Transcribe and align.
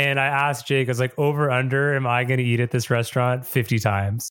And 0.00 0.18
I 0.18 0.28
asked 0.28 0.66
Jake, 0.66 0.88
I 0.88 0.92
was 0.92 0.98
like, 0.98 1.12
over 1.18 1.50
under, 1.50 1.94
am 1.94 2.06
I 2.06 2.24
going 2.24 2.38
to 2.38 2.42
eat 2.42 2.58
at 2.58 2.70
this 2.70 2.88
restaurant 2.88 3.44
50 3.44 3.78
times? 3.80 4.30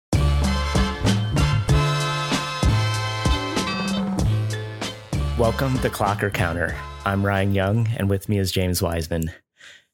Welcome 5.38 5.78
to 5.78 5.90
Clock 5.92 6.24
or 6.24 6.32
Counter. 6.32 6.76
I'm 7.06 7.24
Ryan 7.24 7.54
Young, 7.54 7.88
and 7.98 8.10
with 8.10 8.28
me 8.28 8.40
is 8.40 8.52
James 8.52 8.82
Wiseman. 8.82 9.30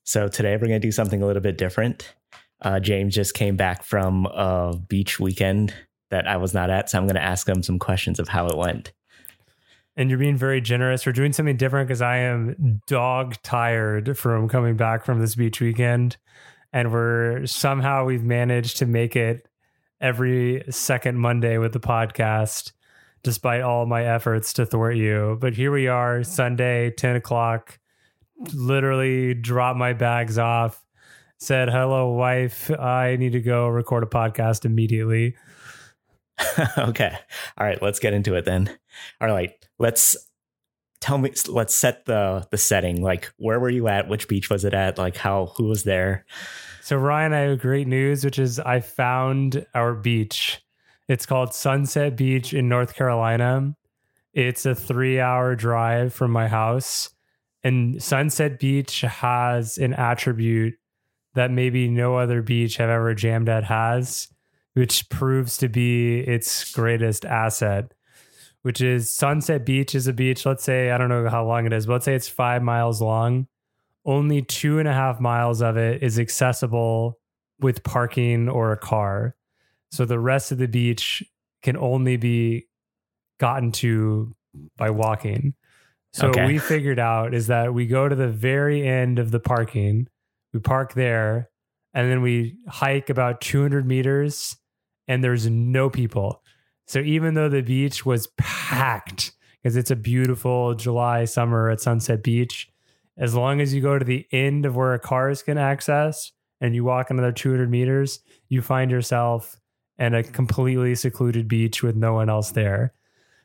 So 0.06 0.30
today 0.30 0.54
we're 0.54 0.68
going 0.68 0.80
to 0.80 0.88
do 0.88 0.94
something 0.94 1.22
a 1.22 1.28
little 1.28 1.42
bit 1.42 1.58
different. 1.58 2.16
Uh, 2.62 2.80
James 2.80 3.14
just 3.14 3.34
came 3.34 3.58
back 3.58 3.84
from 3.84 4.28
a 4.28 4.78
beach 4.88 5.20
weekend 5.20 5.74
that 6.10 6.26
I 6.26 6.38
was 6.38 6.54
not 6.54 6.70
at, 6.70 6.90
so 6.90 6.98
I'm 6.98 7.04
going 7.04 7.16
to 7.16 7.22
ask 7.22 7.50
him 7.50 7.62
some 7.62 7.80
questions 7.80 8.18
of 8.18 8.30
how 8.30 8.48
it 8.48 8.56
went. 8.56 8.94
And 9.98 10.10
you're 10.10 10.20
being 10.20 10.38
very 10.38 10.60
generous. 10.60 11.06
We're 11.06 11.14
doing 11.14 11.32
something 11.32 11.58
different 11.58 11.88
because 11.88 12.02
I 12.02 12.18
am 12.18 12.82
dog 12.88 13.36
tired 13.44 14.18
from 14.18 14.50
coming 14.50 14.76
back 14.76 15.06
from 15.06 15.22
this 15.22 15.36
beach 15.36 15.62
weekend. 15.62 16.18
And 16.74 16.92
we're 16.92 17.46
somehow 17.46 18.06
we've 18.06 18.24
managed 18.24 18.78
to 18.78 18.86
make 18.86 19.16
it 19.16 19.48
every 20.02 20.64
second 20.70 21.18
Monday 21.18 21.58
with 21.58 21.72
the 21.72 21.80
podcast 21.80 22.74
despite 23.26 23.62
all 23.62 23.88
my 23.88 24.06
efforts 24.06 24.54
to 24.54 24.66
thwart 24.68 24.96
you. 24.96 25.36
But 25.42 25.56
here 25.56 25.72
we 25.72 25.88
are, 25.88 26.24
Sunday, 26.24 26.92
10 26.92 27.16
o'clock, 27.16 27.80
literally 28.54 29.34
dropped 29.34 29.80
my 29.80 29.94
bags 29.94 30.38
off, 30.38 30.86
said, 31.40 31.70
Hello, 31.70 32.12
wife. 32.12 32.70
I 32.70 33.16
need 33.16 33.32
to 33.32 33.42
go 33.42 33.68
record 33.68 34.04
a 34.04 34.06
podcast 34.06 34.64
immediately. 34.64 35.36
okay. 36.78 37.18
All 37.58 37.66
right. 37.66 37.82
Let's 37.82 38.00
get 38.00 38.14
into 38.14 38.36
it 38.36 38.46
then. 38.46 38.70
All 39.20 39.28
right. 39.28 39.52
Let's 39.78 40.16
tell 41.02 41.18
me, 41.18 41.34
let's 41.48 41.76
set 41.76 42.06
the, 42.06 42.48
the 42.52 42.58
setting. 42.58 43.02
Like, 43.02 43.32
where 43.38 43.60
were 43.60 43.70
you 43.70 43.88
at? 43.88 44.08
Which 44.08 44.28
beach 44.28 44.50
was 44.50 44.66
it 44.66 44.74
at? 44.74 44.98
Like, 44.98 45.18
how, 45.18 45.54
who 45.58 45.66
was 45.66 45.84
there? 45.84 46.26
So, 46.82 46.98
Ryan, 46.98 47.34
I 47.34 47.40
have 47.40 47.60
great 47.60 47.88
news, 47.88 48.24
which 48.24 48.40
is 48.40 48.60
I 48.60 48.80
found 48.80 49.66
our 49.74 49.94
beach 49.94 50.62
it's 51.08 51.26
called 51.26 51.54
Sunset 51.54 52.16
Beach 52.16 52.54
in 52.54 52.68
North 52.68 52.96
Carolina. 52.96 53.76
It's 54.34 54.66
a 54.66 54.76
three 54.76 55.20
hour 55.20 55.56
drive 55.56 56.14
from 56.14 56.32
my 56.32 56.48
house. 56.48 57.12
And 57.64 58.02
Sunset 58.02 58.60
Beach 58.60 59.02
has 59.02 59.78
an 59.78 59.94
attribute 59.94 60.76
that 61.36 61.52
maybe 61.52 61.88
no 61.90 62.18
other 62.18 62.42
beach 62.42 62.80
I've 62.80 62.90
ever 62.90 63.14
jammed 63.14 63.50
at 63.50 63.66
has, 63.66 64.28
which 64.74 65.10
proves 65.10 65.58
to 65.58 65.68
be 65.68 66.20
its 66.20 66.72
greatest 66.72 67.26
asset, 67.26 67.94
which 68.66 68.82
is 68.82 69.12
Sunset 69.12 69.64
Beach 69.64 69.94
is 69.94 70.08
a 70.08 70.14
beach. 70.14 70.44
Let's 70.44 70.64
say, 70.64 70.90
I 70.90 70.98
don't 70.98 71.08
know 71.08 71.30
how 71.30 71.46
long 71.46 71.68
it 71.68 71.72
is, 71.72 71.86
but 71.86 71.94
let's 71.94 72.06
say 72.06 72.16
it's 72.16 72.28
five 72.28 72.64
miles 72.64 73.00
long. 73.00 73.46
Only 74.06 74.42
two 74.42 74.80
and 74.80 74.88
a 74.88 74.92
half 74.92 75.20
miles 75.20 75.62
of 75.62 75.78
it 75.78 76.02
is 76.02 76.18
accessible 76.18 77.20
with 77.60 77.84
parking 77.84 78.50
or 78.50 78.72
a 78.72 78.78
car. 78.78 79.36
So 79.92 80.04
the 80.04 80.18
rest 80.18 80.52
of 80.52 80.58
the 80.58 80.68
beach 80.68 81.24
can 81.62 81.78
only 81.78 82.18
be 82.18 82.66
gotten 83.40 83.72
to 83.74 84.36
by 84.78 84.90
walking. 84.90 85.54
So 86.14 86.30
okay. 86.30 86.48
we 86.48 86.58
figured 86.58 86.98
out 86.98 87.36
is 87.36 87.46
that 87.46 87.72
we 87.72 87.86
go 87.86 88.10
to 88.10 88.16
the 88.16 88.30
very 88.30 88.88
end 88.88 89.20
of 89.20 89.30
the 89.30 89.40
parking, 89.40 90.08
we 90.56 90.60
park 90.60 90.96
there, 90.96 91.52
and 91.94 92.10
then 92.10 92.24
we 92.24 92.56
hike 92.68 93.12
about 93.12 93.42
200 93.42 93.86
meters, 93.86 94.58
and 95.08 95.24
there's 95.24 95.48
no 95.48 95.88
people. 95.88 96.42
So 96.86 97.00
even 97.00 97.34
though 97.34 97.50
the 97.50 97.62
beach 97.62 98.06
was 98.06 98.28
packed, 98.38 99.32
because 99.62 99.76
it's 99.76 99.92
a 99.92 99.96
beautiful 99.96 100.76
July 100.76 101.26
summer 101.26 101.70
at 101.70 101.82
Sunset 101.82 102.22
Beach, 102.22 102.70
as 103.18 103.34
long 103.34 103.62
as 103.62 103.74
you 103.74 103.82
go 103.82 103.98
to 103.98 104.06
the 104.06 104.28
end 104.32 104.66
of 104.66 104.76
where 104.76 104.94
a 104.94 105.00
cars 105.00 105.42
can 105.42 105.58
access 105.58 106.32
and 106.62 106.76
you 106.76 106.84
walk 106.84 107.10
another 107.10 107.32
200 107.32 107.70
meters, 107.70 108.20
you 108.50 108.62
find 108.62 108.92
yourself 108.92 109.60
and 109.98 110.16
a 110.16 110.24
completely 110.24 110.94
secluded 110.96 111.48
beach 111.48 111.82
with 111.82 111.96
no 111.96 112.14
one 112.14 112.30
else 112.30 112.52
there. 112.52 112.94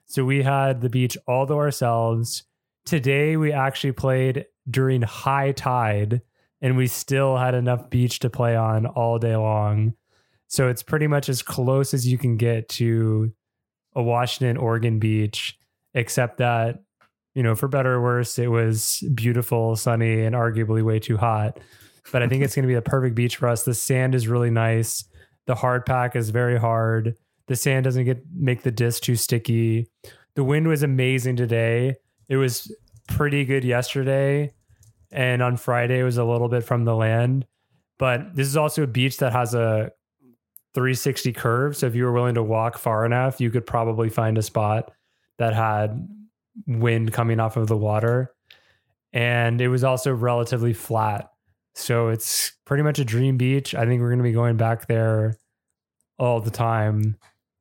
So 0.06 0.24
we 0.24 0.42
had 0.42 0.80
the 0.80 0.90
beach 0.90 1.16
all 1.26 1.46
to 1.46 1.54
ourselves. 1.54 2.42
Today 2.84 3.36
we 3.36 3.52
actually 3.52 3.92
played 3.92 4.46
during 4.68 5.02
high 5.02 5.52
tide 5.52 6.22
and 6.60 6.76
we 6.76 6.88
still 6.88 7.36
had 7.36 7.54
enough 7.54 7.88
beach 7.88 8.18
to 8.20 8.30
play 8.30 8.56
on 8.56 8.86
all 8.86 9.18
day 9.18 9.36
long. 9.36 9.94
So 10.50 10.68
it's 10.68 10.82
pretty 10.82 11.06
much 11.06 11.28
as 11.28 11.42
close 11.42 11.94
as 11.94 12.06
you 12.06 12.18
can 12.18 12.36
get 12.36 12.68
to 12.70 13.32
a 13.94 14.02
Washington, 14.02 14.56
Oregon 14.56 14.98
beach, 14.98 15.56
except 15.94 16.38
that, 16.38 16.82
you 17.34 17.42
know, 17.44 17.54
for 17.54 17.68
better 17.68 17.94
or 17.94 18.02
worse, 18.02 18.36
it 18.36 18.48
was 18.48 19.02
beautiful, 19.14 19.76
sunny, 19.76 20.24
and 20.24 20.34
arguably 20.34 20.82
way 20.82 20.98
too 20.98 21.16
hot. 21.16 21.60
But 22.10 22.24
I 22.24 22.28
think 22.28 22.42
it's 22.42 22.56
going 22.56 22.64
to 22.64 22.68
be 22.68 22.74
the 22.74 22.82
perfect 22.82 23.14
beach 23.14 23.36
for 23.36 23.48
us. 23.48 23.62
The 23.62 23.74
sand 23.74 24.16
is 24.16 24.26
really 24.26 24.50
nice. 24.50 25.04
The 25.46 25.54
hard 25.54 25.86
pack 25.86 26.16
is 26.16 26.30
very 26.30 26.58
hard. 26.58 27.14
The 27.46 27.54
sand 27.54 27.84
doesn't 27.84 28.04
get 28.04 28.24
make 28.34 28.62
the 28.62 28.72
disc 28.72 29.04
too 29.04 29.14
sticky. 29.14 29.88
The 30.34 30.42
wind 30.42 30.66
was 30.66 30.82
amazing 30.82 31.36
today. 31.36 31.94
It 32.28 32.36
was 32.36 32.74
pretty 33.06 33.44
good 33.44 33.62
yesterday, 33.62 34.52
and 35.12 35.42
on 35.42 35.56
Friday 35.56 36.00
it 36.00 36.04
was 36.04 36.18
a 36.18 36.24
little 36.24 36.48
bit 36.48 36.64
from 36.64 36.84
the 36.84 36.96
land. 36.96 37.46
But 37.98 38.34
this 38.34 38.48
is 38.48 38.56
also 38.56 38.82
a 38.82 38.88
beach 38.88 39.18
that 39.18 39.32
has 39.32 39.54
a 39.54 39.92
360 40.74 41.32
curve. 41.32 41.76
So 41.76 41.86
if 41.86 41.94
you 41.94 42.04
were 42.04 42.12
willing 42.12 42.34
to 42.34 42.42
walk 42.42 42.78
far 42.78 43.04
enough, 43.04 43.40
you 43.40 43.50
could 43.50 43.66
probably 43.66 44.08
find 44.08 44.38
a 44.38 44.42
spot 44.42 44.92
that 45.38 45.54
had 45.54 46.08
wind 46.66 47.12
coming 47.12 47.40
off 47.40 47.56
of 47.56 47.66
the 47.66 47.76
water. 47.76 48.32
And 49.12 49.60
it 49.60 49.68
was 49.68 49.82
also 49.82 50.12
relatively 50.12 50.72
flat. 50.72 51.30
So 51.74 52.08
it's 52.08 52.52
pretty 52.64 52.82
much 52.82 52.98
a 52.98 53.04
dream 53.04 53.36
beach. 53.36 53.74
I 53.74 53.86
think 53.86 54.00
we're 54.00 54.10
going 54.10 54.18
to 54.18 54.24
be 54.24 54.32
going 54.32 54.56
back 54.56 54.86
there 54.86 55.36
all 56.18 56.40
the 56.40 56.50
time. 56.50 57.16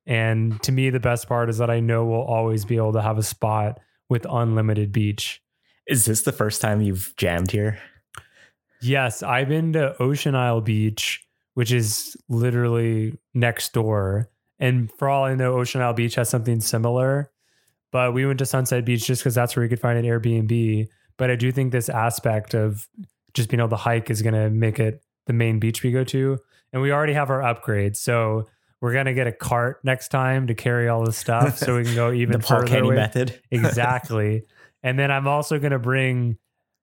And 0.06 0.62
to 0.64 0.72
me, 0.72 0.90
the 0.90 1.00
best 1.00 1.28
part 1.28 1.50
is 1.50 1.60
that 1.60 1.70
I 1.70 1.80
know 1.80 2.06
we'll 2.06 2.22
always 2.22 2.66
be 2.66 2.78
able 2.78 2.94
to 2.94 3.02
have 3.02 3.18
a 3.18 3.24
spot 3.24 3.80
with 4.10 4.26
unlimited 4.30 4.92
beach. 4.92 5.42
Is 5.88 6.06
this 6.06 6.24
the 6.24 6.32
first 6.32 6.62
time 6.62 6.82
you've 6.82 7.14
jammed 7.18 7.52
here? 7.52 7.80
Yes, 8.82 9.24
I've 9.24 9.50
been 9.50 9.74
to 9.74 10.02
Ocean 10.02 10.36
Isle 10.36 10.62
Beach, 10.62 11.26
which 11.60 11.74
is 11.74 12.16
literally 12.30 13.20
next 13.34 13.74
door. 13.74 14.30
And 14.60 14.90
for 14.98 15.10
all 15.10 15.26
I 15.26 15.36
know, 15.36 15.60
Ocean 15.60 15.82
Isle 15.82 15.92
Beach 15.92 16.16
has 16.16 16.30
something 16.30 16.62
similar. 16.62 17.34
But 17.92 18.14
we 18.14 18.26
went 18.26 18.40
to 18.40 18.46
Sunset 18.46 18.86
Beach 18.86 19.06
just 19.06 19.22
because 19.22 19.36
that's 19.36 19.58
where 19.58 19.64
we 19.64 19.68
could 19.68 19.82
find 19.82 20.00
an 20.00 20.06
Airbnb. 20.06 20.88
But 21.18 21.30
I 21.30 21.36
do 21.36 21.52
think 21.52 21.74
this 21.74 21.90
aspect 21.90 22.54
of 22.54 22.88
just 23.34 23.50
being 23.50 23.60
able 23.60 23.72
to 23.72 23.76
hike 23.76 24.10
is 24.10 24.22
going 24.22 24.36
to 24.36 24.50
make 24.50 24.80
it 24.80 25.04
the 25.26 25.34
main 25.34 25.60
beach 25.60 25.84
we 25.84 25.92
go 25.92 26.06
to. 26.06 26.38
And 26.72 26.82
we 26.82 26.94
already 26.94 27.12
have 27.12 27.30
our 27.30 27.42
upgrades. 27.42 27.98
So 27.98 28.48
we're 28.80 28.94
going 28.94 29.08
to 29.08 29.14
get 29.14 29.28
a 29.28 29.34
cart 29.34 29.82
next 29.84 30.12
time 30.12 30.48
to 30.48 30.54
carry 30.54 30.88
all 30.88 31.04
the 31.04 31.12
stuff 31.12 31.58
so 31.58 31.76
we 31.76 31.84
can 31.84 31.94
go 31.94 32.10
even 32.14 32.40
further. 32.40 32.40
the 32.40 32.48
Paul 32.48 32.60
further. 32.60 32.72
Kenny 32.72 32.92
method. 32.92 33.42
exactly. 33.52 34.44
And 34.82 34.98
then 34.98 35.12
I'm 35.12 35.28
also 35.28 35.60
going 35.60 35.74
to 35.74 35.80
bring 35.80 36.38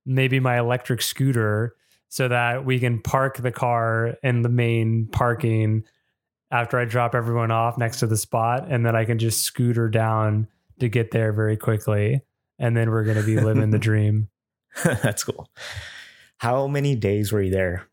maybe 0.05 0.39
my 0.39 0.59
electric 0.59 1.01
scooter 1.01 1.77
so 2.09 2.29
that 2.29 2.65
we 2.65 2.79
can 2.79 3.01
park 3.01 3.39
the 3.39 3.53
car 3.53 4.17
in 4.23 4.43
the 4.43 4.49
main 4.49 5.09
parking 5.11 5.85
after 6.51 6.79
I 6.79 6.85
drop 6.85 7.15
everyone 7.15 7.51
off 7.51 7.77
next 7.79 8.01
to 8.01 8.07
the 8.07 8.17
spot. 8.17 8.67
And 8.69 8.87
then 8.87 8.95
I 8.95 9.05
can 9.05 9.19
just 9.19 9.43
scooter 9.43 9.89
down 9.89 10.49
to 10.81 10.89
get 10.89 11.11
there 11.11 11.33
very 11.33 11.57
quickly. 11.57 12.21
And 12.59 12.77
then 12.77 12.91
we're 12.91 13.05
going 13.05 13.17
to 13.17 13.23
be 13.23 13.41
living 13.41 13.71
the 13.71 13.79
dream. 13.79 14.29
That's 14.85 15.25
cool. 15.25 15.49
How 16.39 16.67
many 16.67 16.95
days 16.95 17.33
were 17.33 17.43
you 17.43 17.51
there? 17.51 17.89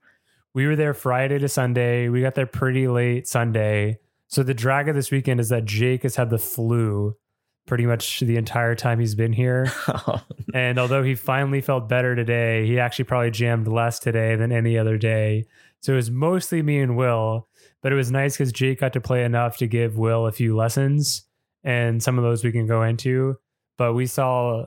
We 0.54 0.68
were 0.68 0.76
there 0.76 0.94
Friday 0.94 1.40
to 1.40 1.50
Sunday. 1.50 2.10
We 2.10 2.22
got 2.22 2.36
there 2.36 2.46
pretty 2.46 2.88
late 2.88 3.28
Sunday. 3.28 4.00
So 4.28 4.44
the 4.44 4.54
drag 4.54 4.88
of 4.88 4.96
this 4.96 5.12
weekend 5.12 5.40
is 5.40 5.50
that 5.50 5.66
Jake 5.66 6.04
has 6.04 6.16
had 6.16 6.30
the 6.30 6.38
flu 6.38 7.16
pretty 7.66 7.86
much 7.86 8.20
the 8.20 8.38
entire 8.38 8.76
time 8.76 9.00
he's 9.00 9.16
been 9.16 9.34
here. 9.34 9.72
Oh. 9.88 10.22
And 10.54 10.78
although 10.78 11.02
he 11.02 11.16
finally 11.16 11.62
felt 11.62 11.90
better 11.90 12.16
today, 12.16 12.68
he 12.68 12.80
actually 12.80 13.06
probably 13.06 13.32
jammed 13.32 13.68
less 13.68 13.98
today 13.98 14.36
than 14.36 14.52
any 14.52 14.78
other 14.78 14.98
day. 14.98 15.46
So 15.82 15.94
it 15.94 15.96
was 15.96 16.12
mostly 16.12 16.62
me 16.62 16.80
and 16.80 16.96
Will, 16.96 17.48
but 17.82 17.92
it 17.92 17.96
was 17.96 18.12
nice 18.12 18.38
because 18.38 18.52
Jake 18.52 18.80
got 18.80 18.94
to 18.94 19.02
play 19.02 19.24
enough 19.24 19.58
to 19.58 19.68
give 19.68 19.98
Will 19.98 20.28
a 20.28 20.32
few 20.32 20.56
lessons, 20.56 21.24
and 21.64 22.04
some 22.04 22.20
of 22.20 22.24
those 22.24 22.44
we 22.44 22.52
can 22.52 22.68
go 22.68 22.84
into. 22.84 23.38
But 23.78 23.94
we 23.94 24.06
saw 24.06 24.66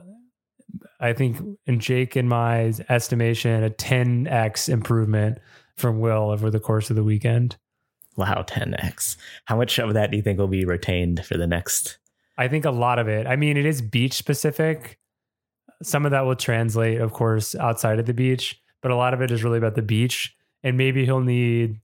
I 0.99 1.13
think 1.13 1.37
in 1.65 1.79
Jake 1.79 2.15
and 2.15 2.27
my 2.27 2.73
estimation, 2.89 3.63
a 3.63 3.69
10x 3.69 4.69
improvement 4.69 5.39
from 5.75 5.99
Will 5.99 6.31
over 6.31 6.49
the 6.49 6.59
course 6.59 6.89
of 6.89 6.95
the 6.95 7.03
weekend. 7.03 7.57
Wow, 8.15 8.43
10x. 8.47 9.15
How 9.45 9.57
much 9.57 9.77
of 9.77 9.93
that 9.93 10.11
do 10.11 10.17
you 10.17 10.23
think 10.23 10.39
will 10.39 10.47
be 10.47 10.65
retained 10.65 11.23
for 11.25 11.37
the 11.37 11.47
next? 11.47 11.99
I 12.37 12.47
think 12.47 12.65
a 12.65 12.71
lot 12.71 12.99
of 12.99 13.07
it. 13.07 13.25
I 13.27 13.35
mean, 13.35 13.57
it 13.57 13.65
is 13.65 13.81
beach 13.81 14.13
specific. 14.13 14.99
Some 15.81 16.05
of 16.05 16.11
that 16.11 16.25
will 16.25 16.35
translate, 16.35 17.01
of 17.01 17.13
course, 17.13 17.55
outside 17.55 17.99
of 17.99 18.05
the 18.05 18.13
beach, 18.13 18.61
but 18.81 18.91
a 18.91 18.95
lot 18.95 19.13
of 19.13 19.21
it 19.21 19.31
is 19.31 19.43
really 19.43 19.57
about 19.57 19.75
the 19.75 19.81
beach. 19.81 20.35
And 20.63 20.77
maybe 20.77 21.05
he'll 21.05 21.21
need, 21.21 21.79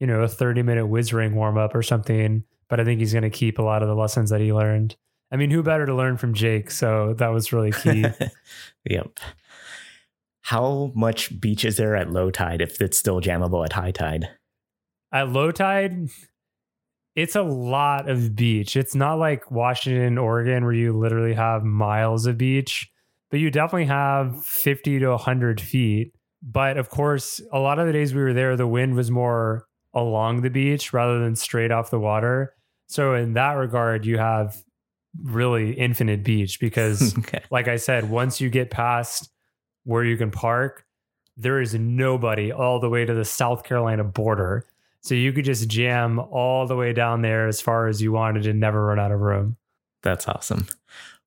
you 0.00 0.06
know, 0.06 0.22
a 0.22 0.28
30 0.28 0.62
minute 0.62 0.86
whiz 0.86 1.12
ring 1.12 1.34
warm 1.34 1.56
up 1.56 1.74
or 1.74 1.82
something. 1.82 2.44
But 2.68 2.80
I 2.80 2.84
think 2.84 3.00
he's 3.00 3.12
going 3.12 3.22
to 3.22 3.30
keep 3.30 3.58
a 3.58 3.62
lot 3.62 3.82
of 3.82 3.88
the 3.88 3.94
lessons 3.94 4.30
that 4.30 4.40
he 4.40 4.52
learned. 4.52 4.96
I 5.30 5.36
mean, 5.36 5.50
who 5.50 5.62
better 5.62 5.86
to 5.86 5.94
learn 5.94 6.16
from 6.16 6.34
Jake? 6.34 6.70
So 6.70 7.14
that 7.14 7.28
was 7.28 7.52
really 7.52 7.72
key. 7.72 8.06
yep. 8.84 9.18
how 10.42 10.92
much 10.94 11.38
beach 11.40 11.64
is 11.64 11.76
there 11.76 11.94
at 11.94 12.10
low 12.10 12.30
tide 12.30 12.60
if 12.62 12.80
it's 12.80 12.98
still 12.98 13.20
jammable 13.20 13.64
at 13.64 13.74
high 13.74 13.90
tide? 13.90 14.28
At 15.12 15.30
low 15.30 15.50
tide, 15.50 16.08
it's 17.18 17.34
a 17.34 17.42
lot 17.42 18.08
of 18.08 18.36
beach. 18.36 18.76
It's 18.76 18.94
not 18.94 19.14
like 19.14 19.50
Washington, 19.50 20.18
Oregon, 20.18 20.62
where 20.62 20.72
you 20.72 20.96
literally 20.96 21.34
have 21.34 21.64
miles 21.64 22.26
of 22.26 22.38
beach, 22.38 22.88
but 23.28 23.40
you 23.40 23.50
definitely 23.50 23.86
have 23.86 24.44
50 24.44 25.00
to 25.00 25.08
100 25.08 25.60
feet. 25.60 26.14
But 26.40 26.76
of 26.76 26.90
course, 26.90 27.40
a 27.52 27.58
lot 27.58 27.80
of 27.80 27.88
the 27.88 27.92
days 27.92 28.14
we 28.14 28.22
were 28.22 28.32
there, 28.32 28.56
the 28.56 28.68
wind 28.68 28.94
was 28.94 29.10
more 29.10 29.66
along 29.92 30.42
the 30.42 30.48
beach 30.48 30.92
rather 30.92 31.18
than 31.18 31.34
straight 31.34 31.72
off 31.72 31.90
the 31.90 31.98
water. 31.98 32.54
So, 32.86 33.14
in 33.14 33.32
that 33.32 33.54
regard, 33.54 34.06
you 34.06 34.18
have 34.18 34.56
really 35.20 35.72
infinite 35.72 36.22
beach 36.22 36.60
because, 36.60 37.18
okay. 37.18 37.42
like 37.50 37.66
I 37.66 37.78
said, 37.78 38.08
once 38.08 38.40
you 38.40 38.48
get 38.48 38.70
past 38.70 39.28
where 39.82 40.04
you 40.04 40.16
can 40.16 40.30
park, 40.30 40.86
there 41.36 41.60
is 41.60 41.74
nobody 41.74 42.52
all 42.52 42.78
the 42.78 42.88
way 42.88 43.04
to 43.04 43.12
the 43.12 43.24
South 43.24 43.64
Carolina 43.64 44.04
border. 44.04 44.68
So 45.02 45.14
you 45.14 45.32
could 45.32 45.44
just 45.44 45.68
jam 45.68 46.18
all 46.18 46.66
the 46.66 46.76
way 46.76 46.92
down 46.92 47.22
there 47.22 47.46
as 47.46 47.60
far 47.60 47.86
as 47.86 48.02
you 48.02 48.12
wanted 48.12 48.46
and 48.46 48.60
never 48.60 48.86
run 48.86 48.98
out 48.98 49.12
of 49.12 49.20
room. 49.20 49.56
That's 50.02 50.28
awesome. 50.28 50.66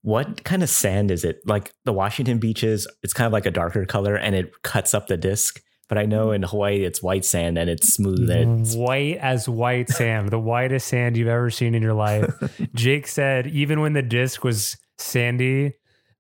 What 0.02 0.44
kind 0.44 0.64
of 0.64 0.70
sand 0.70 1.12
is 1.12 1.24
it? 1.24 1.42
Like 1.46 1.72
the 1.86 1.94
Washington 1.94 2.40
beaches, 2.40 2.88
it's 3.04 3.14
kind 3.14 3.28
of 3.28 3.34
like 3.34 3.46
a 3.46 3.52
darker 3.52 3.86
color 3.86 4.16
and 4.16 4.36
it 4.36 4.62
cuts 4.64 4.94
up 4.94 5.08
the 5.08 5.18
disc. 5.18 5.62
But 5.88 5.98
I 5.98 6.06
know 6.06 6.28
mm-hmm. 6.28 6.36
in 6.36 6.44
Hawaii 6.44 6.84
it's 6.84 7.04
white 7.04 7.26
sand 7.26 7.58
and 7.58 7.70
it's 7.70 7.94
smooth. 7.94 8.30
And 8.30 8.62
it's 8.62 8.76
white 8.76 9.18
as 9.18 9.48
white 9.48 9.90
sand, 10.00 10.30
the 10.30 10.40
whitest 10.40 10.88
sand 10.88 11.18
you've 11.18 11.28
ever 11.28 11.50
seen 11.50 11.76
in 11.76 11.82
your 11.82 11.94
life. 11.94 12.32
Jake 12.74 13.08
said 13.08 13.48
even 13.48 13.82
when 13.82 13.94
the 13.94 14.02
disc 14.02 14.44
was 14.44 14.78
sandy, 14.98 15.74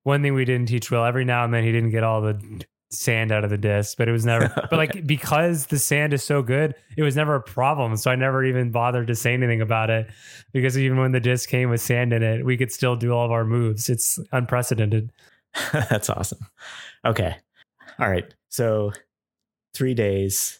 one 0.03 0.21
thing 0.21 0.33
we 0.33 0.45
didn't 0.45 0.67
teach 0.67 0.91
Will 0.91 1.05
every 1.05 1.25
now 1.25 1.45
and 1.45 1.53
then 1.53 1.63
he 1.63 1.71
didn't 1.71 1.91
get 1.91 2.03
all 2.03 2.21
the 2.21 2.63
sand 2.91 3.31
out 3.31 3.43
of 3.43 3.49
the 3.49 3.57
disc, 3.57 3.97
but 3.97 4.07
it 4.07 4.11
was 4.11 4.25
never, 4.25 4.51
but 4.69 4.73
like 4.73 5.05
because 5.07 5.67
the 5.67 5.79
sand 5.79 6.13
is 6.13 6.23
so 6.23 6.41
good, 6.41 6.75
it 6.97 7.03
was 7.03 7.15
never 7.15 7.35
a 7.35 7.41
problem. 7.41 7.95
So 7.97 8.11
I 8.11 8.15
never 8.15 8.43
even 8.43 8.71
bothered 8.71 9.07
to 9.07 9.15
say 9.15 9.33
anything 9.33 9.61
about 9.61 9.89
it 9.89 10.07
because 10.51 10.77
even 10.77 10.99
when 10.99 11.11
the 11.11 11.19
disc 11.19 11.49
came 11.49 11.69
with 11.69 11.81
sand 11.81 12.13
in 12.13 12.21
it, 12.21 12.45
we 12.45 12.57
could 12.57 12.71
still 12.71 12.95
do 12.95 13.13
all 13.13 13.25
of 13.25 13.31
our 13.31 13.45
moves. 13.45 13.89
It's 13.89 14.19
unprecedented. 14.31 15.11
That's 15.71 16.09
awesome. 16.09 16.39
Okay. 17.05 17.35
All 17.99 18.09
right. 18.09 18.33
So 18.49 18.91
three 19.73 19.93
days. 19.93 20.59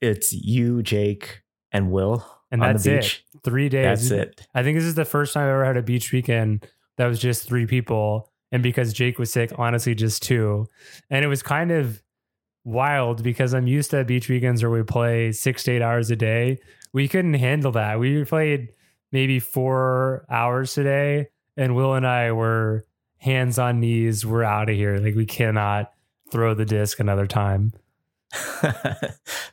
It's 0.00 0.32
you, 0.32 0.82
Jake, 0.82 1.42
and 1.72 1.90
Will. 1.90 2.26
And 2.50 2.60
that's 2.60 2.84
the 2.84 2.98
it. 2.98 3.20
Three 3.42 3.68
days. 3.68 4.10
That's 4.10 4.10
it. 4.10 4.46
I 4.54 4.62
think 4.62 4.76
this 4.76 4.84
is 4.84 4.94
the 4.94 5.04
first 5.04 5.32
time 5.32 5.44
I've 5.44 5.54
ever 5.54 5.64
had 5.64 5.76
a 5.76 5.82
beach 5.82 6.12
weekend 6.12 6.66
that 6.98 7.06
was 7.06 7.18
just 7.18 7.48
three 7.48 7.66
people. 7.66 8.30
And 8.54 8.62
because 8.62 8.92
Jake 8.92 9.18
was 9.18 9.32
sick, 9.32 9.50
honestly, 9.58 9.96
just 9.96 10.22
two. 10.22 10.68
And 11.10 11.24
it 11.24 11.28
was 11.28 11.42
kind 11.42 11.72
of 11.72 12.00
wild 12.62 13.24
because 13.24 13.52
I'm 13.52 13.66
used 13.66 13.90
to 13.90 14.04
beach 14.04 14.28
weekends 14.28 14.62
where 14.62 14.70
we 14.70 14.84
play 14.84 15.32
six 15.32 15.64
to 15.64 15.72
eight 15.72 15.82
hours 15.82 16.08
a 16.12 16.14
day. 16.14 16.60
We 16.92 17.08
couldn't 17.08 17.34
handle 17.34 17.72
that. 17.72 17.98
We 17.98 18.24
played 18.24 18.68
maybe 19.10 19.40
four 19.40 20.24
hours 20.30 20.72
today, 20.72 21.30
and 21.56 21.74
Will 21.74 21.94
and 21.94 22.06
I 22.06 22.30
were 22.30 22.86
hands 23.18 23.58
on 23.58 23.80
knees. 23.80 24.24
We're 24.24 24.44
out 24.44 24.70
of 24.70 24.76
here. 24.76 24.98
Like 24.98 25.16
we 25.16 25.26
cannot 25.26 25.90
throw 26.30 26.54
the 26.54 26.64
disc 26.64 27.00
another 27.00 27.26
time. 27.26 27.72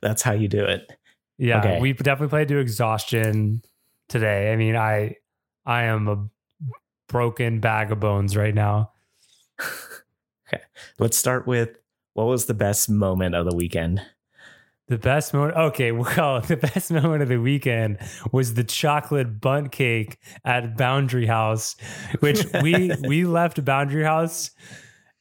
That's 0.01 0.21
how 0.21 0.33
you 0.33 0.47
do 0.47 0.63
it. 0.63 0.91
Yeah, 1.39 1.57
Okay. 1.59 1.79
we 1.81 1.93
definitely 1.93 2.27
played 2.29 2.49
to 2.49 2.59
exhaustion 2.59 3.63
today. 4.09 4.53
I 4.53 4.55
mean, 4.57 4.75
I 4.75 5.15
I 5.65 5.85
am 5.85 6.07
a 6.07 6.27
broken 7.07 7.59
bag 7.59 7.91
of 7.91 7.99
bones 7.99 8.37
right 8.37 8.53
now. 8.55 8.90
Let's 10.99 11.17
start 11.17 11.47
with 11.47 11.77
what 12.13 12.25
was 12.25 12.45
the 12.45 12.53
best 12.53 12.89
moment 12.89 13.35
of 13.35 13.45
the 13.45 13.55
weekend? 13.55 14.01
The 14.91 14.97
best 14.97 15.33
moment. 15.33 15.57
Okay, 15.57 15.91
well, 15.93 16.41
the 16.41 16.57
best 16.57 16.91
moment 16.91 17.23
of 17.23 17.29
the 17.29 17.37
weekend 17.37 17.97
was 18.33 18.55
the 18.55 18.63
chocolate 18.65 19.39
bundt 19.39 19.71
cake 19.71 20.17
at 20.43 20.75
Boundary 20.77 21.25
House, 21.25 21.77
which 22.19 22.45
we 22.61 22.91
we 23.07 23.23
left 23.23 23.63
Boundary 23.63 24.03
House, 24.03 24.51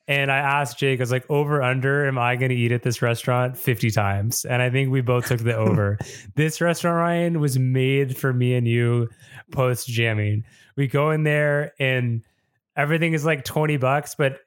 and 0.08 0.32
I 0.32 0.38
asked 0.38 0.80
Jake, 0.80 0.98
I 0.98 1.02
was 1.02 1.12
like, 1.12 1.24
"Over 1.30 1.62
under? 1.62 2.08
Am 2.08 2.18
I 2.18 2.34
going 2.34 2.48
to 2.48 2.56
eat 2.56 2.72
at 2.72 2.82
this 2.82 3.00
restaurant 3.00 3.56
fifty 3.56 3.92
times?" 3.92 4.44
And 4.44 4.60
I 4.60 4.70
think 4.70 4.90
we 4.90 5.02
both 5.02 5.26
took 5.26 5.38
the 5.38 5.56
over. 5.56 5.98
this 6.34 6.60
restaurant, 6.60 6.96
Ryan, 6.96 7.40
was 7.40 7.56
made 7.56 8.16
for 8.16 8.32
me 8.32 8.54
and 8.54 8.66
you 8.66 9.08
post 9.52 9.86
jamming. 9.86 10.42
We 10.76 10.88
go 10.88 11.12
in 11.12 11.22
there 11.22 11.74
and 11.78 12.24
everything 12.76 13.12
is 13.12 13.24
like 13.24 13.44
twenty 13.44 13.76
bucks, 13.76 14.14
but 14.14 14.40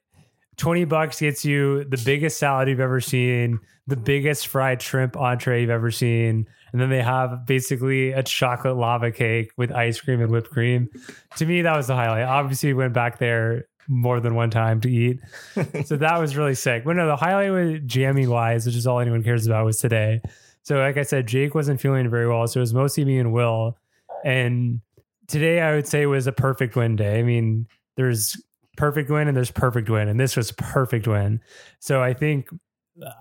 20 0.58 0.86
bucks 0.86 1.20
gets 1.20 1.44
you 1.44 1.84
the 1.86 2.02
biggest 2.06 2.38
salad 2.38 2.68
you've 2.68 2.80
ever 2.80 3.02
seen, 3.02 3.60
the 3.88 3.96
biggest 3.96 4.48
fried 4.48 4.81
shrimp 4.81 5.18
entree 5.18 5.62
you've 5.62 5.70
ever 5.70 5.92
seen. 5.92 6.48
And 6.72 6.81
then 6.81 6.90
they 6.90 7.02
have 7.02 7.46
basically 7.46 8.12
a 8.12 8.24
chocolate 8.24 8.78
lava 8.78 9.12
cake 9.12 9.52
with 9.58 9.72
ice 9.72 10.00
cream 10.00 10.22
and 10.22 10.31
whipped 10.31 10.50
cream. 10.50 10.90
To 11.38 11.46
me, 11.46 11.62
that 11.62 11.75
was 11.75 11.88
the 11.88 11.96
highlight. 11.96 12.24
Obviously, 12.24 12.70
we 12.70 12.75
went 12.75 12.94
back 12.94 13.20
there 13.20 13.68
more 13.88 14.20
than 14.20 14.36
one 14.36 14.50
time 14.50 14.80
to 14.81 14.90
eat. 14.90 15.19
so 15.86 15.98
that 15.98 16.19
was 16.19 16.38
really 16.38 16.56
sick. 16.56 16.84
But 16.86 16.96
no, 16.96 17.08
the 17.08 17.16
highlight 17.16 17.52
was 17.52 17.80
jamming 17.86 18.30
wise, 18.30 18.66
which 18.66 18.76
is 18.76 18.88
all 18.88 19.00
anyone 19.00 19.24
cares 19.24 19.46
about, 19.46 19.66
was 19.66 19.80
today. 19.80 20.22
So, 20.64 20.78
like 20.78 20.98
I 20.98 21.04
said, 21.04 21.28
Jake 21.28 21.54
wasn't 21.54 21.81
feeling 21.81 22.10
very 22.10 22.28
well. 22.28 22.48
So 22.48 22.60
it 22.60 22.62
was 22.62 22.74
mostly 22.74 23.06
me 23.06 23.19
and 23.19 23.34
Will. 23.34 23.78
And 24.24 24.81
today 25.28 25.62
I 25.62 25.76
would 25.76 25.88
say 25.88 26.06
was 26.06 26.28
a 26.28 26.31
perfect 26.31 26.76
win 26.76 26.96
day. 26.96 27.19
I 27.19 27.24
mean, 27.24 27.68
there's 27.95 28.36
perfect 28.78 29.10
win 29.10 29.28
and 29.28 29.36
there's 29.38 29.51
perfect 29.51 29.90
win, 29.90 30.07
and 30.07 30.19
this 30.19 30.36
was 30.36 30.51
perfect 30.54 31.07
win. 31.07 31.40
So 31.80 32.01
I 32.01 32.13
think 32.13 32.50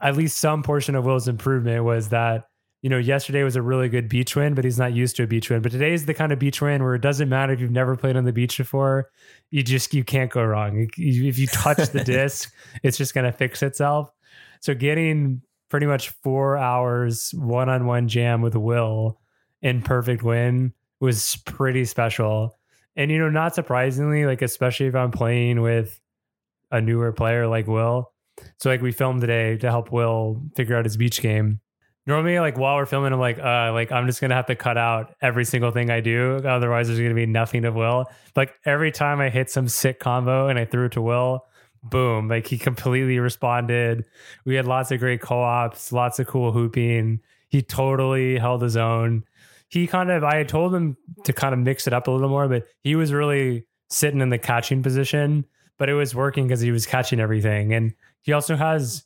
at 0.03 0.17
least 0.17 0.39
some 0.39 0.63
portion 0.63 0.95
of 0.95 1.05
Will's 1.05 1.29
improvement 1.29 1.85
was 1.85 2.09
that 2.11 2.45
you 2.83 2.91
know 2.91 2.99
yesterday 2.99 3.45
was 3.45 3.57
a 3.57 3.63
really 3.63 3.89
good 3.89 4.09
beach 4.09 4.35
win, 4.35 4.55
but 4.55 4.65
he's 4.65 4.79
not 4.79 4.93
used 4.93 5.17
to 5.17 5.23
a 5.23 5.27
beach 5.27 5.51
win. 5.51 5.63
But 5.63 5.73
today 5.73 5.93
is 5.93 6.07
the 6.07 6.15
kind 6.15 6.33
of 6.33 6.39
beach 6.39 6.61
win 6.61 6.83
where 6.83 6.95
it 6.95 7.03
doesn't 7.03 7.29
matter 7.29 7.53
if 7.53 7.61
you've 7.61 7.71
never 7.71 7.97
played 7.97 8.17
on 8.17 8.25
the 8.25 8.33
beach 8.33 8.59
before, 8.59 9.11
you 9.51 9.63
just 9.63 9.95
you 9.95 10.05
can't 10.05 10.31
go 10.31 10.43
wrong. 10.43 10.89
If 10.97 11.39
you 11.39 11.47
touch 11.47 11.91
the 11.91 12.05
disc, 12.05 12.53
it's 12.83 12.99
just 12.99 13.15
going 13.15 13.25
to 13.25 13.33
fix 13.33 13.63
itself. 13.63 14.11
So 14.61 14.75
getting 14.75 15.43
pretty 15.69 15.87
much 15.87 16.11
four 16.23 16.57
hours 16.57 17.33
one 17.35 17.69
on 17.69 17.87
one 17.87 18.09
jam 18.09 18.43
with 18.43 18.55
Will 18.55 19.19
in 19.63 19.81
perfect 19.81 20.23
win 20.23 20.73
was 21.01 21.37
pretty 21.47 21.85
special. 21.85 22.59
And 22.97 23.11
you 23.11 23.19
know, 23.19 23.31
not 23.31 23.55
surprisingly, 23.55 24.27
like 24.27 24.43
especially 24.43 24.87
if 24.87 24.95
I'm 24.95 25.11
playing 25.11 25.61
with 25.61 26.01
a 26.71 26.81
newer 26.81 27.13
player 27.13 27.47
like 27.47 27.67
Will. 27.67 28.13
So 28.59 28.71
like 28.71 28.83
we 28.83 28.93
filmed 28.93 29.21
today 29.21 29.57
to 29.59 29.71
help 29.71 29.93
Will 29.93 30.43
figure 30.57 30.77
out 30.77 30.85
his 30.85 30.97
beach 30.97 31.21
game. 31.21 31.61
Normally, 32.07 32.41
like 32.41 32.59
while 32.59 32.77
we're 32.77 32.87
filming, 32.87 33.13
I'm 33.13 33.21
like, 33.21 33.39
uh, 33.39 33.73
like 33.73 33.93
I'm 33.93 34.07
just 34.07 34.21
gonna 34.21 34.35
have 34.35 34.47
to 34.47 34.57
cut 34.57 34.77
out 34.77 35.15
every 35.23 35.45
single 35.45 35.71
thing 35.71 35.91
I 35.91 36.01
do. 36.01 36.41
Otherwise, 36.45 36.89
there's 36.89 36.99
gonna 36.99 37.15
be 37.15 37.27
nothing 37.27 37.65
of 37.65 37.75
Will. 37.75 38.07
Like 38.35 38.55
every 38.65 38.91
time 38.91 39.21
I 39.21 39.31
hit 39.31 39.51
some 39.51 39.69
sick 39.69 40.01
combo 40.01 40.49
and 40.49 40.59
I 40.59 40.65
threw 40.65 40.87
it 40.87 40.93
to 40.93 41.03
Will, 41.03 41.47
boom, 41.85 42.29
like 42.29 42.47
he 42.49 42.59
completely 42.59 43.19
responded. 43.21 44.05
We 44.45 44.57
had 44.57 44.67
lots 44.67 44.91
of 44.91 44.99
great 44.99 45.21
co-ops, 45.21 45.93
lots 45.93 46.19
of 46.19 46.27
cool 46.27 46.51
hooping. 46.51 47.21
He 47.49 47.63
totally 47.63 48.39
held 48.39 48.63
his 48.63 48.77
own 48.77 49.25
he 49.73 49.87
kind 49.87 50.11
of 50.11 50.23
I 50.23 50.37
had 50.37 50.49
told 50.49 50.75
him 50.75 50.99
to 51.25 51.33
kind 51.33 51.55
of 51.55 51.59
mix 51.59 51.87
it 51.87 51.95
up 51.95 52.07
a 52.07 52.11
little 52.11 52.29
more, 52.29 52.47
but 52.47 52.65
he 52.85 52.95
was 52.95 53.11
really 53.11 53.65
sitting 53.89 54.21
in 54.21 54.29
the 54.29 54.37
catching 54.37 54.83
position, 54.83 55.47
but 55.79 55.89
it 55.89 55.95
was 55.95 56.15
working 56.15 56.47
because 56.47 56.61
he 56.61 56.71
was 56.71 56.85
catching 56.85 57.19
everything. 57.19 57.73
And 57.73 57.95
he 58.21 58.35
also 58.35 58.55
has 58.55 59.03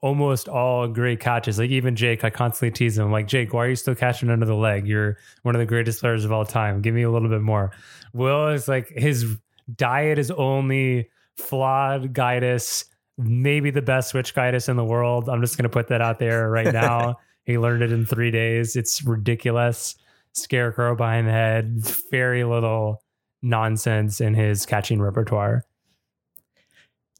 almost 0.00 0.48
all 0.48 0.88
great 0.88 1.20
catches. 1.20 1.58
Like 1.58 1.68
even 1.68 1.94
Jake, 1.94 2.24
I 2.24 2.30
constantly 2.30 2.74
tease 2.74 2.96
him, 2.96 3.12
like, 3.12 3.28
Jake, 3.28 3.52
why 3.52 3.66
are 3.66 3.68
you 3.68 3.76
still 3.76 3.94
catching 3.94 4.30
under 4.30 4.46
the 4.46 4.54
leg? 4.54 4.86
You're 4.88 5.18
one 5.42 5.54
of 5.54 5.58
the 5.58 5.66
greatest 5.66 6.00
players 6.00 6.24
of 6.24 6.32
all 6.32 6.46
time. 6.46 6.80
Give 6.80 6.94
me 6.94 7.02
a 7.02 7.10
little 7.10 7.28
bit 7.28 7.42
more. 7.42 7.72
Will 8.14 8.48
is 8.48 8.66
like 8.66 8.88
his 8.88 9.36
diet 9.76 10.18
is 10.18 10.30
only 10.30 11.10
flawed 11.36 12.14
guidus, 12.14 12.86
maybe 13.18 13.70
the 13.70 13.82
best 13.82 14.08
switch 14.08 14.34
guidus 14.34 14.70
in 14.70 14.76
the 14.76 14.84
world. 14.84 15.28
I'm 15.28 15.42
just 15.42 15.58
gonna 15.58 15.68
put 15.68 15.88
that 15.88 16.00
out 16.00 16.18
there 16.18 16.48
right 16.48 16.72
now. 16.72 17.16
He 17.48 17.56
learned 17.56 17.82
it 17.82 17.90
in 17.90 18.04
three 18.04 18.30
days. 18.30 18.76
It's 18.76 19.02
ridiculous. 19.02 19.96
Scarecrow 20.34 20.94
behind 20.94 21.26
the 21.26 21.32
head. 21.32 21.78
Very 22.10 22.44
little 22.44 23.02
nonsense 23.40 24.20
in 24.20 24.34
his 24.34 24.66
catching 24.66 25.00
repertoire. 25.00 25.64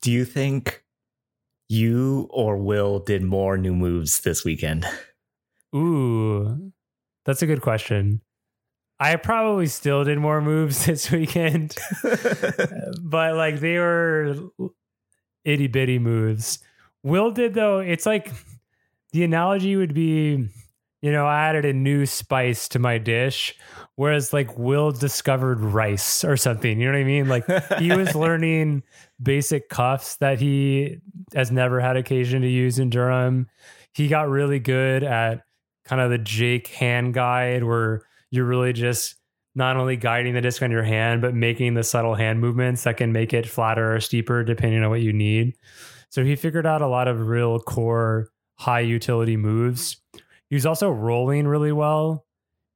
Do 0.03 0.13
you 0.13 0.27
think 0.27 0.85
you 1.71 2.29
or 2.31 2.59
Will 2.59 2.99
did 2.99 3.23
more 3.23 3.57
new 3.57 3.75
moves 3.75 4.21
this 4.21 4.45
weekend? 4.45 4.85
Ooh, 5.75 6.73
that's 7.25 7.41
a 7.41 7.47
good 7.47 7.63
question. 7.63 8.21
I 9.01 9.17
probably 9.17 9.67
still 9.67 10.05
did 10.05 10.19
more 10.19 10.43
moves 10.43 10.85
this 10.85 11.11
weekend, 11.11 11.75
but 13.01 13.35
like 13.35 13.61
they 13.61 13.79
were 13.79 14.35
itty 15.47 15.69
bitty 15.69 15.99
moves. 15.99 16.59
Will 17.03 17.31
did 17.31 17.55
though. 17.55 17.79
It's 17.79 18.05
like 18.05 18.31
the 19.13 19.25
analogy 19.25 19.77
would 19.77 19.95
be 19.95 20.49
you 21.01 21.13
know, 21.13 21.27
I 21.27 21.49
added 21.49 21.65
a 21.65 21.73
new 21.73 22.07
spice 22.07 22.69
to 22.69 22.79
my 22.79 22.99
dish. 22.99 23.55
Whereas 23.95 24.33
like 24.33 24.59
Will 24.59 24.91
discovered 24.91 25.61
rice 25.61 26.25
or 26.25 26.37
something. 26.37 26.81
You 26.81 26.87
know 26.87 26.93
what 26.93 27.01
I 27.01 27.05
mean? 27.05 27.29
Like 27.29 27.47
he 27.79 27.93
was 27.93 28.15
learning 28.17 28.83
basic 29.23 29.69
cuffs 29.69 30.17
that 30.17 30.41
he 30.41 30.99
has 31.35 31.51
never 31.51 31.81
had 31.81 31.97
occasion 31.97 32.43
to 32.43 32.49
use 32.49 32.79
in 32.79 32.91
Durham. 32.91 33.49
He 33.93 34.09
got 34.09 34.29
really 34.29 34.59
good 34.59 35.03
at 35.05 35.43
kind 35.85 36.01
of 36.01 36.11
the 36.11 36.19
Jake 36.19 36.69
hand 36.69 37.15
guide 37.15 37.65
where 37.65 38.03
you're 38.31 38.45
really 38.45 38.73
just 38.73 39.17
not 39.55 39.77
only 39.77 39.97
guiding 39.97 40.35
the 40.35 40.41
disc 40.41 40.63
on 40.63 40.71
your 40.71 40.85
hand, 40.85 41.23
but 41.23 41.35
making 41.35 41.75
the 41.75 41.83
subtle 41.83 42.15
hand 42.15 42.41
movements 42.41 42.85
that 42.85 42.97
can 42.97 43.13
make 43.13 43.33
it 43.33 43.49
flatter 43.49 43.95
or 43.95 44.01
steeper 44.01 44.45
depending 44.45 44.83
on 44.85 44.91
what 44.91 45.01
you 45.01 45.13
need. 45.13 45.55
So 46.11 46.25
he 46.25 46.37
figured 46.37 46.67
out 46.67 46.83
a 46.83 46.89
lot 46.89 47.09
of 47.09 47.27
real 47.27 47.59
core 47.59 48.31
high 48.59 48.81
utility 48.81 49.37
moves. 49.37 49.97
He 50.49 50.57
was 50.57 50.67
also 50.67 50.91
rolling 50.91 51.47
really 51.47 51.73
well. 51.73 52.25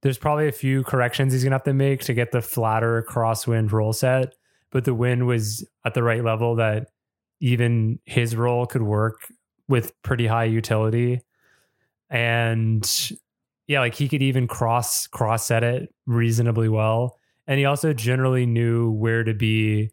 There's 0.01 0.17
probably 0.17 0.47
a 0.47 0.53
few 0.53 0.83
corrections 0.83 1.33
he's 1.33 1.43
gonna 1.43 1.55
have 1.55 1.63
to 1.63 1.73
make 1.73 2.01
to 2.01 2.13
get 2.13 2.31
the 2.31 2.41
flatter 2.41 3.05
crosswind 3.09 3.71
roll 3.71 3.93
set, 3.93 4.35
but 4.71 4.85
the 4.85 4.93
wind 4.93 5.27
was 5.27 5.67
at 5.85 5.93
the 5.93 6.03
right 6.03 6.23
level 6.23 6.55
that 6.55 6.87
even 7.39 7.99
his 8.05 8.35
roll 8.35 8.65
could 8.65 8.81
work 8.81 9.21
with 9.67 9.93
pretty 10.03 10.27
high 10.27 10.45
utility. 10.45 11.21
And 12.09 12.89
yeah, 13.67 13.79
like 13.79 13.95
he 13.95 14.07
could 14.07 14.21
even 14.21 14.47
cross 14.47 15.07
cross 15.07 15.45
set 15.45 15.63
it 15.63 15.93
reasonably 16.05 16.69
well. 16.69 17.17
And 17.47 17.59
he 17.59 17.65
also 17.65 17.93
generally 17.93 18.45
knew 18.45 18.91
where 18.91 19.23
to 19.23 19.33
be 19.33 19.91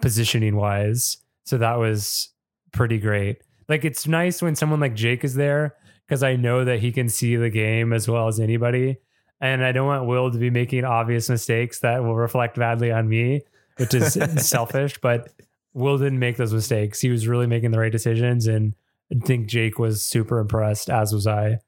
positioning 0.00 0.56
wise. 0.56 1.18
So 1.44 1.58
that 1.58 1.78
was 1.78 2.30
pretty 2.72 2.98
great. 2.98 3.42
Like 3.68 3.84
it's 3.84 4.06
nice 4.06 4.40
when 4.40 4.56
someone 4.56 4.80
like 4.80 4.94
Jake 4.94 5.24
is 5.24 5.34
there 5.34 5.76
because 6.06 6.22
I 6.22 6.36
know 6.36 6.64
that 6.64 6.80
he 6.80 6.90
can 6.90 7.08
see 7.08 7.36
the 7.36 7.50
game 7.50 7.92
as 7.92 8.08
well 8.08 8.28
as 8.28 8.40
anybody. 8.40 8.96
And 9.40 9.64
I 9.64 9.72
don't 9.72 9.86
want 9.86 10.06
Will 10.06 10.30
to 10.30 10.38
be 10.38 10.50
making 10.50 10.84
obvious 10.84 11.28
mistakes 11.28 11.80
that 11.80 12.02
will 12.02 12.16
reflect 12.16 12.56
badly 12.56 12.90
on 12.90 13.08
me, 13.08 13.42
which 13.76 13.94
is 13.94 14.14
selfish. 14.48 14.98
But 15.00 15.28
Will 15.74 15.98
didn't 15.98 16.18
make 16.18 16.36
those 16.38 16.52
mistakes. 16.52 17.00
He 17.00 17.10
was 17.10 17.28
really 17.28 17.46
making 17.46 17.70
the 17.70 17.78
right 17.78 17.92
decisions. 17.92 18.46
And 18.46 18.74
I 19.12 19.24
think 19.24 19.48
Jake 19.48 19.78
was 19.78 20.02
super 20.02 20.38
impressed, 20.38 20.90
as 20.90 21.12
was 21.12 21.26
I. 21.26 21.58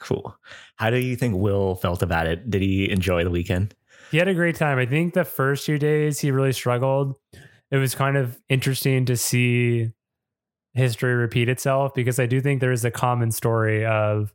Cool. 0.00 0.36
How 0.76 0.90
do 0.90 0.98
you 0.98 1.16
think 1.16 1.36
Will 1.36 1.76
felt 1.76 2.02
about 2.02 2.26
it? 2.26 2.50
Did 2.50 2.60
he 2.60 2.90
enjoy 2.90 3.24
the 3.24 3.30
weekend? 3.30 3.74
He 4.10 4.18
had 4.18 4.28
a 4.28 4.34
great 4.34 4.56
time. 4.56 4.78
I 4.78 4.86
think 4.86 5.14
the 5.14 5.24
first 5.24 5.64
few 5.64 5.78
days 5.78 6.20
he 6.20 6.30
really 6.30 6.52
struggled. 6.52 7.14
It 7.70 7.78
was 7.78 7.94
kind 7.94 8.16
of 8.16 8.38
interesting 8.48 9.06
to 9.06 9.16
see 9.16 9.90
history 10.74 11.14
repeat 11.14 11.48
itself 11.48 11.94
because 11.94 12.18
I 12.18 12.26
do 12.26 12.40
think 12.40 12.60
there 12.60 12.72
is 12.72 12.84
a 12.84 12.90
common 12.90 13.30
story 13.30 13.86
of 13.86 14.34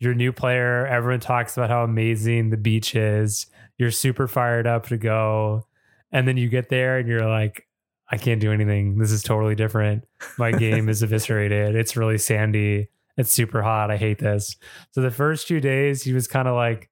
your 0.00 0.14
new 0.14 0.32
player. 0.32 0.86
Everyone 0.86 1.20
talks 1.20 1.56
about 1.56 1.70
how 1.70 1.84
amazing 1.84 2.50
the 2.50 2.56
beach 2.56 2.94
is. 2.94 3.46
You're 3.78 3.90
super 3.90 4.26
fired 4.26 4.66
up 4.66 4.86
to 4.88 4.96
go. 4.96 5.66
And 6.12 6.26
then 6.26 6.36
you 6.36 6.48
get 6.48 6.68
there 6.68 6.98
and 6.98 7.08
you're 7.08 7.28
like, 7.28 7.66
I 8.10 8.16
can't 8.16 8.40
do 8.40 8.52
anything. 8.52 8.98
This 8.98 9.10
is 9.10 9.22
totally 9.22 9.54
different. 9.54 10.04
My 10.38 10.52
game 10.58 10.88
is 10.88 11.02
eviscerated. 11.02 11.74
It's 11.74 11.96
really 11.96 12.18
sandy. 12.18 12.88
It's 13.16 13.32
super 13.32 13.62
hot. 13.62 13.90
I 13.90 13.96
hate 13.96 14.18
this. 14.18 14.56
So 14.92 15.00
the 15.00 15.10
first 15.10 15.46
few 15.46 15.60
days, 15.60 16.02
he 16.02 16.12
was 16.12 16.28
kind 16.28 16.46
of 16.46 16.54
like, 16.54 16.90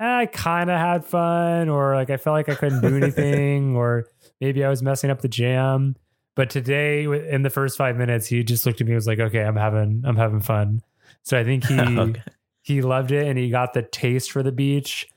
eh, 0.00 0.04
I 0.04 0.26
kind 0.26 0.70
of 0.70 0.78
had 0.78 1.04
fun, 1.04 1.68
or 1.68 1.94
like 1.94 2.10
I 2.10 2.16
felt 2.16 2.34
like 2.34 2.48
I 2.48 2.54
couldn't 2.54 2.80
do 2.80 2.96
anything, 3.02 3.76
or 3.76 4.06
maybe 4.40 4.64
I 4.64 4.68
was 4.68 4.82
messing 4.82 5.10
up 5.10 5.20
the 5.20 5.28
jam. 5.28 5.96
But 6.34 6.50
today, 6.50 7.04
in 7.04 7.42
the 7.42 7.50
first 7.50 7.76
five 7.76 7.96
minutes, 7.96 8.26
he 8.26 8.42
just 8.42 8.64
looked 8.64 8.80
at 8.80 8.86
me 8.86 8.92
and 8.92 8.96
was 8.96 9.06
like, 9.06 9.20
"Okay, 9.20 9.42
I'm 9.42 9.56
having, 9.56 10.02
I'm 10.06 10.16
having 10.16 10.40
fun." 10.40 10.82
So 11.22 11.38
I 11.38 11.44
think 11.44 11.64
he 11.64 11.78
okay. 11.98 12.22
he 12.62 12.82
loved 12.82 13.12
it, 13.12 13.26
and 13.26 13.38
he 13.38 13.50
got 13.50 13.74
the 13.74 13.82
taste 13.82 14.32
for 14.32 14.42
the 14.42 14.52
beach. 14.52 15.08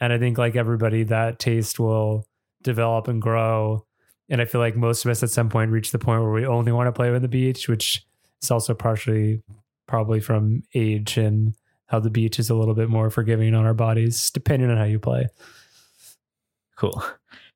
And 0.00 0.12
I 0.12 0.18
think, 0.18 0.36
like 0.36 0.56
everybody, 0.56 1.04
that 1.04 1.38
taste 1.38 1.78
will 1.78 2.26
develop 2.62 3.06
and 3.08 3.22
grow. 3.22 3.86
And 4.28 4.40
I 4.40 4.46
feel 4.46 4.60
like 4.60 4.74
most 4.74 5.04
of 5.04 5.10
us 5.10 5.22
at 5.22 5.30
some 5.30 5.48
point 5.48 5.70
reach 5.70 5.92
the 5.92 5.98
point 5.98 6.22
where 6.22 6.32
we 6.32 6.46
only 6.46 6.72
want 6.72 6.88
to 6.88 6.92
play 6.92 7.14
on 7.14 7.22
the 7.22 7.28
beach, 7.28 7.68
which 7.68 8.04
is 8.42 8.50
also 8.50 8.74
partially 8.74 9.42
probably 9.86 10.18
from 10.18 10.62
age 10.74 11.16
and 11.16 11.54
how 11.86 12.00
the 12.00 12.10
beach 12.10 12.38
is 12.38 12.50
a 12.50 12.54
little 12.54 12.74
bit 12.74 12.88
more 12.88 13.10
forgiving 13.10 13.54
on 13.54 13.66
our 13.66 13.74
bodies, 13.74 14.30
depending 14.30 14.70
on 14.70 14.78
how 14.78 14.84
you 14.84 14.98
play. 14.98 15.28
Cool. 16.76 17.04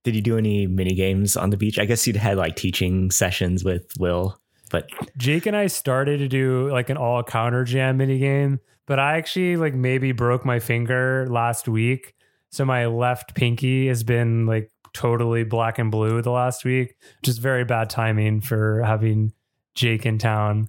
Did 0.05 0.15
you 0.15 0.23
do 0.23 0.39
any 0.39 0.67
mini 0.67 0.95
games 0.95 1.37
on 1.37 1.51
the 1.51 1.57
beach? 1.57 1.79
I 1.79 1.85
guess 1.85 2.07
you'd 2.07 2.17
had 2.17 2.39
like 2.39 2.57
teaching 2.57 3.11
sessions 3.11 3.65
with 3.65 3.93
Will, 3.99 4.41
but 4.71 4.89
Jake 5.17 5.47
and 5.47 5.57
I 5.57 5.67
started 5.67 6.19
to 6.19 6.29
do 6.29 6.71
like 6.71 6.91
an 6.91 6.97
all 6.97 7.23
counter 7.23 7.65
jam 7.65 7.97
mini 7.97 8.19
game, 8.19 8.61
but 8.87 8.99
I 8.99 9.17
actually 9.19 9.57
like 9.57 9.75
maybe 9.75 10.13
broke 10.13 10.45
my 10.45 10.61
finger 10.61 11.27
last 11.29 11.69
week. 11.69 12.15
So 12.51 12.65
my 12.65 12.87
left 12.87 13.35
pinky 13.35 13.89
has 13.89 14.03
been 14.03 14.47
like 14.47 14.71
totally 14.95 15.45
black 15.45 15.79
and 15.79 15.91
blue 15.91 16.23
the 16.23 16.31
last 16.31 16.65
week, 16.65 16.97
which 17.21 17.29
is 17.29 17.39
very 17.39 17.65
bad 17.65 17.91
timing 17.91 18.41
for 18.41 18.83
having 18.83 19.33
Jake 19.75 20.07
in 20.07 20.19
town. 20.19 20.69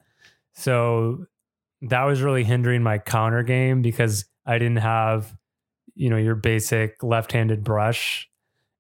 So 0.54 1.26
that 1.82 2.04
was 2.04 2.22
really 2.22 2.44
hindering 2.44 2.84
my 2.84 2.98
counter 2.98 3.44
game 3.44 3.82
because 3.82 4.26
I 4.46 4.58
didn't 4.58 4.78
have, 4.78 5.34
you 5.96 6.10
know, 6.10 6.18
your 6.18 6.36
basic 6.36 7.02
left 7.02 7.32
handed 7.32 7.64
brush. 7.64 8.30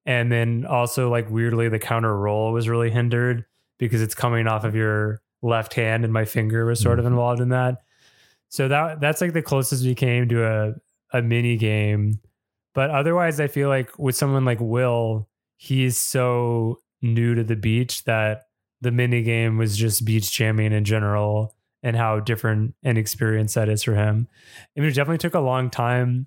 And 0.09 0.31
then 0.31 0.65
also, 0.65 1.07
like, 1.07 1.29
weirdly, 1.29 1.69
the 1.69 1.77
counter 1.77 2.17
roll 2.17 2.51
was 2.51 2.67
really 2.67 2.89
hindered 2.89 3.45
because 3.77 4.01
it's 4.01 4.15
coming 4.15 4.47
off 4.47 4.63
of 4.63 4.73
your 4.73 5.21
left 5.43 5.75
hand 5.75 6.03
and 6.03 6.11
my 6.11 6.25
finger 6.25 6.65
was 6.65 6.79
sort 6.79 6.97
of 6.97 7.05
mm-hmm. 7.05 7.13
involved 7.13 7.41
in 7.41 7.49
that. 7.49 7.83
So 8.47 8.67
that 8.69 8.99
that's 9.01 9.21
like 9.21 9.33
the 9.33 9.43
closest 9.43 9.85
we 9.85 9.93
came 9.93 10.27
to 10.29 10.47
a, 10.47 10.73
a 11.13 11.21
mini 11.21 11.57
game. 11.57 12.21
But 12.73 12.89
otherwise, 12.89 13.39
I 13.39 13.45
feel 13.45 13.69
like 13.69 13.99
with 13.99 14.15
someone 14.15 14.45
like 14.45 14.57
Will, 14.59 15.29
he's 15.57 15.99
so 15.99 16.79
new 17.03 17.35
to 17.35 17.43
the 17.43 17.55
beach 17.55 18.03
that 18.05 18.45
the 18.81 18.91
mini 18.91 19.21
game 19.21 19.59
was 19.59 19.77
just 19.77 20.05
beach 20.05 20.31
jamming 20.31 20.73
in 20.73 20.85
general 20.85 21.55
and 21.83 21.95
how 21.95 22.19
different 22.19 22.73
an 22.81 22.97
experience 22.97 23.53
that 23.53 23.69
is 23.69 23.83
for 23.83 23.93
him. 23.93 24.27
I 24.75 24.79
mean, 24.79 24.89
it 24.89 24.95
definitely 24.95 25.19
took 25.19 25.35
a 25.35 25.39
long 25.39 25.69
time 25.69 26.25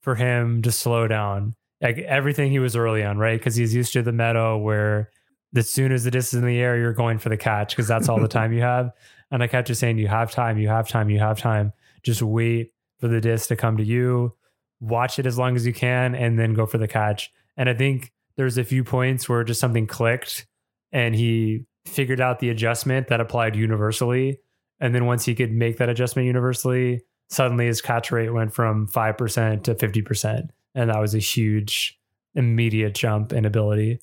for 0.00 0.14
him 0.14 0.62
to 0.62 0.70
slow 0.70 1.08
down. 1.08 1.56
Like 1.80 1.98
everything 1.98 2.50
he 2.50 2.58
was 2.58 2.76
early 2.76 3.02
on, 3.02 3.18
right? 3.18 3.38
Because 3.38 3.56
he's 3.56 3.74
used 3.74 3.92
to 3.94 4.02
the 4.02 4.12
meadow 4.12 4.58
where 4.58 5.10
as 5.56 5.68
soon 5.68 5.92
as 5.92 6.04
the 6.04 6.10
disc 6.10 6.32
is 6.32 6.38
in 6.38 6.46
the 6.46 6.58
air, 6.58 6.76
you're 6.76 6.92
going 6.92 7.18
for 7.18 7.28
the 7.28 7.36
catch 7.36 7.74
because 7.74 7.88
that's 7.88 8.08
all 8.08 8.20
the 8.20 8.28
time 8.28 8.52
you 8.52 8.60
have. 8.60 8.92
And 9.30 9.42
I 9.42 9.46
kept 9.46 9.68
just 9.68 9.80
saying, 9.80 9.98
you 9.98 10.08
have 10.08 10.30
time, 10.30 10.58
you 10.58 10.68
have 10.68 10.88
time, 10.88 11.08
you 11.10 11.18
have 11.18 11.38
time. 11.38 11.72
Just 12.02 12.22
wait 12.22 12.72
for 12.98 13.08
the 13.08 13.20
disc 13.20 13.48
to 13.48 13.56
come 13.56 13.76
to 13.78 13.84
you, 13.84 14.34
watch 14.80 15.18
it 15.18 15.26
as 15.26 15.38
long 15.38 15.56
as 15.56 15.66
you 15.66 15.72
can, 15.72 16.14
and 16.14 16.38
then 16.38 16.54
go 16.54 16.66
for 16.66 16.78
the 16.78 16.88
catch. 16.88 17.32
And 17.56 17.68
I 17.68 17.74
think 17.74 18.12
there's 18.36 18.58
a 18.58 18.64
few 18.64 18.84
points 18.84 19.28
where 19.28 19.42
just 19.44 19.60
something 19.60 19.86
clicked 19.86 20.46
and 20.92 21.14
he 21.14 21.66
figured 21.86 22.20
out 22.20 22.40
the 22.40 22.50
adjustment 22.50 23.08
that 23.08 23.20
applied 23.20 23.56
universally 23.56 24.38
and 24.80 24.94
then 24.94 25.04
once 25.04 25.24
he 25.24 25.34
could 25.34 25.52
make 25.52 25.76
that 25.76 25.88
adjustment 25.88 26.26
universally, 26.26 27.02
suddenly 27.28 27.66
his 27.66 27.82
catch 27.82 28.10
rate 28.10 28.32
went 28.32 28.52
from 28.54 28.88
5% 28.88 29.62
to 29.64 29.74
50%. 29.74 30.48
And 30.74 30.90
that 30.90 31.00
was 31.00 31.14
a 31.14 31.18
huge 31.18 31.98
immediate 32.34 32.94
jump 32.94 33.32
in 33.32 33.44
ability. 33.44 34.00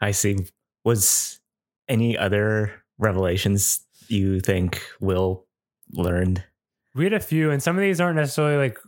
I 0.00 0.10
see. 0.12 0.36
Was 0.84 1.40
any 1.88 2.16
other 2.16 2.72
revelations 2.98 3.80
you 4.08 4.40
think 4.40 4.82
Will 5.00 5.46
learned? 5.92 6.42
We 6.94 7.04
had 7.04 7.12
a 7.12 7.20
few, 7.20 7.50
and 7.50 7.62
some 7.62 7.76
of 7.76 7.82
these 7.82 8.00
aren't 8.00 8.16
necessarily 8.16 8.56
like 8.56 8.78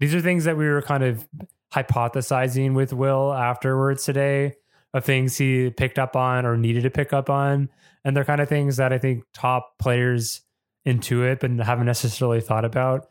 these 0.00 0.14
are 0.14 0.20
things 0.20 0.44
that 0.44 0.56
we 0.56 0.66
were 0.66 0.82
kind 0.82 1.04
of 1.04 1.26
hypothesizing 1.72 2.74
with 2.74 2.92
Will 2.92 3.32
afterwards 3.32 4.04
today 4.04 4.54
of 4.92 5.04
things 5.04 5.36
he 5.36 5.70
picked 5.70 5.98
up 5.98 6.16
on 6.16 6.46
or 6.46 6.56
needed 6.56 6.84
to 6.84 6.90
pick 6.90 7.12
up 7.12 7.28
on. 7.28 7.68
And 8.04 8.16
they're 8.16 8.24
kind 8.24 8.40
of 8.40 8.48
things 8.48 8.76
that 8.76 8.92
I 8.92 8.98
think 8.98 9.24
top 9.32 9.78
players 9.78 10.42
into 10.84 11.24
it, 11.24 11.40
but 11.40 11.50
haven't 11.52 11.86
necessarily 11.86 12.40
thought 12.40 12.64
about. 12.64 13.08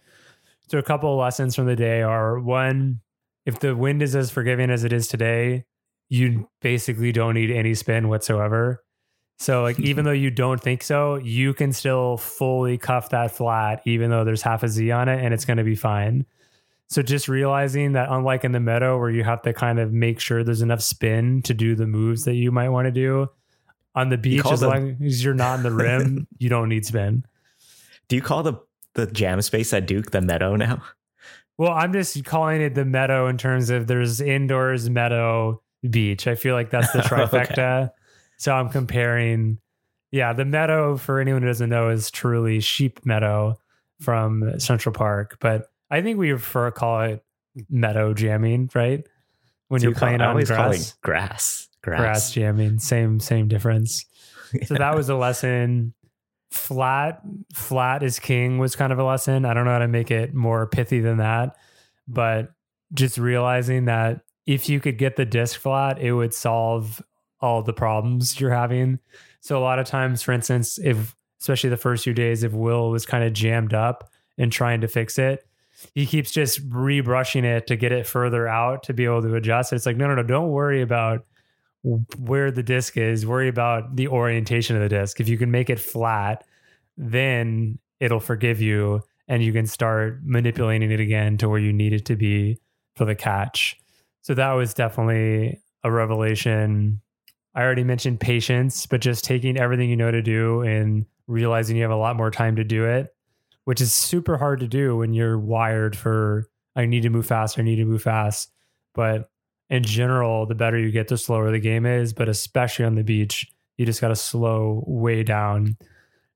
So, 0.70 0.78
a 0.78 0.84
couple 0.84 1.12
of 1.12 1.20
lessons 1.20 1.56
from 1.56 1.66
the 1.66 1.76
day 1.76 2.02
are 2.02 2.40
one, 2.40 3.02
if 3.46 3.60
the 3.60 3.76
wind 3.76 4.02
is 4.02 4.16
as 4.16 4.32
forgiving 4.32 4.70
as 4.70 4.84
it 4.84 4.94
is 4.94 5.08
today, 5.08 5.66
you 6.10 6.48
basically 6.62 7.12
don't 7.12 7.34
need 7.34 7.52
any 7.52 7.74
spin 7.74 8.08
whatsoever. 8.08 8.84
So, 9.40 9.64
like, 9.64 9.78
hmm. 9.78 9.86
even 9.86 10.06
though 10.06 10.12
you 10.12 10.32
don't 10.32 10.62
think 10.62 10.84
so, 10.84 11.16
you 11.16 11.54
can 11.54 11.74
still 11.74 12.18
fully 12.18 12.78
cuff 12.78 13.10
that 13.10 13.32
flat, 13.32 13.82
even 13.86 14.10
though 14.10 14.24
there's 14.24 14.42
half 14.42 14.64
a 14.64 14.70
Z 14.70 14.92
on 14.92 15.10
it, 15.10 15.24
and 15.24 15.34
it's 15.34 15.46
going 15.46 15.58
to 15.58 15.64
be 15.64 15.76
fine. 15.76 16.26
So, 16.90 17.02
just 17.02 17.28
realizing 17.28 17.94
that, 17.94 18.10
unlike 18.10 18.44
in 18.44 18.52
the 18.52 18.60
meadow 18.60 19.00
where 19.00 19.10
you 19.10 19.24
have 19.24 19.42
to 19.42 19.54
kind 19.54 19.80
of 19.80 19.92
make 19.92 20.20
sure 20.20 20.44
there's 20.44 20.62
enough 20.62 20.82
spin 20.82 21.42
to 21.44 21.54
do 21.54 21.76
the 21.76 21.88
moves 21.88 22.26
that 22.26 22.36
you 22.36 22.52
might 22.52 22.70
want 22.70 22.86
to 22.86 22.92
do, 22.92 23.28
on 23.96 24.10
the 24.10 24.18
beach, 24.18 24.46
as 24.46 24.60
them- 24.60 24.70
long 24.70 24.98
as 25.04 25.24
you're 25.24 25.34
not 25.34 25.58
in 25.58 25.64
the 25.64 25.72
rim, 25.72 26.28
you 26.38 26.50
don't 26.50 26.70
need 26.70 26.86
spin. 26.86 27.26
Do 28.08 28.16
you 28.16 28.22
call 28.22 28.44
the 28.44 28.56
the 28.96 29.08
jam 29.08 29.42
space 29.42 29.74
at 29.74 29.88
Duke 29.88 30.12
the 30.12 30.22
meadow 30.22 30.56
now? 30.56 30.84
Well, 31.58 31.72
I'm 31.72 31.94
just 31.94 32.24
calling 32.26 32.62
it 32.62 32.74
the 32.76 32.86
meadow 32.86 33.28
in 33.28 33.38
terms 33.38 33.70
of 33.70 33.88
there's 33.88 34.20
indoors, 34.22 34.90
meadow, 34.90 35.62
beach. 35.90 36.28
I 36.28 36.36
feel 36.36 36.56
like 36.56 36.70
that's 36.72 36.92
the 36.92 37.00
trifecta. 37.02 37.84
okay. 37.84 37.88
So 38.38 38.54
I'm 38.54 38.70
comparing. 38.70 39.60
Yeah, 40.12 40.34
the 40.34 40.46
meadow 40.46 40.96
for 40.98 41.20
anyone 41.20 41.42
who 41.42 41.48
doesn't 41.48 41.70
know 41.70 41.90
is 41.90 42.12
truly 42.12 42.60
sheep 42.60 43.04
meadow, 43.06 43.58
from 44.00 44.60
Central 44.60 44.94
Park. 44.94 45.38
But 45.40 45.72
I 45.90 46.02
think 46.02 46.18
we 46.20 46.30
prefer 46.30 46.66
to 46.66 46.72
call 46.72 47.02
it 47.02 47.24
meadow 47.70 48.14
jamming, 48.14 48.70
right? 48.76 49.04
When 49.70 49.80
So 49.80 49.88
you're 49.88 49.96
playing 49.96 50.22
on 50.22 50.30
always 50.30 50.50
grass, 50.50 50.94
grass. 51.02 51.68
Grass. 51.82 52.00
grass 52.00 52.32
jamming, 52.32 52.80
same 52.80 53.20
same 53.20 53.48
difference. 53.48 54.06
So 54.66 54.76
that 54.76 54.96
was 54.96 55.10
a 55.10 55.16
lesson. 55.16 55.94
Flat, 56.54 57.22
flat 57.52 58.04
is 58.04 58.20
king 58.20 58.60
was 58.60 58.76
kind 58.76 58.94
of 58.94 59.00
a 59.00 59.04
lesson. 59.04 59.44
I 59.44 59.56
don't 59.56 59.66
know 59.66 59.72
how 59.72 59.80
to 59.80 59.88
make 59.88 60.12
it 60.12 60.36
more 60.36 60.68
pithy 60.68 61.00
than 61.00 61.18
that, 61.18 61.58
but 62.08 62.52
just 62.94 63.18
realizing 63.18 63.86
that 63.86 64.22
if 64.46 64.70
you 64.70 64.80
could 64.80 65.00
get 65.00 65.16
the 65.16 65.26
disc 65.26 65.60
flat, 65.60 66.00
it 66.00 66.14
would 66.14 66.34
solve 66.34 67.02
all 67.42 67.64
the 67.64 67.74
problems 67.74 68.40
you're 68.40 68.54
having. 68.54 69.00
So 69.42 69.58
a 69.58 69.64
lot 69.64 69.80
of 69.80 69.88
times, 69.88 70.22
for 70.22 70.32
instance, 70.32 70.78
if 70.78 71.16
especially 71.42 71.72
the 71.72 71.78
first 71.78 72.04
few 72.04 72.14
days, 72.14 72.44
if 72.44 72.54
Will 72.54 72.92
was 72.92 73.06
kind 73.06 73.24
of 73.24 73.34
jammed 73.34 73.74
up 73.74 74.12
and 74.38 74.52
trying 74.52 74.82
to 74.82 74.88
fix 74.88 75.18
it, 75.18 75.46
he 75.96 76.06
keeps 76.06 76.32
just 76.32 76.70
rebrushing 76.70 77.44
it 77.44 77.68
to 77.68 77.76
get 77.76 77.92
it 77.92 78.08
further 78.08 78.48
out 78.48 78.84
to 78.84 78.94
be 78.94 79.06
able 79.06 79.22
to 79.24 79.36
adjust. 79.36 79.74
It's 79.74 79.86
like, 79.86 79.98
no, 79.98 80.08
no, 80.08 80.16
no, 80.16 80.24
don't 80.24 80.50
worry 80.50 80.82
about 80.82 81.26
where 81.84 82.52
the 82.52 82.64
disc 82.64 82.98
is, 82.98 83.26
worry 83.26 83.48
about 83.48 83.96
the 83.96 84.08
orientation 84.08 84.76
of 84.76 84.82
the 84.82 84.90
disc. 84.90 85.20
If 85.20 85.28
you 85.28 85.38
can 85.38 85.52
make 85.52 85.70
it 85.70 85.80
flat, 85.80 86.46
then 86.98 87.80
it'll 88.00 88.20
forgive 88.20 88.62
you 88.62 89.02
and 89.28 89.44
you 89.44 89.54
can 89.54 89.66
start 89.66 90.20
manipulating 90.24 90.92
it 90.92 91.00
again 91.00 91.38
to 91.38 91.50
where 91.50 91.60
you 91.60 91.74
need 91.74 91.94
it 91.94 92.06
to 92.06 92.16
be 92.16 92.60
for 92.96 93.06
the 93.06 93.16
catch. 93.16 93.80
So 94.22 94.34
that 94.34 94.52
was 94.54 94.74
definitely 94.74 95.62
a 95.84 95.92
revelation. 95.92 97.02
I 97.56 97.62
already 97.62 97.84
mentioned 97.84 98.20
patience, 98.20 98.86
but 98.86 99.02
just 99.02 99.24
taking 99.24 99.58
everything 99.58 99.90
you 99.90 99.96
know 99.96 100.12
to 100.12 100.22
do 100.22 100.62
and 100.62 101.06
realizing 101.28 101.76
you 101.76 101.84
have 101.84 101.92
a 101.92 101.96
lot 101.96 102.16
more 102.16 102.32
time 102.32 102.56
to 102.56 102.64
do 102.64 102.86
it, 102.86 103.14
which 103.66 103.82
is 103.82 103.94
super 103.94 104.38
hard 104.38 104.60
to 104.62 104.68
do 104.68 104.98
when 104.98 105.14
you're 105.14 105.40
wired 105.40 105.96
for 105.96 106.48
I 106.76 106.86
need 106.86 107.04
to 107.04 107.10
move 107.10 107.28
fast, 107.28 107.60
I 107.60 107.62
need 107.62 107.76
to 107.76 107.86
move 107.86 108.02
fast. 108.02 108.52
But 108.96 109.30
in 109.74 109.82
general, 109.82 110.46
the 110.46 110.54
better 110.54 110.78
you 110.78 110.92
get, 110.92 111.08
the 111.08 111.18
slower 111.18 111.52
the 111.52 111.58
game 111.58 111.88
is. 111.88 112.14
But 112.14 112.30
especially 112.30 112.86
on 112.86 112.94
the 112.94 113.04
beach, 113.04 113.52
you 113.76 113.88
just 113.88 114.02
got 114.02 114.10
to 114.10 114.16
slow 114.16 114.84
way 114.86 115.24
down. 115.24 115.78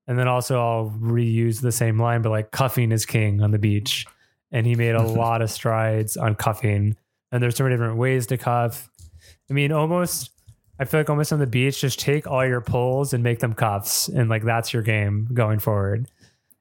And 0.07 0.17
then 0.17 0.27
also, 0.27 0.59
I'll 0.59 0.89
reuse 0.99 1.61
the 1.61 1.71
same 1.71 2.01
line, 2.01 2.23
but 2.23 2.31
like 2.31 2.49
cuffing 2.49 2.91
is 2.91 3.05
king 3.05 3.43
on 3.43 3.51
the 3.51 3.59
beach. 3.59 4.07
And 4.51 4.65
he 4.65 4.73
made 4.73 4.95
a 4.95 5.03
lot 5.03 5.43
of 5.43 5.51
strides 5.51 6.17
on 6.17 6.33
cuffing. 6.33 6.97
And 7.31 7.43
there's 7.43 7.55
so 7.55 7.63
many 7.63 7.75
different 7.75 7.99
ways 7.99 8.25
to 8.27 8.39
cuff. 8.39 8.89
I 9.51 9.53
mean, 9.53 9.71
almost, 9.71 10.31
I 10.79 10.85
feel 10.85 10.99
like 10.99 11.09
almost 11.11 11.31
on 11.31 11.37
the 11.37 11.45
beach, 11.45 11.81
just 11.81 11.99
take 11.99 12.25
all 12.25 12.43
your 12.43 12.61
pulls 12.61 13.13
and 13.13 13.23
make 13.23 13.37
them 13.37 13.53
cuffs. 13.53 14.07
And 14.07 14.31
like 14.31 14.45
that's 14.45 14.73
your 14.73 14.81
game 14.81 15.27
going 15.31 15.59
forward. 15.59 16.09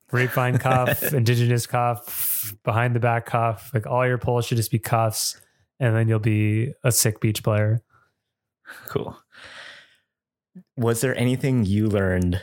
Grapevine 0.08 0.58
cuff, 0.58 1.02
indigenous 1.14 1.66
cuff, 1.66 2.54
behind 2.64 2.94
the 2.94 3.00
back 3.00 3.24
cuff. 3.24 3.70
Like 3.72 3.86
all 3.86 4.06
your 4.06 4.18
pulls 4.18 4.44
should 4.44 4.58
just 4.58 4.70
be 4.70 4.78
cuffs. 4.78 5.40
And 5.78 5.94
then 5.94 6.08
you'll 6.08 6.18
be 6.18 6.72
a 6.82 6.92
sick 6.92 7.20
beach 7.20 7.42
player. 7.42 7.82
Cool. 8.88 9.16
Was 10.76 11.00
there 11.00 11.16
anything 11.16 11.64
you 11.64 11.86
learned 11.86 12.40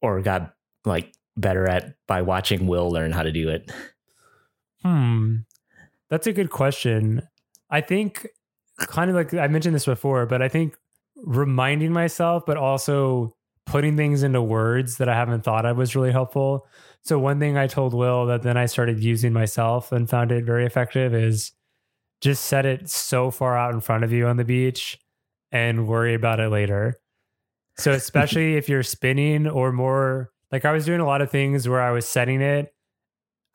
or 0.00 0.20
got 0.22 0.54
like 0.84 1.14
better 1.36 1.68
at 1.68 1.94
by 2.06 2.22
watching 2.22 2.66
Will 2.66 2.90
learn 2.90 3.12
how 3.12 3.22
to 3.22 3.32
do 3.32 3.48
it? 3.48 3.70
Hmm. 4.82 5.36
That's 6.10 6.26
a 6.26 6.32
good 6.32 6.50
question. 6.50 7.22
I 7.70 7.80
think 7.80 8.26
kind 8.78 9.10
of 9.10 9.16
like 9.16 9.32
I 9.34 9.46
mentioned 9.48 9.74
this 9.74 9.86
before, 9.86 10.26
but 10.26 10.42
I 10.42 10.48
think 10.48 10.76
reminding 11.16 11.92
myself, 11.92 12.44
but 12.46 12.56
also 12.56 13.34
putting 13.66 13.96
things 13.96 14.22
into 14.22 14.42
words 14.42 14.96
that 14.98 15.08
I 15.08 15.14
haven't 15.14 15.44
thought 15.44 15.64
of 15.64 15.76
was 15.76 15.94
really 15.94 16.12
helpful. 16.12 16.66
So 17.04 17.18
one 17.18 17.38
thing 17.38 17.56
I 17.56 17.66
told 17.66 17.94
Will 17.94 18.26
that 18.26 18.42
then 18.42 18.56
I 18.56 18.66
started 18.66 19.02
using 19.02 19.32
myself 19.32 19.92
and 19.92 20.10
found 20.10 20.32
it 20.32 20.44
very 20.44 20.66
effective 20.66 21.14
is 21.14 21.52
just 22.22 22.44
set 22.44 22.64
it 22.64 22.88
so 22.88 23.30
far 23.30 23.56
out 23.56 23.74
in 23.74 23.80
front 23.80 24.04
of 24.04 24.12
you 24.12 24.26
on 24.26 24.36
the 24.38 24.44
beach 24.44 24.98
and 25.50 25.86
worry 25.86 26.14
about 26.14 26.40
it 26.40 26.48
later. 26.48 26.94
So 27.76 27.92
especially 27.92 28.56
if 28.56 28.68
you're 28.68 28.82
spinning 28.82 29.46
or 29.46 29.72
more 29.72 30.30
like 30.50 30.64
I 30.64 30.72
was 30.72 30.86
doing 30.86 31.00
a 31.00 31.06
lot 31.06 31.20
of 31.20 31.30
things 31.30 31.68
where 31.68 31.82
I 31.82 31.90
was 31.90 32.08
setting 32.08 32.40
it 32.40 32.72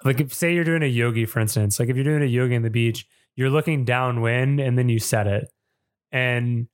like 0.03 0.19
if 0.19 0.33
say 0.33 0.53
you're 0.53 0.63
doing 0.63 0.83
a 0.83 0.88
yogi 0.88 1.25
for 1.25 1.39
instance 1.39 1.79
like 1.79 1.89
if 1.89 1.95
you're 1.95 2.05
doing 2.05 2.21
a 2.21 2.25
yogi 2.25 2.55
on 2.55 2.62
the 2.62 2.69
beach 2.69 3.05
you're 3.36 3.50
looking 3.50 3.86
downwind 3.86 4.60
and 4.60 4.77
then 4.77 4.89
you 4.89 4.99
set 4.99 5.27
it 5.27 5.51
and 6.12 6.67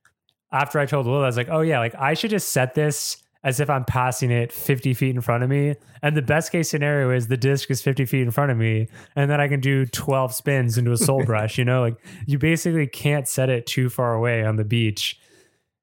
after 0.52 0.78
i 0.78 0.86
told 0.86 1.06
will 1.06 1.22
i 1.22 1.26
was 1.26 1.36
like 1.36 1.48
oh 1.50 1.60
yeah 1.60 1.78
like 1.78 1.94
i 1.96 2.14
should 2.14 2.30
just 2.30 2.50
set 2.50 2.74
this 2.74 3.16
as 3.44 3.60
if 3.60 3.70
i'm 3.70 3.84
passing 3.84 4.30
it 4.30 4.50
50 4.52 4.94
feet 4.94 5.14
in 5.14 5.20
front 5.20 5.44
of 5.44 5.50
me. 5.50 5.76
And 6.02 6.16
the 6.16 6.22
best 6.22 6.50
case 6.50 6.68
scenario 6.68 7.10
is 7.10 7.28
the 7.28 7.36
disc 7.36 7.70
is 7.70 7.80
50 7.80 8.04
feet 8.06 8.22
in 8.22 8.30
front 8.30 8.50
of 8.50 8.58
me 8.58 8.88
and 9.14 9.30
then 9.30 9.40
i 9.40 9.46
can 9.46 9.60
do 9.60 9.86
12 9.86 10.34
spins 10.34 10.76
into 10.76 10.92
a 10.92 10.96
soul 10.96 11.24
brush 11.26 11.58
you 11.58 11.64
know? 11.64 11.82
Like 11.82 11.96
you 12.26 12.38
basically 12.38 12.86
can't 12.86 13.28
set 13.28 13.48
it 13.48 13.66
too 13.66 13.88
far 13.88 14.14
away 14.14 14.44
on 14.44 14.56
the 14.56 14.64
beach 14.64 15.20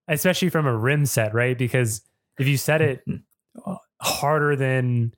especially 0.08 0.50
from 0.50 0.68
a 0.68 0.76
rim 0.76 1.06
set 1.06 1.34
right? 1.34 1.58
Because 1.58 2.02
if 2.38 2.48
you 2.48 2.58
set 2.58 2.82
it 2.82 3.04
harder 4.02 4.56
than 4.56 5.14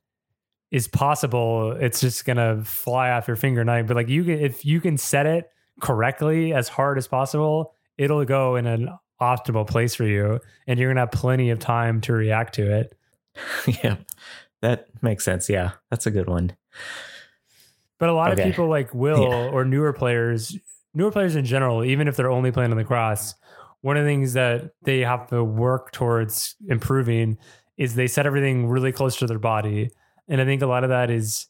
is 0.70 0.88
possible, 0.88 1.70
it's 1.72 2.00
just 2.00 2.24
gonna 2.24 2.62
fly 2.64 3.10
off 3.10 3.28
your 3.28 3.36
finger 3.36 3.64
night. 3.64 3.86
But 3.86 3.96
like 3.96 4.08
you 4.08 4.24
can, 4.24 4.40
if 4.40 4.64
you 4.64 4.80
can 4.80 4.98
set 4.98 5.24
it 5.24 5.48
correctly 5.80 6.52
as 6.52 6.68
hard 6.68 6.98
as 6.98 7.06
possible, 7.06 7.74
it'll 7.96 8.24
go 8.24 8.56
in 8.56 8.66
an 8.66 8.88
optimal 9.20 9.66
place 9.66 9.94
for 9.94 10.04
you, 10.04 10.40
and 10.66 10.78
you're 10.78 10.90
gonna 10.90 11.00
have 11.00 11.12
plenty 11.12 11.50
of 11.50 11.58
time 11.58 12.00
to 12.02 12.12
react 12.12 12.54
to 12.56 12.70
it. 12.80 12.96
yeah, 13.82 13.96
that 14.62 14.86
makes 15.02 15.24
sense. 15.24 15.48
Yeah, 15.48 15.72
that's 15.90 16.06
a 16.06 16.10
good 16.10 16.28
one. 16.28 16.56
But 17.98 18.08
a 18.08 18.12
lot 18.14 18.32
Okay. 18.32 18.42
of 18.42 18.46
people 18.46 18.68
like 18.68 18.92
Will 18.94 19.22
Yeah. 19.22 19.50
or 19.50 19.64
newer 19.64 19.92
players, 19.92 20.56
newer 20.94 21.10
players 21.10 21.36
in 21.36 21.44
general, 21.44 21.84
even 21.84 22.08
if 22.08 22.16
they're 22.16 22.30
only 22.30 22.50
playing 22.50 22.70
on 22.70 22.76
the 22.76 22.84
cross, 22.84 23.34
one 23.82 23.96
of 23.96 24.04
the 24.04 24.10
things 24.10 24.32
that 24.32 24.70
they 24.82 25.00
have 25.00 25.28
to 25.28 25.44
work 25.44 25.92
towards 25.92 26.56
improving 26.68 27.38
is 27.76 27.94
they 27.94 28.06
set 28.06 28.26
everything 28.26 28.68
really 28.68 28.92
close 28.92 29.16
to 29.16 29.26
their 29.26 29.38
body. 29.38 29.90
And 30.28 30.40
I 30.40 30.44
think 30.44 30.62
a 30.62 30.66
lot 30.66 30.84
of 30.84 30.90
that 30.90 31.10
is 31.10 31.46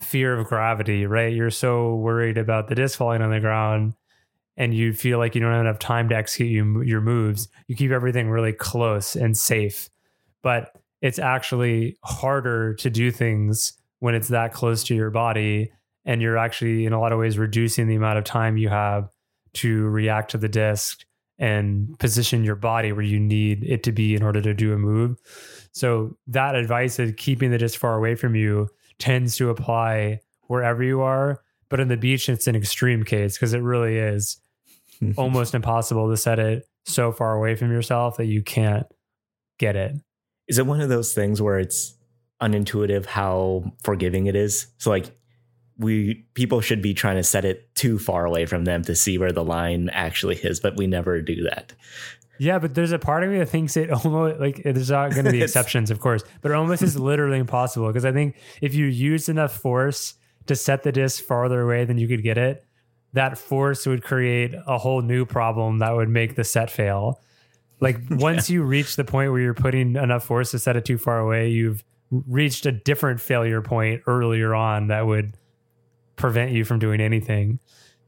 fear 0.00 0.38
of 0.38 0.46
gravity, 0.46 1.06
right? 1.06 1.32
You're 1.32 1.50
so 1.50 1.94
worried 1.96 2.38
about 2.38 2.68
the 2.68 2.74
disc 2.74 2.98
falling 2.98 3.22
on 3.22 3.30
the 3.30 3.40
ground 3.40 3.94
and 4.56 4.74
you 4.74 4.92
feel 4.92 5.18
like 5.18 5.34
you 5.34 5.40
don't 5.40 5.52
have 5.52 5.60
enough 5.60 5.78
time 5.78 6.08
to 6.08 6.16
execute 6.16 6.50
you, 6.50 6.82
your 6.82 7.00
moves. 7.00 7.48
You 7.66 7.76
keep 7.76 7.90
everything 7.90 8.28
really 8.28 8.52
close 8.52 9.16
and 9.16 9.36
safe. 9.36 9.88
But 10.42 10.76
it's 11.00 11.18
actually 11.18 11.96
harder 12.04 12.74
to 12.74 12.90
do 12.90 13.10
things 13.10 13.72
when 14.00 14.14
it's 14.14 14.28
that 14.28 14.52
close 14.52 14.84
to 14.84 14.94
your 14.94 15.10
body 15.10 15.72
and 16.04 16.22
you're 16.22 16.38
actually 16.38 16.86
in 16.86 16.92
a 16.92 17.00
lot 17.00 17.12
of 17.12 17.18
ways 17.18 17.38
reducing 17.38 17.86
the 17.86 17.94
amount 17.94 18.18
of 18.18 18.24
time 18.24 18.56
you 18.56 18.68
have 18.68 19.08
to 19.52 19.88
react 19.88 20.30
to 20.30 20.38
the 20.38 20.48
disc 20.48 21.04
and 21.38 21.98
position 21.98 22.44
your 22.44 22.54
body 22.54 22.92
where 22.92 23.04
you 23.04 23.18
need 23.18 23.64
it 23.64 23.82
to 23.82 23.92
be 23.92 24.14
in 24.14 24.22
order 24.22 24.40
to 24.42 24.52
do 24.52 24.72
a 24.74 24.78
move. 24.78 25.18
So 25.72 26.16
that 26.26 26.54
advice 26.54 26.98
of 26.98 27.16
keeping 27.16 27.50
the 27.50 27.58
disc 27.58 27.78
far 27.78 27.96
away 27.96 28.14
from 28.14 28.34
you 28.34 28.68
tends 28.98 29.36
to 29.36 29.48
apply 29.48 30.20
wherever 30.42 30.82
you 30.82 31.00
are. 31.00 31.42
But 31.70 31.80
in 31.80 31.88
the 31.88 31.96
beach, 31.96 32.28
it's 32.28 32.46
an 32.46 32.56
extreme 32.56 33.04
case 33.04 33.36
because 33.36 33.54
it 33.54 33.62
really 33.62 33.96
is 33.96 34.38
almost 35.16 35.54
impossible 35.54 36.10
to 36.10 36.16
set 36.16 36.38
it 36.38 36.68
so 36.84 37.12
far 37.12 37.34
away 37.34 37.54
from 37.54 37.70
yourself 37.70 38.18
that 38.18 38.26
you 38.26 38.42
can't 38.42 38.86
get 39.58 39.76
it. 39.76 39.96
Is 40.48 40.58
it 40.58 40.66
one 40.66 40.80
of 40.80 40.88
those 40.88 41.14
things 41.14 41.40
where 41.40 41.58
it's 41.58 41.94
unintuitive 42.42 43.06
how 43.06 43.72
forgiving 43.82 44.26
it 44.26 44.36
is? 44.36 44.66
So 44.78 44.90
like 44.90 45.16
we 45.78 46.26
people 46.34 46.60
should 46.60 46.82
be 46.82 46.92
trying 46.92 47.16
to 47.16 47.22
set 47.22 47.44
it 47.44 47.74
too 47.74 47.98
far 47.98 48.26
away 48.26 48.46
from 48.46 48.64
them 48.64 48.82
to 48.84 48.94
see 48.94 49.16
where 49.16 49.32
the 49.32 49.44
line 49.44 49.88
actually 49.90 50.36
is, 50.36 50.60
but 50.60 50.76
we 50.76 50.86
never 50.86 51.22
do 51.22 51.44
that. 51.44 51.72
Yeah, 52.38 52.58
but 52.58 52.74
there's 52.74 52.92
a 52.92 52.98
part 52.98 53.22
of 53.22 53.30
me 53.30 53.38
that 53.38 53.50
thinks 53.50 53.76
it 53.76 53.90
almost 53.90 54.40
like 54.40 54.62
there's 54.64 54.90
not 54.90 55.12
going 55.12 55.26
to 55.26 55.30
be 55.30 55.42
exceptions, 55.42 55.90
of 55.90 56.00
course, 56.00 56.24
but 56.40 56.50
it 56.50 56.54
almost 56.54 56.82
is 56.82 56.98
literally 56.98 57.38
impossible 57.38 57.86
because 57.86 58.04
I 58.04 58.12
think 58.12 58.34
if 58.60 58.74
you 58.74 58.86
use 58.86 59.28
enough 59.28 59.52
force 59.52 60.14
to 60.46 60.56
set 60.56 60.82
the 60.82 60.92
disc 60.92 61.22
farther 61.22 61.62
away 61.62 61.84
than 61.84 61.98
you 61.98 62.08
could 62.08 62.22
get 62.22 62.38
it, 62.38 62.64
that 63.12 63.38
force 63.38 63.86
would 63.86 64.02
create 64.02 64.54
a 64.66 64.78
whole 64.78 65.02
new 65.02 65.24
problem 65.24 65.78
that 65.78 65.94
would 65.94 66.08
make 66.08 66.36
the 66.36 66.44
set 66.44 66.70
fail. 66.70 67.20
Like 67.80 67.98
once 68.10 68.50
you 68.50 68.62
reach 68.62 68.96
the 68.96 69.04
point 69.04 69.32
where 69.32 69.40
you're 69.40 69.54
putting 69.54 69.96
enough 69.96 70.24
force 70.24 70.52
to 70.52 70.58
set 70.58 70.76
it 70.76 70.84
too 70.84 70.98
far 70.98 71.18
away, 71.18 71.48
you've 71.50 71.84
reached 72.10 72.66
a 72.66 72.72
different 72.72 73.20
failure 73.20 73.62
point 73.62 74.02
earlier 74.06 74.54
on 74.54 74.88
that 74.88 75.06
would 75.06 75.34
prevent 76.16 76.52
you 76.52 76.64
from 76.64 76.78
doing 76.78 77.00
anything. 77.00 77.58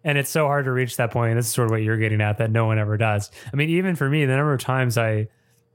And 0.04 0.18
it's 0.18 0.30
so 0.30 0.46
hard 0.46 0.64
to 0.64 0.72
reach 0.72 0.96
that 0.96 1.12
point. 1.12 1.36
This 1.36 1.46
is 1.46 1.52
sort 1.52 1.66
of 1.66 1.70
what 1.70 1.82
you're 1.82 1.96
getting 1.96 2.20
at 2.20 2.38
that 2.38 2.50
no 2.50 2.66
one 2.66 2.78
ever 2.78 2.96
does. 2.96 3.30
I 3.52 3.56
mean, 3.56 3.70
even 3.70 3.94
for 3.94 4.08
me, 4.08 4.24
the 4.24 4.36
number 4.36 4.52
of 4.52 4.60
times 4.60 4.98
I 4.98 5.28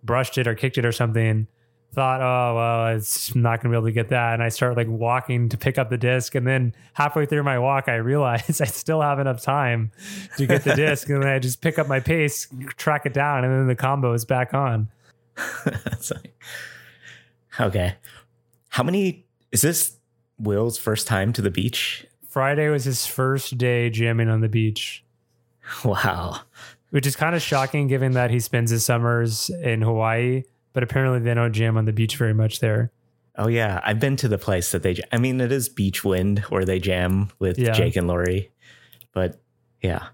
brushed 0.04 0.38
it 0.38 0.48
or 0.48 0.56
kicked 0.56 0.78
it 0.78 0.86
or 0.86 0.92
something, 0.92 1.48
thought, 1.94 2.22
oh, 2.22 2.56
well, 2.56 2.96
it's 2.96 3.34
not 3.34 3.62
going 3.62 3.72
to 3.72 3.76
be 3.76 3.76
able 3.78 3.88
to 3.88 3.92
get 3.92 4.10
that. 4.10 4.34
And 4.34 4.44
I 4.44 4.50
start 4.50 4.78
like 4.78 4.88
walking 4.88 5.50
to 5.50 5.58
pick 5.58 5.78
up 5.78 5.90
the 5.90 5.98
disc. 5.98 6.36
And 6.36 6.46
then 6.46 6.76
halfway 6.94 7.26
through 7.26 7.44
my 7.44 7.58
walk, 7.58 7.88
I 7.88 7.96
realize 7.96 8.62
I 8.62 8.66
still 8.66 9.02
have 9.02 9.20
enough 9.20 9.42
time 9.42 9.92
to 10.38 10.46
get 10.46 10.64
the 10.64 10.76
disc. 10.76 11.10
And 11.10 11.24
then 11.24 11.30
I 11.30 11.40
just 11.40 11.62
pick 11.62 11.80
up 11.80 11.88
my 11.88 12.00
pace, 12.00 12.48
track 12.76 13.06
it 13.06 13.14
down, 13.14 13.44
and 13.44 13.54
then 13.54 13.68
the 13.68 13.76
combo 13.76 14.14
is 14.14 14.26
back 14.26 14.54
on. 14.54 14.90
Okay. 17.60 17.96
How 18.70 18.84
many 18.84 19.26
is 19.52 19.62
this 19.62 19.98
Will's 20.38 20.78
first 20.78 21.08
time 21.08 21.34
to 21.34 21.42
the 21.42 21.50
beach? 21.50 22.06
Friday 22.30 22.70
was 22.70 22.84
his 22.84 23.06
first 23.06 23.58
day 23.58 23.90
jamming 23.90 24.30
on 24.30 24.42
the 24.42 24.50
beach. 24.50 25.04
Wow. 25.84 26.42
Which 26.92 27.06
is 27.06 27.18
kind 27.18 27.36
of 27.36 27.42
shocking 27.42 27.88
given 27.88 28.14
that 28.14 28.32
he 28.32 28.40
spends 28.40 28.72
his 28.72 28.86
summers 28.86 29.50
in 29.50 29.82
Hawaii, 29.82 30.44
but 30.78 30.84
apparently 30.84 31.18
they 31.18 31.34
don't 31.34 31.54
jam 31.54 31.76
on 31.76 31.86
the 31.86 31.92
beach 31.92 32.18
very 32.18 32.36
much 32.36 32.60
there. 32.60 32.92
Oh 33.36 33.48
yeah, 33.48 33.82
I've 33.84 34.00
been 34.00 34.16
to 34.18 34.28
the 34.28 34.38
place 34.38 34.72
that 34.74 34.84
they. 34.84 34.96
I 35.12 35.18
mean, 35.18 35.42
it 35.42 35.52
is 35.52 35.70
Beach 35.70 36.04
Wind 36.04 36.38
where 36.50 36.66
they 36.66 36.78
jam 36.78 37.32
with 37.40 37.58
Yeah. 37.58 37.72
Jake 37.72 37.96
and 37.96 38.08
Lori, 38.08 38.52
but 39.12 39.42
yeah, 39.82 40.10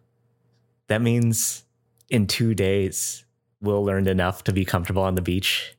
that 0.88 1.02
means 1.02 1.66
in 2.10 2.28
two 2.28 2.56
days 2.56 3.26
Will 3.60 3.84
learned 3.84 4.08
enough 4.08 4.46
to 4.46 4.54
be 4.54 4.64
comfortable 4.64 5.04
on 5.04 5.16
the 5.16 5.22
beach. 5.22 5.76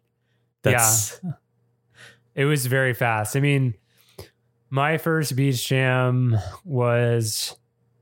That's 0.61 1.19
It 2.35 2.45
was 2.45 2.67
very 2.67 2.93
fast. 2.93 3.37
I 3.37 3.41
mean, 3.41 3.77
my 4.69 4.99
first 4.99 5.35
beach 5.35 5.67
jam 5.67 6.37
was 6.63 7.57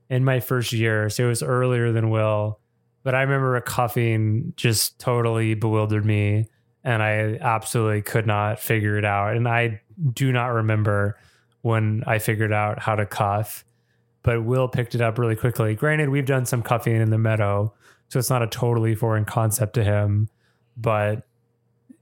in 0.09 0.25
my 0.25 0.41
first 0.41 0.73
year, 0.73 1.09
so 1.09 1.23
it 1.23 1.29
was 1.29 1.41
earlier 1.41 1.93
than 1.93 2.09
Will. 2.09 2.59
But 3.03 3.15
I 3.15 3.21
remember 3.21 3.55
a 3.55 3.61
cuffing 3.61 4.51
just 4.57 4.99
totally 4.99 5.53
bewildered 5.53 6.03
me, 6.03 6.47
and 6.83 7.01
I 7.01 7.37
absolutely 7.39 8.01
could 8.01 8.27
not 8.27 8.59
figure 8.59 8.97
it 8.97 9.05
out. 9.05 9.35
And 9.35 9.47
I 9.47 9.81
do 10.13 10.31
not 10.31 10.47
remember 10.47 11.17
when 11.61 12.03
I 12.05 12.19
figured 12.19 12.51
out 12.51 12.79
how 12.79 12.95
to 12.95 13.05
cuff, 13.05 13.63
but 14.21 14.43
Will 14.43 14.67
picked 14.67 14.95
it 14.95 15.01
up 15.01 15.17
really 15.17 15.35
quickly. 15.35 15.75
Granted, 15.75 16.09
we've 16.09 16.25
done 16.25 16.45
some 16.45 16.61
cuffing 16.61 16.95
in 16.95 17.09
the 17.09 17.17
meadow, 17.17 17.73
so 18.09 18.19
it's 18.19 18.29
not 18.29 18.43
a 18.43 18.47
totally 18.47 18.95
foreign 18.95 19.25
concept 19.25 19.73
to 19.75 19.83
him, 19.83 20.29
but 20.75 21.23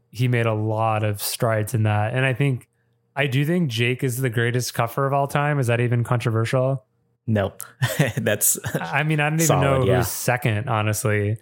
he 0.09 0.27
made 0.27 0.45
a 0.45 0.53
lot 0.53 1.03
of 1.03 1.21
strides 1.21 1.73
in 1.73 1.83
that. 1.83 2.13
And 2.13 2.25
I 2.25 2.33
think 2.33 2.67
I 3.15 3.27
do 3.27 3.45
think 3.45 3.69
Jake 3.69 4.03
is 4.03 4.17
the 4.17 4.29
greatest 4.29 4.73
cuffer 4.73 5.05
of 5.05 5.13
all 5.13 5.27
time. 5.27 5.59
Is 5.59 5.67
that 5.67 5.79
even 5.79 6.03
controversial? 6.03 6.85
nope. 7.27 7.63
That's 8.17 8.59
I 8.73 9.03
mean, 9.03 9.19
I 9.19 9.29
don't 9.29 9.39
even 9.39 9.47
Solid, 9.47 9.63
know 9.63 9.85
yeah. 9.85 9.97
who's 9.97 10.07
second, 10.07 10.69
honestly. 10.69 11.37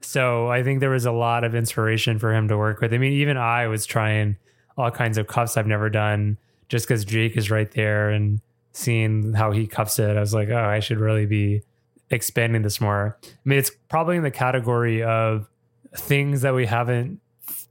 So 0.00 0.48
I 0.48 0.62
think 0.62 0.80
there 0.80 0.90
was 0.90 1.06
a 1.06 1.12
lot 1.12 1.44
of 1.44 1.54
inspiration 1.54 2.18
for 2.18 2.34
him 2.34 2.48
to 2.48 2.56
work 2.56 2.80
with. 2.80 2.92
I 2.92 2.98
mean, 2.98 3.12
even 3.12 3.36
I 3.36 3.66
was 3.66 3.86
trying 3.86 4.36
all 4.76 4.90
kinds 4.90 5.18
of 5.18 5.26
cuffs 5.26 5.56
I've 5.56 5.66
never 5.66 5.90
done 5.90 6.38
just 6.68 6.86
because 6.86 7.04
Jake 7.04 7.36
is 7.36 7.50
right 7.50 7.70
there 7.70 8.10
and 8.10 8.40
seeing 8.72 9.32
how 9.32 9.52
he 9.52 9.66
cuffs 9.66 9.98
it. 9.98 10.16
I 10.16 10.20
was 10.20 10.34
like, 10.34 10.48
oh, 10.50 10.64
I 10.64 10.80
should 10.80 10.98
really 10.98 11.26
be 11.26 11.62
expanding 12.10 12.62
this 12.62 12.80
more. 12.80 13.18
I 13.24 13.28
mean, 13.44 13.58
it's 13.58 13.70
probably 13.88 14.16
in 14.16 14.22
the 14.22 14.30
category 14.30 15.02
of 15.02 15.48
things 15.96 16.42
that 16.42 16.54
we 16.54 16.66
haven't 16.66 17.20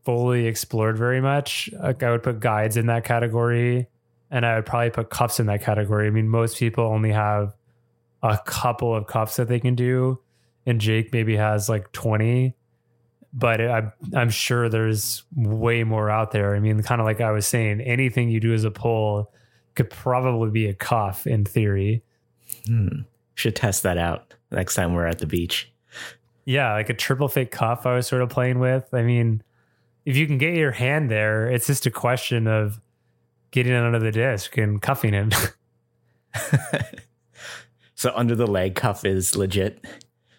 fully 0.03 0.47
explored 0.47 0.97
very 0.97 1.21
much. 1.21 1.69
Like 1.79 2.03
I 2.03 2.11
would 2.11 2.23
put 2.23 2.39
guides 2.39 2.77
in 2.77 2.87
that 2.87 3.03
category 3.03 3.87
and 4.31 4.45
I 4.45 4.55
would 4.55 4.65
probably 4.65 4.89
put 4.89 5.09
cuffs 5.09 5.39
in 5.39 5.45
that 5.47 5.61
category. 5.61 6.07
I 6.07 6.09
mean, 6.09 6.27
most 6.27 6.57
people 6.57 6.85
only 6.85 7.11
have 7.11 7.53
a 8.23 8.37
couple 8.45 8.95
of 8.95 9.07
cuffs 9.07 9.35
that 9.35 9.47
they 9.47 9.59
can 9.59 9.75
do, 9.75 10.19
and 10.65 10.81
Jake 10.81 11.13
maybe 11.13 11.35
has 11.35 11.69
like 11.69 11.91
20. 11.91 12.55
But 13.33 13.59
I'm 13.59 13.91
I'm 14.13 14.29
sure 14.29 14.69
there's 14.69 15.23
way 15.35 15.83
more 15.83 16.09
out 16.09 16.31
there. 16.31 16.55
I 16.55 16.59
mean, 16.59 16.81
kind 16.83 17.01
of 17.01 17.05
like 17.05 17.19
I 17.19 17.31
was 17.31 17.45
saying, 17.45 17.81
anything 17.81 18.29
you 18.29 18.39
do 18.39 18.53
as 18.53 18.63
a 18.63 18.71
pull 18.71 19.31
could 19.75 19.89
probably 19.89 20.51
be 20.51 20.67
a 20.67 20.73
cuff 20.73 21.27
in 21.27 21.43
theory. 21.43 22.01
hmm, 22.65 23.01
should 23.33 23.55
test 23.55 23.83
that 23.83 23.97
out 23.97 24.33
next 24.51 24.75
time 24.75 24.93
we're 24.93 25.05
at 25.05 25.19
the 25.19 25.27
beach. 25.27 25.69
Yeah, 26.45 26.71
like 26.73 26.89
a 26.89 26.93
triple 26.93 27.27
fake 27.27 27.51
cuff 27.51 27.85
I 27.85 27.95
was 27.95 28.07
sort 28.07 28.21
of 28.21 28.29
playing 28.29 28.59
with. 28.59 28.93
I 28.93 29.01
mean, 29.01 29.43
if 30.05 30.15
you 30.15 30.27
can 30.27 30.37
get 30.37 30.55
your 30.55 30.71
hand 30.71 31.11
there, 31.11 31.51
it's 31.51 31.67
just 31.67 31.85
a 31.85 31.91
question 31.91 32.47
of 32.47 32.79
getting 33.51 33.73
it 33.73 33.83
under 33.83 33.99
the 33.99 34.11
disc 34.11 34.55
and 34.55 34.81
cuffing 34.81 35.13
it. 35.13 35.33
So 37.95 38.11
under 38.13 38.35
the 38.35 38.45
leg 38.45 38.75
cuff 38.75 39.05
is 39.05 39.35
legit. 39.35 39.83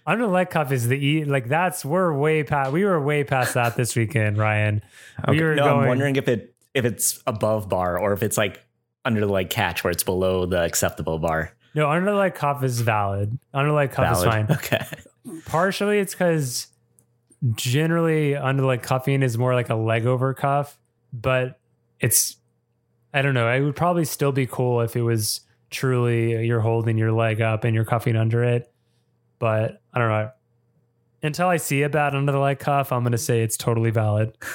Under 0.06 0.26
the 0.26 0.30
leg 0.30 0.50
cuff 0.50 0.70
is 0.72 0.88
the 0.88 0.96
e 0.96 1.24
like 1.24 1.48
that's 1.48 1.84
we're 1.84 2.12
way 2.12 2.44
past 2.44 2.72
we 2.72 2.84
were 2.84 3.00
way 3.00 3.24
past 3.24 3.54
that 3.54 3.76
this 3.76 3.96
weekend, 3.96 4.38
Ryan. 4.38 4.82
We 5.28 5.42
were 5.42 5.54
no, 5.54 5.64
going 5.64 5.80
I'm 5.80 5.88
wondering 5.88 6.16
if 6.16 6.28
it 6.28 6.54
if 6.74 6.84
it's 6.84 7.22
above 7.26 7.68
bar 7.68 7.98
or 7.98 8.12
if 8.12 8.22
it's 8.22 8.36
like 8.36 8.64
under 9.04 9.20
the 9.20 9.32
leg 9.32 9.50
catch 9.50 9.82
where 9.84 9.90
it's 9.90 10.02
below 10.02 10.46
the 10.46 10.62
acceptable 10.62 11.18
bar. 11.18 11.52
no 11.74 11.90
under 11.90 12.10
the 12.10 12.16
leg 12.16 12.34
cuff 12.34 12.62
is 12.62 12.80
valid. 12.80 13.38
Under 13.52 13.70
the 13.70 13.76
leg 13.76 13.90
cuff 13.92 14.04
Valid. 14.04 14.18
is 14.18 14.32
fine. 14.32 14.56
Okay. 14.56 14.84
Partially 15.46 15.98
it's 15.98 16.14
because 16.14 16.68
generally 17.54 18.36
under 18.36 18.62
the 18.62 18.68
leg 18.68 18.82
cuffing 18.82 19.22
is 19.22 19.36
more 19.36 19.54
like 19.54 19.70
a 19.70 19.74
leg 19.74 20.06
over 20.06 20.34
cuff, 20.34 20.78
but 21.12 21.58
it's 22.00 22.36
I 23.12 23.22
don't 23.22 23.34
know. 23.34 23.50
It 23.50 23.60
would 23.62 23.76
probably 23.76 24.04
still 24.04 24.32
be 24.32 24.46
cool 24.46 24.82
if 24.82 24.94
it 24.94 25.02
was 25.02 25.40
truly 25.70 26.36
uh, 26.36 26.40
you're 26.40 26.60
holding 26.60 26.98
your 26.98 27.12
leg 27.12 27.40
up 27.40 27.64
and 27.64 27.74
you're 27.74 27.84
cuffing 27.84 28.16
under 28.16 28.44
it. 28.44 28.72
But 29.38 29.80
I 29.96 29.98
don't 29.98 30.08
know. 30.10 30.30
Until 31.22 31.48
I 31.48 31.56
see 31.56 31.82
a 31.82 31.88
bat 31.88 32.14
under 32.14 32.30
the 32.30 32.38
leg 32.38 32.58
cuff, 32.58 32.92
I'm 32.92 33.02
gonna 33.02 33.16
say 33.18 33.40
it's 33.40 33.56
totally 33.56 33.90
valid. 33.90 34.36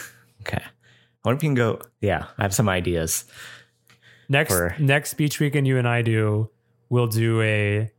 Okay. 0.42 0.58
I 0.58 1.28
wonder 1.30 1.38
if 1.38 1.44
you 1.44 1.50
can 1.50 1.54
go. 1.54 1.80
Yeah, 2.00 2.26
I 2.40 2.42
have 2.42 2.52
some 2.56 2.68
ideas. 2.68 3.26
Next 4.28 4.52
For- 4.52 4.76
next 4.80 5.14
beach 5.14 5.40
weekend 5.40 5.68
you 5.68 5.78
and 5.78 5.88
I 5.88 6.02
do, 6.02 6.50
we'll 6.90 7.06
do 7.06 7.40
a 7.44 7.92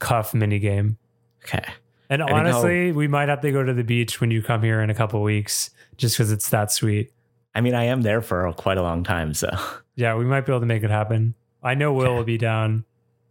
cuff 0.00 0.34
mini 0.34 0.58
game. 0.58 0.98
Okay. 1.44 1.62
And 2.10 2.20
I'll- 2.20 2.34
honestly, 2.34 2.90
we 2.90 3.06
might 3.06 3.28
have 3.28 3.42
to 3.42 3.52
go 3.52 3.62
to 3.62 3.72
the 3.72 3.84
beach 3.84 4.20
when 4.20 4.32
you 4.32 4.42
come 4.42 4.64
here 4.64 4.80
in 4.80 4.90
a 4.90 4.94
couple 4.94 5.22
weeks, 5.22 5.70
just 5.96 6.16
because 6.16 6.32
it's 6.32 6.48
that 6.50 6.72
sweet. 6.72 7.12
I 7.54 7.60
mean, 7.60 7.74
I 7.74 7.84
am 7.84 8.02
there 8.02 8.22
for 8.22 8.52
quite 8.54 8.76
a 8.76 8.82
long 8.82 9.04
time, 9.04 9.34
so 9.34 9.48
Yeah, 9.94 10.16
we 10.16 10.24
might 10.24 10.44
be 10.46 10.50
able 10.50 10.58
to 10.60 10.66
make 10.66 10.82
it 10.82 10.90
happen. 10.90 11.34
I 11.62 11.74
know 11.74 11.92
Will 11.92 12.06
Okay. 12.06 12.16
will 12.16 12.24
be 12.24 12.38
down, 12.38 12.84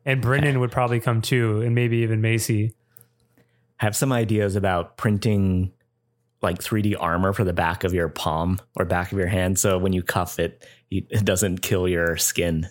and 0.06 0.22
Brendan 0.22 0.62
would 0.62 0.72
probably 0.72 1.02
come 1.02 1.22
too, 1.22 1.60
and 1.64 1.76
maybe 1.76 1.98
even 1.98 2.22
Macy. 2.22 2.76
Have 3.78 3.96
some 3.96 4.12
ideas 4.12 4.56
about 4.56 4.98
printing 4.98 5.72
like 6.42 6.60
3D 6.60 6.96
armor 7.00 7.34
for 7.34 7.44
the 7.44 7.54
back 7.54 7.84
of 7.84 7.94
your 7.94 8.10
palm 8.10 8.60
or 8.76 8.86
back 8.86 9.12
of 9.12 9.18
your 9.18 9.28
hand, 9.28 9.58
so 9.60 9.78
when 9.78 9.94
you 9.94 10.04
cuff 10.04 10.40
it, 10.40 10.66
it 10.90 11.26
doesn't 11.26 11.62
kill 11.62 11.88
your 11.88 12.16
skin. 12.18 12.68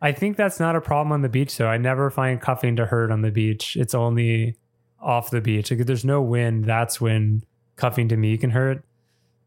I 0.00 0.10
think 0.10 0.36
that's 0.36 0.58
not 0.58 0.74
a 0.74 0.80
problem 0.80 1.12
on 1.12 1.22
the 1.22 1.28
beach, 1.28 1.56
though. 1.56 1.68
I 1.68 1.78
never 1.78 2.10
find 2.10 2.40
cuffing 2.40 2.74
to 2.76 2.86
hurt 2.86 3.12
on 3.12 3.22
the 3.22 3.30
beach. 3.30 3.76
It's 3.76 3.94
only 3.94 4.56
off 5.00 5.30
the 5.30 5.40
beach. 5.40 5.70
Like 5.70 5.80
if 5.80 5.86
there's 5.86 6.04
no 6.04 6.20
wind, 6.20 6.64
that's 6.64 7.00
when 7.00 7.44
cuffing 7.76 8.08
to 8.08 8.16
me 8.16 8.36
can 8.36 8.50
hurt. 8.50 8.84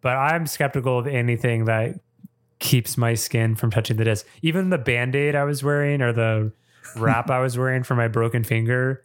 But 0.01 0.15
I'm 0.15 0.47
skeptical 0.47 0.99
of 0.99 1.07
anything 1.07 1.65
that 1.65 1.99
keeps 2.59 2.97
my 2.97 3.15
skin 3.15 3.55
from 3.55 3.69
touching 3.69 3.97
the 3.97 4.05
disc. 4.05 4.25
Even 4.41 4.69
the 4.69 4.77
band-aid 4.77 5.35
I 5.35 5.43
was 5.43 5.61
wearing 5.63 6.01
or 6.01 6.13
the 6.13 6.53
wrap 6.95 7.29
I 7.29 7.39
was 7.39 7.57
wearing 7.57 7.83
for 7.83 7.95
my 7.95 8.07
broken 8.07 8.43
finger, 8.43 9.03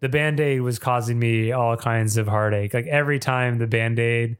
the 0.00 0.08
band-aid 0.08 0.60
was 0.62 0.78
causing 0.78 1.18
me 1.18 1.52
all 1.52 1.76
kinds 1.76 2.16
of 2.16 2.26
heartache. 2.28 2.74
Like 2.74 2.86
every 2.86 3.18
time 3.18 3.58
the 3.58 3.66
band-aid 3.66 4.36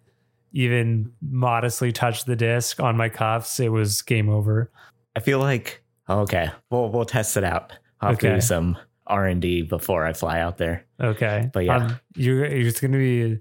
even 0.53 1.13
modestly 1.21 1.93
touched 1.93 2.27
the 2.27 2.37
disc 2.37 2.81
on 2.81 2.97
my 2.97 3.09
cuffs, 3.09 3.59
it 3.61 3.71
was 3.71 4.03
game 4.03 4.29
over. 4.29 4.71
I 5.15 5.21
feel 5.21 5.39
like 5.39 5.83
okay, 6.09 6.51
we'll 6.71 6.91
we'll 6.91 7.05
test 7.05 7.37
it 7.37 7.45
out. 7.45 7.73
I'll 8.01 8.13
Okay. 8.13 8.35
do 8.35 8.41
some 8.41 8.77
R 9.07 9.27
and 9.27 9.41
D 9.41 9.63
before 9.63 10.05
I 10.05 10.13
fly 10.13 10.41
out 10.41 10.59
there. 10.59 10.85
Okay. 11.01 11.51
But 11.53 11.65
yeah. 11.65 11.77
Um, 11.77 12.01
you're, 12.17 12.45
it's 12.45 12.81
going 12.81 12.93
to 12.93 12.99
be, 12.99 13.23
I'm 13.33 13.41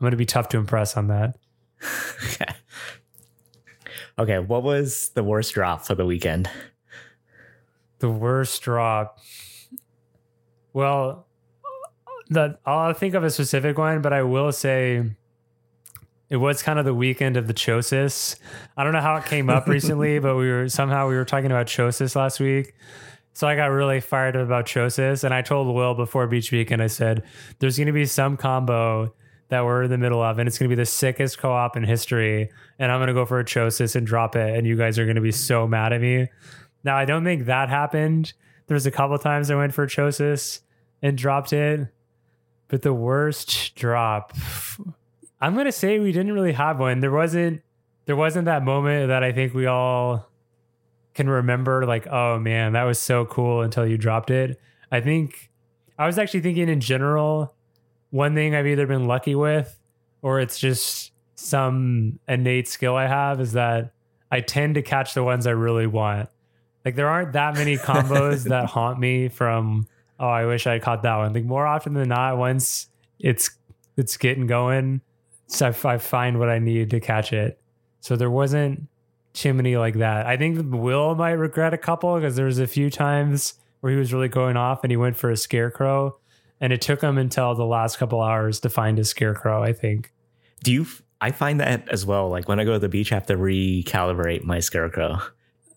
going 0.00 0.10
to 0.10 0.16
be 0.16 0.26
tough 0.26 0.48
to 0.50 0.58
impress 0.58 0.96
on 0.96 1.08
that. 1.08 1.36
okay. 2.24 2.52
Okay, 4.16 4.38
what 4.38 4.62
was 4.62 5.08
the 5.16 5.24
worst 5.24 5.54
drop 5.54 5.84
for 5.84 5.96
the 5.96 6.06
weekend? 6.06 6.48
The 7.98 8.08
worst 8.08 8.62
drop. 8.62 9.18
Well, 10.72 11.26
that 12.30 12.60
I'll 12.64 12.92
think 12.94 13.14
of 13.14 13.24
a 13.24 13.30
specific 13.30 13.78
one, 13.78 14.02
but 14.02 14.12
I 14.12 14.22
will 14.22 14.52
say 14.52 15.04
it 16.30 16.36
was 16.36 16.62
kind 16.62 16.78
of 16.78 16.84
the 16.84 16.94
weekend 16.94 17.36
of 17.36 17.46
the 17.46 17.54
Chosis. 17.54 18.36
I 18.76 18.84
don't 18.84 18.92
know 18.92 19.00
how 19.00 19.16
it 19.16 19.26
came 19.26 19.50
up 19.50 19.66
recently, 19.66 20.18
but 20.20 20.36
we 20.36 20.50
were 20.50 20.68
somehow 20.68 21.08
we 21.08 21.16
were 21.16 21.24
talking 21.24 21.50
about 21.50 21.66
Chosis 21.66 22.16
last 22.16 22.40
week. 22.40 22.74
So 23.34 23.48
I 23.48 23.56
got 23.56 23.66
really 23.66 24.00
fired 24.00 24.36
up 24.36 24.46
about 24.46 24.66
Chosis, 24.66 25.24
and 25.24 25.34
I 25.34 25.42
told 25.42 25.74
Will 25.74 25.94
before 25.94 26.26
Beach 26.26 26.52
Weekend, 26.52 26.82
I 26.82 26.86
said, 26.86 27.24
"There's 27.58 27.76
going 27.76 27.88
to 27.88 27.92
be 27.92 28.06
some 28.06 28.36
combo 28.36 29.12
that 29.48 29.64
we're 29.64 29.82
in 29.84 29.90
the 29.90 29.98
middle 29.98 30.22
of, 30.22 30.38
and 30.38 30.48
it's 30.48 30.58
going 30.58 30.70
to 30.70 30.74
be 30.74 30.80
the 30.80 30.86
sickest 30.86 31.38
co-op 31.38 31.76
in 31.76 31.84
history, 31.84 32.50
and 32.78 32.90
I'm 32.90 32.98
going 32.98 33.08
to 33.08 33.14
go 33.14 33.26
for 33.26 33.38
a 33.40 33.44
Chosis 33.44 33.96
and 33.96 34.06
drop 34.06 34.36
it, 34.36 34.56
and 34.56 34.66
you 34.66 34.76
guys 34.76 34.98
are 34.98 35.04
going 35.04 35.16
to 35.16 35.20
be 35.20 35.32
so 35.32 35.66
mad 35.66 35.92
at 35.92 36.00
me." 36.00 36.28
Now 36.84 36.96
I 36.96 37.04
don't 37.04 37.24
think 37.24 37.46
that 37.46 37.68
happened. 37.68 38.32
There 38.66 38.74
was 38.74 38.86
a 38.86 38.90
couple 38.90 39.18
times 39.18 39.50
I 39.50 39.56
went 39.56 39.74
for 39.74 39.86
Chosis 39.86 40.60
and 41.02 41.18
dropped 41.18 41.52
it, 41.52 41.88
but 42.68 42.82
the 42.82 42.94
worst 42.94 43.74
drop, 43.74 44.32
I'm 45.40 45.54
going 45.54 45.66
to 45.66 45.72
say 45.72 45.98
we 45.98 46.12
didn't 46.12 46.32
really 46.32 46.52
have 46.52 46.78
one. 46.78 47.00
There 47.00 47.12
wasn't. 47.12 47.62
There 48.06 48.16
wasn't 48.16 48.44
that 48.44 48.62
moment 48.62 49.08
that 49.08 49.24
I 49.24 49.32
think 49.32 49.54
we 49.54 49.64
all 49.64 50.28
can 51.14 51.28
remember 51.28 51.86
like 51.86 52.06
oh 52.08 52.38
man 52.38 52.72
that 52.72 52.82
was 52.82 52.98
so 52.98 53.24
cool 53.24 53.62
until 53.62 53.86
you 53.86 53.96
dropped 53.96 54.30
it 54.30 54.60
i 54.90 55.00
think 55.00 55.50
i 55.98 56.06
was 56.06 56.18
actually 56.18 56.40
thinking 56.40 56.68
in 56.68 56.80
general 56.80 57.54
one 58.10 58.34
thing 58.34 58.54
i've 58.54 58.66
either 58.66 58.86
been 58.86 59.06
lucky 59.06 59.34
with 59.34 59.78
or 60.22 60.40
it's 60.40 60.58
just 60.58 61.12
some 61.36 62.18
innate 62.28 62.68
skill 62.68 62.96
i 62.96 63.06
have 63.06 63.40
is 63.40 63.52
that 63.52 63.92
i 64.30 64.40
tend 64.40 64.74
to 64.74 64.82
catch 64.82 65.14
the 65.14 65.22
ones 65.22 65.46
i 65.46 65.50
really 65.50 65.86
want 65.86 66.28
Like 66.84 66.96
there 66.96 67.08
aren't 67.08 67.32
that 67.32 67.54
many 67.54 67.76
combos 67.78 68.48
that 68.48 68.66
haunt 68.66 68.98
me 68.98 69.28
from 69.28 69.86
oh 70.18 70.28
I 70.28 70.46
wish 70.46 70.66
I 70.66 70.78
caught 70.78 71.02
that 71.02 71.16
one. 71.16 71.32
Like 71.32 71.44
more 71.44 71.66
often 71.66 71.94
than 71.94 72.08
not, 72.08 72.38
once 72.38 72.88
it's 73.18 73.50
it's 73.96 74.16
getting 74.16 74.46
going, 74.46 75.00
so 75.46 75.66
I, 75.66 75.94
I 75.94 75.98
find 75.98 76.38
what 76.38 76.48
I 76.48 76.58
need 76.58 76.90
to 76.90 77.00
catch 77.00 77.32
it. 77.32 77.60
So 78.00 78.16
there 78.16 78.30
wasn't 78.30 78.88
too 79.32 79.54
many 79.54 79.76
like 79.76 79.94
that. 79.94 80.26
I 80.26 80.36
think 80.36 80.72
Will 80.72 81.14
might 81.14 81.32
regret 81.32 81.74
a 81.74 81.78
couple 81.78 82.14
because 82.16 82.36
there 82.36 82.46
was 82.46 82.58
a 82.58 82.66
few 82.66 82.90
times 82.90 83.54
where 83.80 83.92
he 83.92 83.98
was 83.98 84.12
really 84.12 84.28
going 84.28 84.56
off 84.56 84.84
and 84.84 84.90
he 84.90 84.96
went 84.96 85.16
for 85.16 85.30
a 85.30 85.36
scarecrow, 85.36 86.18
and 86.60 86.72
it 86.72 86.80
took 86.80 87.00
him 87.00 87.18
until 87.18 87.54
the 87.54 87.66
last 87.66 87.98
couple 87.98 88.20
hours 88.20 88.60
to 88.60 88.68
find 88.68 88.98
his 88.98 89.08
scarecrow. 89.10 89.62
I 89.62 89.72
think. 89.72 90.12
Do 90.62 90.72
you? 90.72 90.86
I 91.20 91.30
find 91.30 91.60
that 91.60 91.88
as 91.88 92.04
well. 92.04 92.28
Like 92.28 92.48
when 92.48 92.60
I 92.60 92.64
go 92.64 92.74
to 92.74 92.78
the 92.78 92.88
beach, 92.88 93.12
I 93.12 93.14
have 93.16 93.26
to 93.26 93.36
recalibrate 93.36 94.44
my 94.44 94.60
scarecrow. 94.60 95.20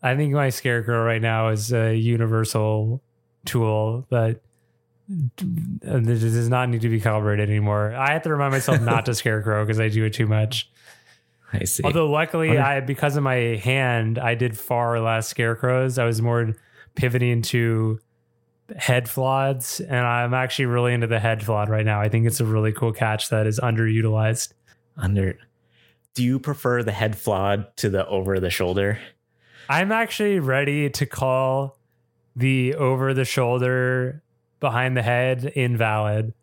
I 0.04 0.16
think 0.16 0.34
my 0.34 0.50
scarecrow 0.50 1.04
right 1.04 1.22
now 1.22 1.50
is 1.50 1.74
a 1.74 1.96
universal 1.96 3.02
tool 3.48 4.06
that 4.10 4.42
this 5.08 6.22
does 6.22 6.50
not 6.50 6.70
need 6.70 6.82
to 6.82 6.90
be 6.90 7.00
calibrated 7.00 7.50
anymore. 7.50 7.96
I 7.96 8.14
have 8.14 8.24
to 8.24 8.30
remind 8.30 8.52
myself 8.52 8.82
not 8.82 9.06
to 9.06 9.16
scarecrow 9.16 9.66
because 9.66 9.80
I 9.80 9.88
do 9.90 10.04
it 10.06 10.14
too 10.14 10.28
much. 10.28 10.70
I 11.54 11.64
see. 11.64 11.84
Although 11.84 12.10
luckily, 12.10 12.58
I 12.58 12.82
because 12.82 13.16
of 13.16 13.24
my 13.24 13.36
hand, 13.36 14.20
I 14.20 14.36
did 14.36 14.58
far 14.58 15.00
less 15.00 15.28
scarecrows. 15.28 15.98
I 15.98 16.04
was 16.06 16.22
more 16.22 16.54
pivoting 16.96 17.42
to 17.44 18.00
head 18.76 19.10
flods, 19.10 19.80
and 19.80 20.06
I'm 20.06 20.34
actually 20.34 20.66
really 20.66 20.94
into 20.94 21.08
the 21.08 21.20
head 21.20 21.42
flod 21.44 21.70
right 21.70 21.86
now. 21.86 22.02
I 22.02 22.10
think 22.10 22.28
it's 22.28 22.42
a 22.42 22.46
really 22.46 22.74
cool 22.74 22.92
catch 22.92 23.30
that 23.30 23.48
is 23.48 23.60
underutilized. 23.62 24.52
Under. 24.98 25.38
Do 26.16 26.24
you 26.24 26.40
prefer 26.40 26.84
the 26.84 26.92
head 26.92 27.18
flod 27.18 27.78
to 27.78 27.90
the 27.90 28.06
over 28.08 28.40
the 28.40 28.50
shoulder? 28.50 29.00
I'm 29.70 29.92
actually 29.92 30.40
ready 30.40 30.90
to 30.90 31.06
call 31.06 31.77
the 32.38 32.76
over 32.76 33.14
the 33.14 33.26
shoulder 33.26 34.22
behind 34.60 34.96
the 34.96 35.02
head 35.02 35.52
invalid. 35.56 36.34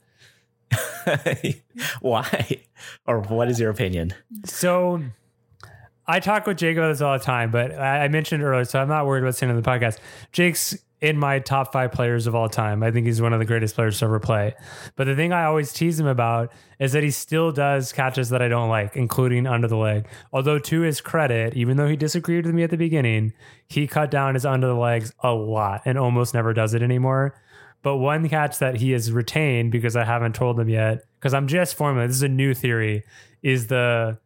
Why? 2.00 2.60
Or 3.06 3.20
what 3.20 3.48
is 3.48 3.60
your 3.60 3.70
opinion? 3.70 4.12
So 4.44 5.02
I 6.06 6.18
talk 6.20 6.46
with 6.46 6.58
Jake 6.58 6.76
about 6.76 6.88
this 6.88 7.00
all 7.00 7.16
the 7.16 7.24
time, 7.24 7.50
but 7.50 7.78
I 7.78 8.08
mentioned 8.08 8.42
earlier, 8.42 8.64
so 8.64 8.80
I'm 8.80 8.88
not 8.88 9.06
worried 9.06 9.22
about 9.22 9.36
saying 9.36 9.50
on 9.50 9.56
the 9.56 9.62
podcast. 9.62 9.98
Jake's 10.32 10.76
in 11.00 11.18
my 11.18 11.38
top 11.38 11.72
five 11.72 11.92
players 11.92 12.26
of 12.26 12.34
all 12.34 12.48
time. 12.48 12.82
I 12.82 12.90
think 12.90 13.06
he's 13.06 13.20
one 13.20 13.32
of 13.32 13.38
the 13.38 13.44
greatest 13.44 13.74
players 13.74 13.98
to 13.98 14.06
ever 14.06 14.20
play. 14.20 14.54
But 14.96 15.04
the 15.04 15.14
thing 15.14 15.32
I 15.32 15.44
always 15.44 15.72
tease 15.72 16.00
him 16.00 16.06
about 16.06 16.52
is 16.78 16.92
that 16.92 17.02
he 17.02 17.10
still 17.10 17.52
does 17.52 17.92
catches 17.92 18.30
that 18.30 18.40
I 18.40 18.48
don't 18.48 18.68
like, 18.68 18.96
including 18.96 19.46
under 19.46 19.68
the 19.68 19.76
leg. 19.76 20.06
Although, 20.32 20.58
to 20.60 20.80
his 20.80 21.00
credit, 21.00 21.54
even 21.54 21.76
though 21.76 21.88
he 21.88 21.96
disagreed 21.96 22.46
with 22.46 22.54
me 22.54 22.62
at 22.62 22.70
the 22.70 22.76
beginning, 22.76 23.32
he 23.68 23.86
cut 23.86 24.10
down 24.10 24.34
his 24.34 24.46
under 24.46 24.66
the 24.66 24.74
legs 24.74 25.12
a 25.22 25.32
lot 25.32 25.82
and 25.84 25.98
almost 25.98 26.34
never 26.34 26.52
does 26.54 26.74
it 26.74 26.82
anymore. 26.82 27.34
But 27.82 27.98
one 27.98 28.26
catch 28.30 28.58
that 28.60 28.76
he 28.76 28.92
has 28.92 29.12
retained 29.12 29.70
because 29.70 29.94
I 29.94 30.04
haven't 30.04 30.34
told 30.34 30.58
him 30.58 30.70
yet, 30.70 31.04
because 31.18 31.34
I'm 31.34 31.46
just 31.46 31.74
forming 31.74 32.06
this 32.06 32.16
is 32.16 32.22
a 32.22 32.28
new 32.28 32.54
theory, 32.54 33.04
is 33.42 33.66
the 33.66 34.18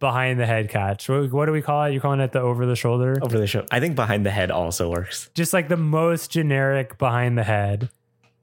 behind 0.00 0.38
the 0.38 0.46
head 0.46 0.68
catch. 0.68 1.08
What, 1.08 1.32
what 1.32 1.46
do 1.46 1.52
we 1.52 1.62
call 1.62 1.84
it? 1.84 1.92
You're 1.92 2.00
calling 2.00 2.20
it 2.20 2.32
the 2.32 2.40
over 2.40 2.66
the 2.66 2.76
shoulder? 2.76 3.18
Over 3.22 3.38
the 3.38 3.46
shoulder. 3.46 3.68
I 3.70 3.80
think 3.80 3.96
behind 3.96 4.26
the 4.26 4.30
head 4.30 4.50
also 4.50 4.90
works. 4.90 5.30
Just 5.34 5.52
like 5.52 5.68
the 5.68 5.76
most 5.76 6.30
generic 6.30 6.98
behind 6.98 7.38
the 7.38 7.44
head. 7.44 7.90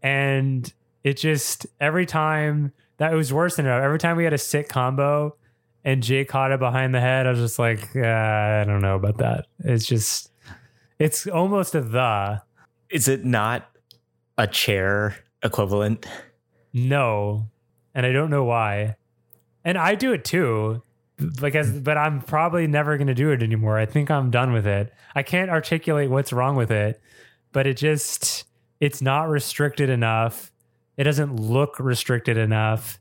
And 0.01 0.71
it 1.03 1.17
just 1.17 1.67
every 1.79 2.05
time 2.05 2.73
that 2.97 3.13
was 3.13 3.33
worse 3.33 3.55
than 3.55 3.65
enough. 3.65 3.81
Every 3.81 3.97
time 3.97 4.15
we 4.15 4.23
had 4.23 4.33
a 4.33 4.37
sick 4.37 4.69
combo 4.69 5.35
and 5.83 6.03
Jake 6.03 6.29
caught 6.29 6.51
it 6.51 6.59
behind 6.59 6.93
the 6.93 6.99
head, 6.99 7.25
I 7.25 7.31
was 7.31 7.39
just 7.39 7.57
like, 7.57 7.95
uh, 7.95 8.01
I 8.01 8.63
don't 8.63 8.81
know 8.81 8.95
about 8.95 9.17
that. 9.17 9.47
It's 9.59 9.87
just 9.87 10.31
it's 10.99 11.25
almost 11.25 11.73
a 11.73 11.81
the. 11.81 12.43
Is 12.91 13.07
it 13.07 13.25
not 13.25 13.67
a 14.37 14.45
chair 14.45 15.17
equivalent? 15.41 16.05
No. 16.73 17.47
And 17.95 18.05
I 18.05 18.11
don't 18.11 18.29
know 18.29 18.43
why. 18.43 18.97
And 19.65 19.79
I 19.79 19.95
do 19.95 20.13
it 20.13 20.23
too 20.23 20.83
because 21.21 21.71
but 21.71 21.97
I'm 21.97 22.21
probably 22.21 22.67
never 22.67 22.97
going 22.97 23.07
to 23.07 23.13
do 23.13 23.31
it 23.31 23.41
anymore. 23.43 23.77
I 23.77 23.85
think 23.85 24.11
I'm 24.11 24.31
done 24.31 24.53
with 24.53 24.67
it. 24.67 24.93
I 25.15 25.23
can't 25.23 25.49
articulate 25.49 26.09
what's 26.09 26.33
wrong 26.33 26.55
with 26.55 26.71
it, 26.71 27.01
but 27.51 27.67
it 27.67 27.77
just 27.77 28.45
it's 28.79 29.01
not 29.01 29.29
restricted 29.29 29.89
enough. 29.89 30.51
It 30.97 31.03
doesn't 31.03 31.35
look 31.35 31.79
restricted 31.79 32.37
enough. 32.37 32.99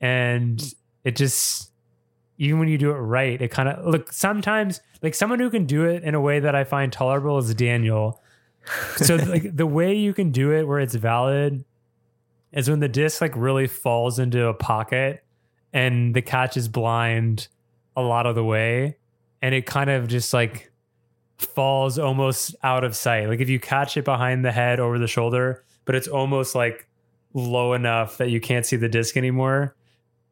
And 0.00 0.62
it 1.04 1.16
just 1.16 1.70
even 2.38 2.58
when 2.58 2.68
you 2.68 2.78
do 2.78 2.90
it 2.90 2.94
right, 2.94 3.40
it 3.40 3.50
kind 3.50 3.68
of 3.68 3.86
look 3.86 4.12
sometimes 4.12 4.80
like 5.02 5.14
someone 5.14 5.38
who 5.38 5.50
can 5.50 5.66
do 5.66 5.84
it 5.84 6.02
in 6.02 6.14
a 6.14 6.20
way 6.20 6.40
that 6.40 6.54
I 6.54 6.64
find 6.64 6.92
tolerable 6.92 7.38
is 7.38 7.54
Daniel. 7.54 8.22
So 8.96 9.16
like 9.28 9.56
the 9.56 9.66
way 9.66 9.94
you 9.94 10.12
can 10.12 10.30
do 10.30 10.52
it 10.52 10.66
where 10.66 10.80
it's 10.80 10.94
valid 10.94 11.64
is 12.52 12.70
when 12.70 12.80
the 12.80 12.88
disc 12.88 13.20
like 13.20 13.34
really 13.36 13.66
falls 13.66 14.18
into 14.18 14.46
a 14.46 14.54
pocket 14.54 15.22
and 15.76 16.14
the 16.14 16.22
catch 16.22 16.56
is 16.56 16.68
blind 16.68 17.48
a 17.94 18.02
lot 18.02 18.26
of 18.26 18.34
the 18.34 18.44
way. 18.44 18.96
And 19.42 19.54
it 19.54 19.66
kind 19.66 19.90
of 19.90 20.08
just 20.08 20.32
like 20.32 20.72
falls 21.38 21.98
almost 21.98 22.56
out 22.62 22.82
of 22.82 22.96
sight. 22.96 23.28
Like 23.28 23.40
if 23.40 23.50
you 23.50 23.60
catch 23.60 23.96
it 23.96 24.04
behind 24.04 24.44
the 24.44 24.52
head 24.52 24.80
over 24.80 24.98
the 24.98 25.06
shoulder 25.06 25.62
but 25.84 25.94
it's 25.94 26.08
almost 26.08 26.54
like 26.54 26.88
low 27.32 27.74
enough 27.74 28.16
that 28.16 28.30
you 28.30 28.40
can't 28.40 28.66
see 28.66 28.76
the 28.76 28.88
disc 28.88 29.16
anymore 29.16 29.76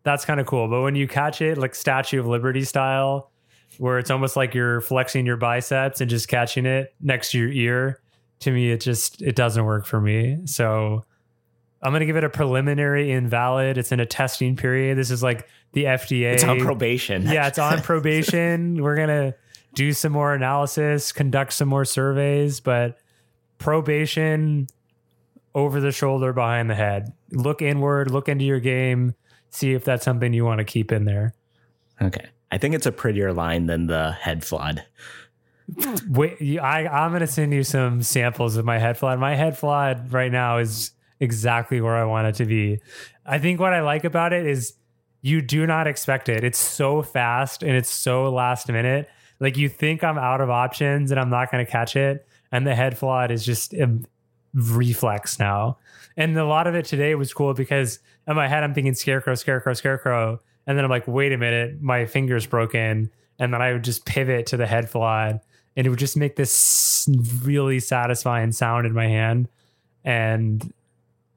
that's 0.02 0.26
kind 0.26 0.38
of 0.38 0.46
cool. 0.46 0.68
But 0.68 0.83
when 0.83 0.94
you 0.94 1.09
catch 1.09 1.40
it 1.40 1.59
like 1.59 1.74
statue 1.74 2.20
of 2.20 2.26
liberty 2.26 2.62
style 2.62 3.30
where 3.78 3.98
it's 3.98 4.11
almost 4.11 4.37
like 4.37 4.54
you're 4.54 4.80
flexing 4.83 5.26
your 5.26 5.37
biceps 5.37 6.00
and 6.00 6.11
just 6.11 6.28
catching 6.28 6.66
it 6.66 6.94
next 7.00 7.33
to 7.33 7.38
your 7.38 7.48
ear 7.48 8.00
to 8.40 8.50
me 8.50 8.70
it 8.70 8.80
just 8.80 9.22
it 9.22 9.35
doesn't 9.35 9.64
work 9.64 9.87
for 9.87 10.00
me. 10.00 10.38
So 10.44 11.04
I'm 11.85 11.92
going 11.92 12.01
to 12.01 12.07
give 12.07 12.16
it 12.16 12.25
a 12.25 12.31
preliminary 12.31 13.12
invalid. 13.12 13.77
It's 13.77 13.92
in 13.92 14.01
a 14.01 14.07
testing 14.07 14.57
period. 14.57 14.97
This 14.97 15.11
is 15.11 15.23
like 15.23 15.47
the 15.73 15.85
FDA. 15.85 16.33
It's 16.33 16.42
on 16.42 16.59
probation. 16.59 17.27
Yeah, 17.27 17.47
it's 17.47 17.59
on 17.59 17.83
probation. 17.83 18.83
We're 18.83 18.97
going 18.97 19.09
to 19.09 19.35
do 19.75 19.92
some 19.92 20.12
more 20.12 20.33
analysis, 20.33 21.12
conduct 21.12 21.53
some 21.53 21.68
more 21.68 21.85
surveys, 21.85 22.61
but 22.61 22.99
probation 23.59 24.66
over 25.55 25.81
the 25.81 25.92
shoulder, 25.92 26.33
behind 26.33 26.70
the 26.70 26.75
head. 26.75 27.12
Look 27.31 27.61
inward, 27.61 28.11
look 28.11 28.29
into 28.29 28.44
your 28.44 28.61
game, 28.61 29.14
see 29.51 29.75
if 29.75 29.85
that's 29.85 30.05
something 30.05 30.33
you 30.33 30.44
want 30.44 30.59
to 30.59 30.64
keep 30.64 30.90
in 30.90 31.05
there. 31.05 31.35
Okay. 32.01 32.27
I 32.51 32.59
think 32.59 32.75
it's 32.75 32.87
a 32.87 32.92
prettier 32.92 33.33
line 33.33 33.66
than 33.66 33.87
the 33.87 34.12
head 34.12 34.44
flod. 34.44 34.85
Wait, 36.09 36.59
I, 36.59 36.87
I'm 36.87 37.11
going 37.11 37.20
to 37.20 37.27
send 37.27 37.53
you 37.53 37.62
some 37.62 38.03
samples 38.03 38.57
of 38.57 38.64
my 38.64 38.79
head 38.79 38.97
flod. 38.99 39.18
My 39.18 39.35
head 39.35 39.57
flod 39.59 40.12
right 40.12 40.31
now 40.31 40.59
is 40.59 40.93
exactly 41.20 41.81
where 41.81 41.96
I 41.96 42.05
want 42.05 42.27
it 42.27 42.35
to 42.37 42.44
be. 42.44 42.81
I 43.24 43.38
think 43.38 43.61
what 43.61 43.72
I 43.72 43.81
like 43.81 44.05
about 44.05 44.33
it 44.33 44.46
is 44.46 44.74
you 45.22 45.40
do 45.40 45.66
not 45.66 45.87
expect 45.87 46.29
it. 46.29 46.44
It's 46.44 46.59
so 46.59 47.03
fast 47.03 47.62
and 47.62 47.72
it's 47.72 47.90
so 47.90 48.31
last 48.31 48.68
minute. 48.68 49.09
Like 49.40 49.57
you 49.57 49.68
think 49.68 50.05
I'm 50.05 50.18
out 50.18 50.40
of 50.40 50.50
options 50.50 51.11
and 51.11 51.18
I'm 51.18 51.31
not 51.31 51.50
going 51.50 51.64
to 51.64 51.70
catch 51.70 51.96
it. 51.96 52.27
And 52.53 52.66
the 52.66 52.74
head 52.74 52.98
flod 52.98 53.31
is 53.31 53.44
just 53.44 53.72
a 53.74 53.98
reflex 54.53 55.38
now. 55.38 55.79
And 56.16 56.38
a 56.38 56.44
lot 56.44 56.66
of 56.66 56.74
it 56.74 56.85
today 56.85 57.14
was 57.14 57.33
cool 57.33 57.55
because 57.55 57.98
in 58.29 58.37
my 58.37 58.48
head, 58.48 58.62
I'm 58.62 58.74
thinking 58.74 58.94
scarecrow, 58.94 59.35
scarecrow, 59.35 59.72
scarecrow. 59.74 60.40
And 60.66 60.77
then 60.77 60.85
I'm 60.85 60.90
like, 60.90 61.09
wait 61.09 61.33
a 61.33 61.38
minute, 61.38 61.83
my 61.83 62.07
finger's 62.07 62.46
broken. 62.46 63.11
And 63.38 63.53
then 63.53 63.61
I 63.61 63.72
would 63.72 63.83
just 63.83 64.05
pivot 64.05 64.46
to 64.46 64.57
the 64.57 64.66
head 64.66 64.88
flod 64.88 65.40
and 65.77 65.87
it 65.87 65.90
would 65.90 65.98
just 65.98 66.16
make 66.16 66.37
this 66.37 67.09
really 67.42 67.81
satisfying 67.81 68.53
sound 68.53 68.87
in 68.87 68.92
my 68.92 69.09
hand. 69.09 69.48
And 70.05 70.72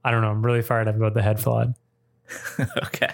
I 0.03 0.11
don't 0.11 0.21
know. 0.21 0.31
I'm 0.31 0.45
really 0.45 0.61
fired 0.61 0.87
up 0.87 0.95
about 0.95 1.13
the 1.13 1.21
head 1.21 1.39
flod. 1.39 1.73
okay. 2.77 3.11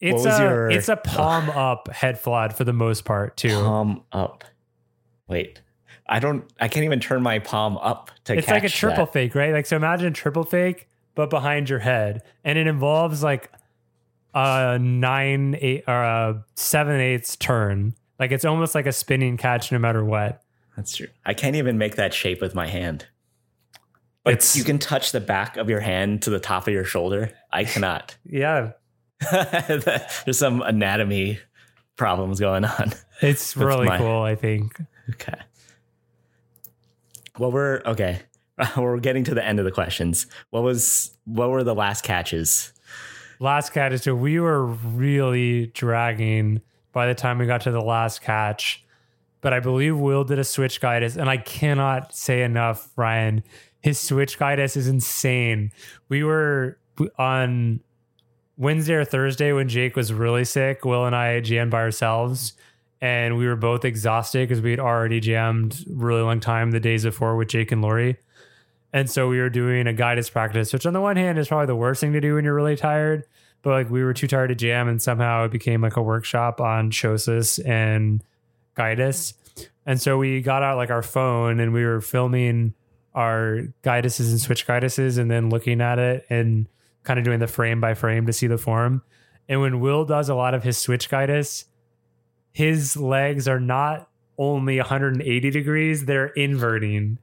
It's 0.00 0.24
a 0.24 0.38
your, 0.38 0.70
it's 0.70 0.88
a 0.88 0.96
palm 0.96 1.50
up 1.50 1.88
head 1.88 2.20
flod 2.20 2.54
for 2.54 2.64
the 2.64 2.72
most 2.72 3.04
part 3.04 3.36
too. 3.36 3.60
Palm 3.60 4.02
up. 4.12 4.44
Wait. 5.26 5.60
I 6.08 6.20
don't 6.20 6.44
I 6.60 6.68
can't 6.68 6.84
even 6.84 7.00
turn 7.00 7.22
my 7.22 7.38
palm 7.40 7.76
up 7.78 8.10
to 8.24 8.34
catch. 8.34 8.38
It's 8.38 8.48
like 8.48 8.64
a 8.64 8.68
triple 8.68 9.06
that. 9.06 9.12
fake, 9.12 9.34
right? 9.34 9.52
Like 9.52 9.66
so 9.66 9.76
imagine 9.76 10.12
triple 10.12 10.44
fake 10.44 10.88
but 11.14 11.30
behind 11.30 11.68
your 11.68 11.80
head 11.80 12.22
and 12.44 12.56
it 12.58 12.66
involves 12.66 13.22
like 13.22 13.50
a 14.34 14.78
9 14.78 15.58
8 15.60 15.84
or 15.88 16.02
a 16.02 16.44
7 16.54 17.00
eighths 17.00 17.36
turn. 17.36 17.94
Like 18.18 18.30
it's 18.30 18.44
almost 18.44 18.74
like 18.74 18.86
a 18.86 18.92
spinning 18.92 19.36
catch 19.36 19.72
no 19.72 19.78
matter 19.78 20.04
what. 20.04 20.42
That's 20.76 20.96
true. 20.96 21.08
I 21.26 21.34
can't 21.34 21.56
even 21.56 21.76
make 21.76 21.96
that 21.96 22.14
shape 22.14 22.40
with 22.40 22.54
my 22.54 22.68
hand. 22.68 23.06
But 24.28 24.34
it's, 24.34 24.56
you 24.56 24.64
can 24.64 24.78
touch 24.78 25.12
the 25.12 25.20
back 25.20 25.56
of 25.56 25.70
your 25.70 25.80
hand 25.80 26.22
to 26.22 26.30
the 26.30 26.38
top 26.38 26.68
of 26.68 26.74
your 26.74 26.84
shoulder. 26.84 27.30
I 27.50 27.64
cannot. 27.64 28.16
Yeah. 28.30 28.72
There's 29.32 30.38
some 30.38 30.62
anatomy 30.62 31.40
problems 31.96 32.38
going 32.38 32.64
on. 32.64 32.92
It's 33.20 33.56
really 33.56 33.86
my, 33.86 33.98
cool, 33.98 34.22
I 34.22 34.36
think. 34.36 34.80
Okay. 35.10 35.38
Well, 37.38 37.50
we're 37.50 37.82
okay. 37.84 38.20
We're 38.76 38.98
getting 38.98 39.24
to 39.24 39.34
the 39.34 39.44
end 39.44 39.58
of 39.58 39.64
the 39.64 39.70
questions. 39.70 40.26
What 40.50 40.62
was 40.62 41.16
what 41.24 41.50
were 41.50 41.64
the 41.64 41.74
last 41.74 42.04
catches? 42.04 42.72
Last 43.40 43.72
catch. 43.72 43.98
So 44.00 44.14
we 44.14 44.38
were 44.40 44.66
really 44.66 45.66
dragging 45.68 46.60
by 46.92 47.06
the 47.06 47.14
time 47.14 47.38
we 47.38 47.46
got 47.46 47.62
to 47.62 47.70
the 47.70 47.80
last 47.80 48.20
catch. 48.20 48.84
but 49.40 49.52
I 49.52 49.60
believe 49.60 49.96
Will 49.96 50.24
did 50.24 50.38
a 50.38 50.44
switch 50.44 50.80
guidus, 50.80 51.16
and 51.16 51.30
I 51.30 51.36
cannot 51.36 52.14
say 52.14 52.42
enough, 52.42 52.90
Ryan. 52.96 53.42
His 53.80 53.98
switch 53.98 54.38
guidus 54.38 54.76
is 54.76 54.88
insane. 54.88 55.72
We 56.08 56.24
were 56.24 56.78
on 57.18 57.80
Wednesday 58.56 58.94
or 58.94 59.04
Thursday 59.04 59.52
when 59.52 59.68
Jake 59.68 59.94
was 59.94 60.12
really 60.12 60.44
sick. 60.44 60.84
Will 60.84 61.06
and 61.06 61.14
I 61.14 61.40
jammed 61.40 61.70
by 61.70 61.78
ourselves, 61.78 62.54
and 63.00 63.38
we 63.38 63.46
were 63.46 63.56
both 63.56 63.84
exhausted 63.84 64.48
because 64.48 64.60
we 64.60 64.72
had 64.72 64.80
already 64.80 65.20
jammed 65.20 65.84
really 65.88 66.22
long 66.22 66.40
time 66.40 66.72
the 66.72 66.80
days 66.80 67.04
before 67.04 67.36
with 67.36 67.48
Jake 67.48 67.70
and 67.70 67.82
Lori. 67.82 68.16
And 68.92 69.08
so 69.08 69.28
we 69.28 69.38
were 69.38 69.50
doing 69.50 69.86
a 69.86 69.92
guidus 69.92 70.32
practice, 70.32 70.72
which 70.72 70.86
on 70.86 70.92
the 70.92 71.00
one 71.00 71.16
hand 71.16 71.38
is 71.38 71.48
probably 71.48 71.66
the 71.66 71.76
worst 71.76 72.00
thing 72.00 72.12
to 72.14 72.20
do 72.20 72.34
when 72.34 72.44
you're 72.44 72.54
really 72.54 72.76
tired. 72.76 73.24
But 73.62 73.70
like 73.70 73.90
we 73.90 74.02
were 74.02 74.14
too 74.14 74.26
tired 74.26 74.48
to 74.48 74.54
jam, 74.54 74.88
and 74.88 75.00
somehow 75.00 75.44
it 75.44 75.52
became 75.52 75.82
like 75.82 75.96
a 75.96 76.02
workshop 76.02 76.60
on 76.60 76.90
Chosis 76.90 77.64
and 77.64 78.24
Guidus. 78.76 79.34
And 79.86 80.00
so 80.00 80.18
we 80.18 80.40
got 80.40 80.62
out 80.62 80.76
like 80.76 80.90
our 80.90 81.02
phone 81.02 81.60
and 81.60 81.72
we 81.72 81.84
were 81.84 82.00
filming 82.00 82.74
our 83.14 83.62
guiduses 83.82 84.30
and 84.30 84.40
switch 84.40 84.66
guiduses 84.66 85.18
and 85.18 85.30
then 85.30 85.50
looking 85.50 85.80
at 85.80 85.98
it 85.98 86.26
and 86.30 86.66
kind 87.04 87.18
of 87.18 87.24
doing 87.24 87.40
the 87.40 87.46
frame 87.46 87.80
by 87.80 87.94
frame 87.94 88.26
to 88.26 88.32
see 88.32 88.46
the 88.46 88.58
form. 88.58 89.02
And 89.48 89.60
when 89.60 89.80
Will 89.80 90.04
does 90.04 90.28
a 90.28 90.34
lot 90.34 90.54
of 90.54 90.62
his 90.62 90.76
switch 90.76 91.08
guidus, 91.08 91.64
his 92.52 92.96
legs 92.96 93.48
are 93.48 93.60
not 93.60 94.08
only 94.36 94.76
180 94.76 95.50
degrees, 95.50 96.04
they're 96.04 96.26
inverting. 96.28 97.18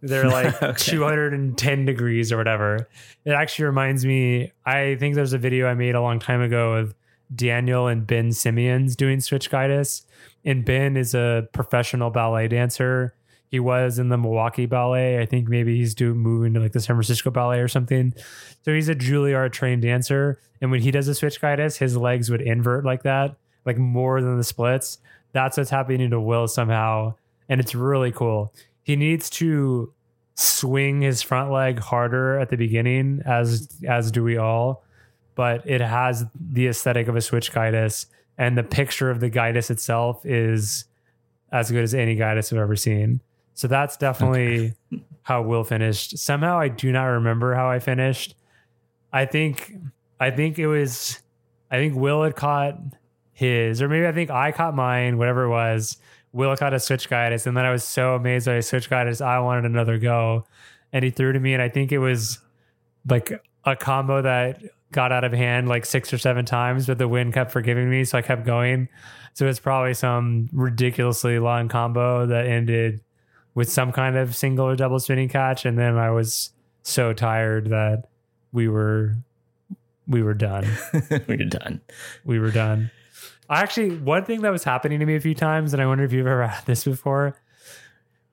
They're 0.00 0.28
like 0.28 0.62
okay. 0.62 0.74
210 0.76 1.84
degrees 1.84 2.32
or 2.32 2.36
whatever. 2.36 2.88
It 3.24 3.32
actually 3.32 3.66
reminds 3.66 4.04
me, 4.04 4.52
I 4.66 4.96
think 4.96 5.14
there's 5.14 5.32
a 5.32 5.38
video 5.38 5.66
I 5.66 5.74
made 5.74 5.94
a 5.94 6.02
long 6.02 6.18
time 6.18 6.40
ago 6.40 6.74
of 6.74 6.94
Daniel 7.34 7.86
and 7.86 8.06
Ben 8.06 8.32
Simeons 8.32 8.96
doing 8.96 9.20
switch 9.20 9.50
guidus. 9.50 10.02
And 10.44 10.64
Ben 10.64 10.96
is 10.96 11.14
a 11.14 11.48
professional 11.52 12.10
ballet 12.10 12.48
dancer. 12.48 13.14
He 13.50 13.60
was 13.60 13.98
in 13.98 14.08
the 14.08 14.18
Milwaukee 14.18 14.66
Ballet. 14.66 15.20
I 15.20 15.26
think 15.26 15.48
maybe 15.48 15.76
he's 15.76 15.94
doing 15.94 16.18
moving 16.18 16.54
to 16.54 16.60
like 16.60 16.72
the 16.72 16.80
San 16.80 16.96
Francisco 16.96 17.30
Ballet 17.30 17.60
or 17.60 17.68
something. 17.68 18.14
So 18.64 18.74
he's 18.74 18.88
a 18.88 18.94
Juilliard 18.94 19.52
trained 19.52 19.82
dancer. 19.82 20.40
And 20.60 20.70
when 20.70 20.80
he 20.80 20.90
does 20.90 21.08
a 21.08 21.14
switch 21.14 21.40
guidus, 21.40 21.78
his 21.78 21.96
legs 21.96 22.30
would 22.30 22.42
invert 22.42 22.84
like 22.84 23.04
that, 23.04 23.36
like 23.64 23.78
more 23.78 24.20
than 24.20 24.36
the 24.36 24.44
splits. 24.44 24.98
That's 25.32 25.56
what's 25.56 25.70
happening 25.70 26.10
to 26.10 26.20
Will 26.20 26.48
somehow. 26.48 27.14
And 27.48 27.60
it's 27.60 27.74
really 27.74 28.12
cool 28.12 28.52
he 28.88 28.96
needs 28.96 29.28
to 29.28 29.92
swing 30.34 31.02
his 31.02 31.20
front 31.20 31.52
leg 31.52 31.78
harder 31.78 32.38
at 32.38 32.48
the 32.48 32.56
beginning, 32.56 33.20
as 33.26 33.68
as 33.86 34.10
do 34.10 34.24
we 34.24 34.38
all. 34.38 34.82
But 35.34 35.68
it 35.68 35.82
has 35.82 36.24
the 36.34 36.68
aesthetic 36.68 37.06
of 37.06 37.14
a 37.14 37.20
switch 37.20 37.52
guidus, 37.52 38.06
and 38.38 38.56
the 38.56 38.62
picture 38.62 39.10
of 39.10 39.20
the 39.20 39.28
guidus 39.28 39.70
itself 39.70 40.24
is 40.24 40.86
as 41.52 41.70
good 41.70 41.82
as 41.82 41.92
any 41.92 42.16
guidus 42.16 42.50
I've 42.50 42.60
ever 42.60 42.76
seen. 42.76 43.20
So 43.58 43.66
that's 43.66 43.96
definitely 43.96 44.72
okay. 44.92 45.02
how 45.22 45.42
Will 45.42 45.64
finished. 45.64 46.16
Somehow 46.16 46.60
I 46.60 46.68
do 46.68 46.92
not 46.92 47.06
remember 47.06 47.56
how 47.56 47.68
I 47.68 47.80
finished. 47.80 48.36
I 49.12 49.24
think 49.24 49.74
I 50.20 50.30
think 50.30 50.60
it 50.60 50.68
was 50.68 51.20
I 51.68 51.78
think 51.78 51.96
Will 51.96 52.22
had 52.22 52.36
caught 52.36 52.78
his, 53.32 53.82
or 53.82 53.88
maybe 53.88 54.06
I 54.06 54.12
think 54.12 54.30
I 54.30 54.52
caught 54.52 54.76
mine, 54.76 55.18
whatever 55.18 55.42
it 55.42 55.48
was. 55.48 55.96
Will 56.30 56.56
caught 56.56 56.72
a 56.72 56.78
switch 56.78 57.10
guidus, 57.10 57.48
and 57.48 57.56
then 57.56 57.64
I 57.64 57.72
was 57.72 57.82
so 57.82 58.14
amazed 58.14 58.46
by 58.46 58.54
his 58.54 58.68
switch 58.68 58.88
guidus, 58.88 59.20
I 59.20 59.40
wanted 59.40 59.64
another 59.64 59.98
go. 59.98 60.46
And 60.92 61.04
he 61.04 61.10
threw 61.10 61.32
to 61.32 61.40
me, 61.40 61.52
and 61.52 61.60
I 61.60 61.68
think 61.68 61.90
it 61.90 61.98
was 61.98 62.38
like 63.10 63.32
a 63.64 63.74
combo 63.74 64.22
that 64.22 64.62
got 64.92 65.10
out 65.10 65.24
of 65.24 65.32
hand 65.32 65.68
like 65.68 65.84
six 65.84 66.12
or 66.12 66.18
seven 66.18 66.44
times, 66.44 66.86
but 66.86 66.98
the 66.98 67.08
wind 67.08 67.34
kept 67.34 67.50
forgiving 67.50 67.90
me, 67.90 68.04
so 68.04 68.18
I 68.18 68.22
kept 68.22 68.46
going. 68.46 68.88
So 69.34 69.48
it's 69.48 69.58
probably 69.58 69.94
some 69.94 70.48
ridiculously 70.52 71.40
long 71.40 71.66
combo 71.66 72.24
that 72.26 72.46
ended 72.46 73.00
with 73.58 73.68
some 73.68 73.90
kind 73.90 74.16
of 74.16 74.36
single 74.36 74.68
or 74.68 74.76
double 74.76 75.00
spinning 75.00 75.28
catch, 75.28 75.64
and 75.64 75.76
then 75.76 75.98
I 75.98 76.10
was 76.10 76.52
so 76.84 77.12
tired 77.12 77.70
that 77.70 78.04
we 78.52 78.68
were 78.68 79.16
we 80.06 80.22
were 80.22 80.32
done. 80.32 80.64
we 81.26 81.36
were 81.36 81.44
done. 81.44 81.80
We 82.24 82.38
were 82.38 82.52
done. 82.52 82.92
Actually, 83.50 83.96
one 83.96 84.24
thing 84.24 84.42
that 84.42 84.50
was 84.50 84.62
happening 84.62 85.00
to 85.00 85.06
me 85.06 85.16
a 85.16 85.20
few 85.20 85.34
times, 85.34 85.72
and 85.72 85.82
I 85.82 85.86
wonder 85.86 86.04
if 86.04 86.12
you've 86.12 86.28
ever 86.28 86.46
had 86.46 86.66
this 86.66 86.84
before, 86.84 87.36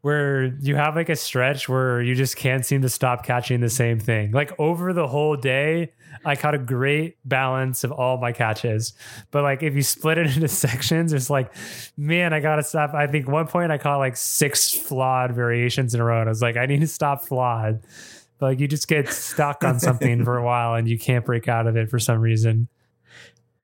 where 0.05 0.53
you 0.61 0.75
have 0.75 0.95
like 0.95 1.09
a 1.09 1.15
stretch 1.15 1.67
where 1.67 1.99
you 1.99 2.13
just 2.13 2.35
can't 2.35 2.63
seem 2.63 2.83
to 2.83 2.89
stop 2.89 3.25
catching 3.25 3.59
the 3.59 3.71
same 3.71 3.99
thing. 3.99 4.29
Like 4.29 4.53
over 4.59 4.93
the 4.93 5.07
whole 5.07 5.35
day, 5.35 5.93
I 6.23 6.35
caught 6.35 6.53
a 6.53 6.59
great 6.59 7.17
balance 7.25 7.83
of 7.83 7.91
all 7.91 8.19
my 8.19 8.31
catches. 8.31 8.93
But 9.31 9.41
like 9.41 9.63
if 9.63 9.73
you 9.73 9.81
split 9.81 10.19
it 10.19 10.27
into 10.35 10.47
sections, 10.47 11.11
it's 11.11 11.31
like, 11.31 11.51
man, 11.97 12.33
I 12.33 12.39
gotta 12.39 12.61
stop. 12.61 12.93
I 12.93 13.07
think 13.07 13.27
one 13.27 13.47
point 13.47 13.71
I 13.71 13.79
caught 13.79 13.97
like 13.97 14.15
six 14.15 14.71
flawed 14.71 15.33
variations 15.33 15.95
in 15.95 16.01
a 16.01 16.03
row. 16.03 16.19
And 16.19 16.29
I 16.29 16.31
was 16.31 16.41
like, 16.43 16.55
I 16.55 16.67
need 16.67 16.81
to 16.81 16.87
stop 16.87 17.23
flawed. 17.23 17.81
But 18.37 18.45
like 18.45 18.59
you 18.59 18.67
just 18.67 18.87
get 18.87 19.09
stuck 19.09 19.63
on 19.63 19.79
something 19.79 20.23
for 20.23 20.37
a 20.37 20.43
while 20.45 20.75
and 20.75 20.87
you 20.87 20.99
can't 20.99 21.25
break 21.25 21.47
out 21.47 21.65
of 21.65 21.77
it 21.77 21.89
for 21.89 21.97
some 21.97 22.19
reason. 22.19 22.67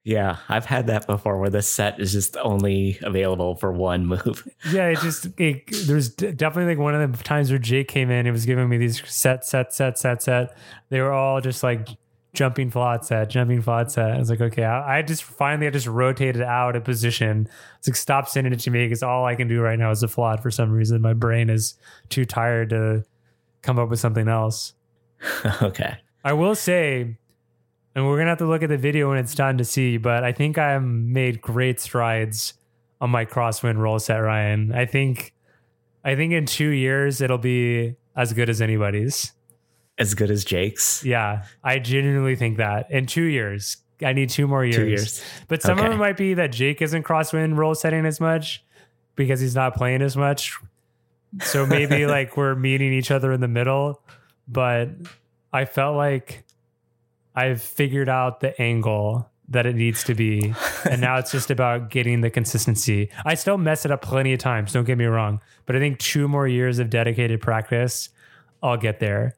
Yeah, 0.03 0.37
I've 0.49 0.65
had 0.65 0.87
that 0.87 1.05
before 1.05 1.37
where 1.39 1.51
the 1.51 1.61
set 1.61 1.99
is 1.99 2.11
just 2.11 2.35
only 2.37 2.97
available 3.03 3.55
for 3.55 3.71
one 3.71 4.05
move. 4.07 4.47
yeah, 4.71 4.87
it 4.87 4.99
just 4.99 5.27
it, 5.39 5.69
there's 5.85 6.09
definitely 6.09 6.73
like 6.73 6.79
one 6.79 6.95
of 6.95 7.17
the 7.17 7.23
times 7.23 7.51
where 7.51 7.59
Jake 7.59 7.87
came 7.87 8.09
in 8.09 8.25
and 8.25 8.31
was 8.31 8.45
giving 8.45 8.67
me 8.67 8.77
these 8.77 9.07
set, 9.07 9.45
set, 9.45 9.73
set, 9.73 9.99
set, 9.99 10.23
set. 10.23 10.57
They 10.89 11.01
were 11.01 11.11
all 11.11 11.39
just 11.39 11.61
like 11.61 11.87
jumping 12.33 12.71
flat 12.71 13.05
set, 13.05 13.29
jumping 13.29 13.61
flat 13.61 13.91
set. 13.91 14.11
I 14.11 14.17
was 14.17 14.29
like, 14.29 14.41
okay, 14.41 14.63
I, 14.63 14.99
I 14.99 15.01
just 15.03 15.23
finally 15.23 15.67
I 15.67 15.69
just 15.69 15.87
rotated 15.87 16.41
out 16.41 16.75
of 16.75 16.83
position. 16.83 17.47
It's 17.77 17.87
like 17.87 17.95
stop 17.95 18.27
sending 18.27 18.53
it 18.53 18.59
to 18.61 18.71
me 18.71 18.85
because 18.85 19.03
all 19.03 19.25
I 19.25 19.35
can 19.35 19.47
do 19.47 19.61
right 19.61 19.77
now 19.77 19.91
is 19.91 20.01
a 20.01 20.07
flat 20.07 20.41
for 20.41 20.49
some 20.49 20.71
reason. 20.71 21.01
My 21.01 21.13
brain 21.13 21.49
is 21.49 21.75
too 22.09 22.25
tired 22.25 22.69
to 22.71 23.03
come 23.61 23.77
up 23.77 23.89
with 23.89 23.99
something 23.99 24.27
else. 24.27 24.73
okay. 25.61 25.97
I 26.23 26.33
will 26.33 26.55
say 26.55 27.17
and 27.95 28.06
we're 28.06 28.17
gonna 28.17 28.30
have 28.30 28.38
to 28.39 28.47
look 28.47 28.63
at 28.63 28.69
the 28.69 28.77
video 28.77 29.10
when 29.10 29.17
it's 29.17 29.36
done 29.36 29.58
to 29.58 29.65
see. 29.65 29.97
But 29.97 30.23
I 30.23 30.32
think 30.32 30.58
I 30.58 30.77
made 30.80 31.41
great 31.41 31.80
strides 31.80 32.54
on 32.99 33.10
my 33.10 33.25
crosswind 33.25 33.77
roll 33.77 33.99
set, 33.99 34.17
Ryan. 34.17 34.71
I 34.73 34.86
think, 34.86 35.34
I 36.04 36.15
think 36.15 36.34
in 36.34 36.45
two 36.45 36.69
years 36.69 37.21
it'll 37.21 37.38
be 37.38 37.95
as 38.15 38.34
good 38.34 38.49
as 38.49 38.62
anybody's. 38.62 39.34
As 39.97 40.13
good 40.13 40.32
as 40.32 40.45
Jake's. 40.45 41.04
Yeah, 41.04 41.45
I 41.63 41.80
genuinely 41.80 42.36
think 42.36 42.58
that 42.58 42.89
in 42.91 43.06
two 43.06 43.23
years. 43.23 43.77
I 44.04 44.13
need 44.13 44.30
two 44.30 44.47
more 44.47 44.65
years. 44.65 44.75
Two 44.75 44.88
years. 44.88 45.23
But 45.47 45.62
some 45.62 45.77
okay. 45.77 45.88
of 45.88 45.93
it 45.93 45.97
might 45.97 46.17
be 46.17 46.34
that 46.34 46.51
Jake 46.51 46.82
isn't 46.82 47.04
crosswind 47.04 47.58
roll 47.58 47.75
setting 47.75 48.06
as 48.06 48.19
much 48.19 48.63
because 49.15 49.39
he's 49.39 49.56
not 49.56 49.75
playing 49.75 50.01
as 50.01 50.17
much. 50.17 50.58
So 51.41 51.65
maybe 51.65 52.06
like 52.08 52.36
we're 52.36 52.56
meeting 52.56 52.93
each 52.93 53.12
other 53.12 53.32
in 53.32 53.41
the 53.41 53.47
middle. 53.47 54.01
But 54.47 54.89
I 55.54 55.65
felt 55.65 55.95
like 55.95 56.43
I've 57.35 57.61
figured 57.61 58.09
out 58.09 58.39
the 58.41 58.59
angle 58.61 59.29
that 59.49 59.65
it 59.65 59.75
needs 59.75 60.03
to 60.05 60.13
be. 60.15 60.53
and 60.89 61.01
now 61.01 61.17
it's 61.17 61.31
just 61.31 61.51
about 61.51 61.89
getting 61.89 62.21
the 62.21 62.29
consistency. 62.29 63.09
I 63.25 63.35
still 63.35 63.57
mess 63.57 63.85
it 63.85 63.91
up 63.91 64.01
plenty 64.01 64.33
of 64.33 64.39
times, 64.39 64.71
don't 64.73 64.85
get 64.85 64.97
me 64.97 65.05
wrong. 65.05 65.41
But 65.65 65.75
I 65.75 65.79
think 65.79 65.99
two 65.99 66.27
more 66.27 66.47
years 66.47 66.79
of 66.79 66.89
dedicated 66.89 67.41
practice, 67.41 68.09
I'll 68.63 68.77
get 68.77 68.99
there. 68.99 69.35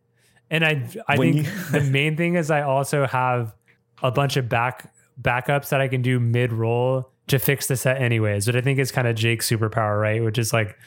And 0.52 0.64
I 0.64 0.88
I 1.08 1.18
when 1.18 1.34
think 1.34 1.48
you- 1.48 1.80
the 1.80 1.82
main 1.82 2.16
thing 2.16 2.36
is 2.36 2.52
I 2.52 2.62
also 2.62 3.08
have 3.08 3.56
a 4.04 4.12
bunch 4.12 4.38
of 4.38 4.50
back 4.50 4.94
backups 5.22 5.70
that 5.70 5.82
I 5.82 5.88
can 5.88 6.02
do 6.02 6.20
mid 6.20 6.52
roll 6.54 7.10
to 7.28 7.40
fix 7.40 7.68
the 7.68 7.76
set 7.78 8.02
anyways. 8.02 8.46
But 8.46 8.56
I 8.56 8.62
think 8.62 8.78
it's 8.80 8.92
kind 8.92 9.08
of 9.08 9.16
Jake's 9.16 9.50
superpower, 9.50 10.00
right? 10.00 10.24
Which 10.24 10.38
is 10.38 10.52
like 10.54 10.78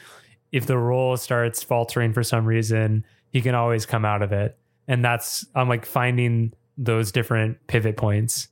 if 0.51 0.67
the 0.67 0.77
roll 0.77 1.17
starts 1.17 1.63
faltering 1.63 2.13
for 2.13 2.23
some 2.23 2.45
reason, 2.45 3.03
he 3.31 3.41
can 3.41 3.55
always 3.55 3.85
come 3.85 4.05
out 4.05 4.21
of 4.21 4.31
it. 4.31 4.57
And 4.87 5.03
that's 5.03 5.45
I'm 5.55 5.67
like 5.67 5.85
finding 5.85 6.53
those 6.77 7.11
different 7.11 7.65
pivot 7.67 7.97
points. 7.97 8.49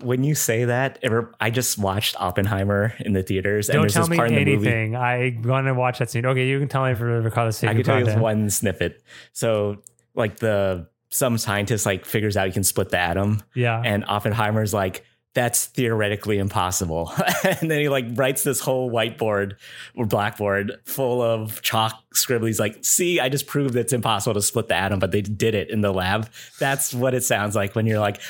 When 0.00 0.24
you 0.24 0.34
say 0.34 0.64
that, 0.64 0.98
ever, 1.02 1.34
I 1.40 1.50
just 1.50 1.78
watched 1.78 2.16
Oppenheimer 2.18 2.94
in 3.00 3.12
the 3.12 3.22
theaters. 3.22 3.68
Don't 3.68 3.88
tell 3.90 4.08
me 4.08 4.18
anything. 4.18 4.96
I 4.96 5.38
want 5.44 5.66
to 5.66 5.74
watch 5.74 5.98
that 5.98 6.10
scene. 6.10 6.26
Okay, 6.26 6.48
you 6.48 6.58
can 6.58 6.68
tell 6.68 6.84
me 6.84 6.94
for 6.94 7.22
the 7.22 7.50
sake 7.52 7.70
I 7.70 7.74
can 7.74 7.82
tell 7.82 8.00
you 8.00 8.18
one 8.18 8.50
snippet. 8.50 9.02
So, 9.32 9.82
like 10.14 10.38
the 10.38 10.88
some 11.10 11.36
scientist 11.36 11.84
like 11.84 12.06
figures 12.06 12.36
out 12.36 12.46
you 12.46 12.52
can 12.52 12.64
split 12.64 12.88
the 12.88 12.98
atom. 12.98 13.42
Yeah, 13.54 13.80
and 13.84 14.04
Oppenheimer's 14.08 14.72
like, 14.72 15.04
that's 15.34 15.66
theoretically 15.66 16.38
impossible. 16.38 17.12
and 17.44 17.70
then 17.70 17.80
he 17.80 17.88
like 17.88 18.06
writes 18.12 18.42
this 18.42 18.60
whole 18.60 18.90
whiteboard 18.90 19.56
or 19.94 20.06
blackboard 20.06 20.72
full 20.84 21.22
of 21.22 21.62
chalk 21.62 21.94
scribblies 22.14 22.60
like, 22.60 22.84
see, 22.84 23.18
I 23.18 23.28
just 23.28 23.46
proved 23.46 23.74
it's 23.76 23.92
impossible 23.92 24.34
to 24.34 24.42
split 24.42 24.68
the 24.68 24.74
atom, 24.74 24.98
but 24.98 25.10
they 25.10 25.22
did 25.22 25.54
it 25.54 25.70
in 25.70 25.80
the 25.80 25.92
lab. 25.92 26.28
That's 26.58 26.92
what 26.92 27.14
it 27.14 27.24
sounds 27.24 27.56
like 27.56 27.74
when 27.74 27.86
you're 27.86 28.00
like, 28.00 28.20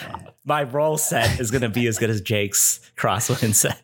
my 0.44 0.62
roll 0.62 0.96
set 0.96 1.40
is 1.40 1.50
going 1.50 1.62
to 1.62 1.68
be 1.68 1.86
as 1.86 1.98
good 1.98 2.10
as 2.10 2.20
Jake's 2.20 2.80
crosswind 2.96 3.54
set. 3.54 3.82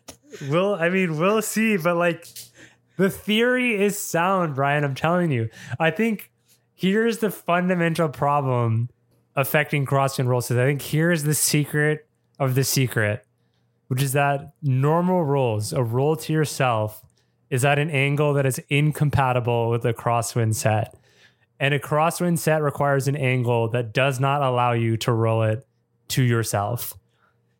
Well, 0.49 0.75
I 0.75 0.89
mean, 0.89 1.19
we'll 1.19 1.41
see, 1.41 1.75
but 1.75 1.97
like 1.97 2.25
the 2.97 3.09
theory 3.09 3.81
is 3.81 3.97
sound, 3.97 4.55
Brian. 4.55 4.83
I'm 4.83 4.95
telling 4.95 5.31
you. 5.31 5.49
I 5.79 5.91
think 5.91 6.31
here's 6.73 7.17
the 7.17 7.31
fundamental 7.31 8.09
problem 8.09 8.89
affecting 9.35 9.85
crosswind 9.85 10.27
roll 10.27 10.41
sets. 10.41 10.57
I 10.57 10.65
think 10.65 10.81
here's 10.81 11.23
the 11.23 11.33
secret 11.33 12.08
of 12.39 12.55
the 12.55 12.63
secret, 12.63 13.25
which 13.87 14.01
is 14.01 14.13
that 14.13 14.53
normal 14.61 15.23
rolls, 15.23 15.73
a 15.73 15.83
roll 15.83 16.15
to 16.15 16.33
yourself, 16.33 17.03
is 17.49 17.65
at 17.65 17.79
an 17.79 17.89
angle 17.89 18.33
that 18.33 18.45
is 18.45 18.61
incompatible 18.69 19.69
with 19.69 19.85
a 19.85 19.93
crosswind 19.93 20.55
set. 20.55 20.95
And 21.59 21.73
a 21.73 21.79
crosswind 21.79 22.39
set 22.39 22.61
requires 22.61 23.07
an 23.07 23.15
angle 23.15 23.67
that 23.69 23.93
does 23.93 24.19
not 24.19 24.41
allow 24.41 24.71
you 24.71 24.95
to 24.97 25.11
roll 25.11 25.43
it 25.43 25.67
to 26.09 26.23
yourself. 26.23 26.93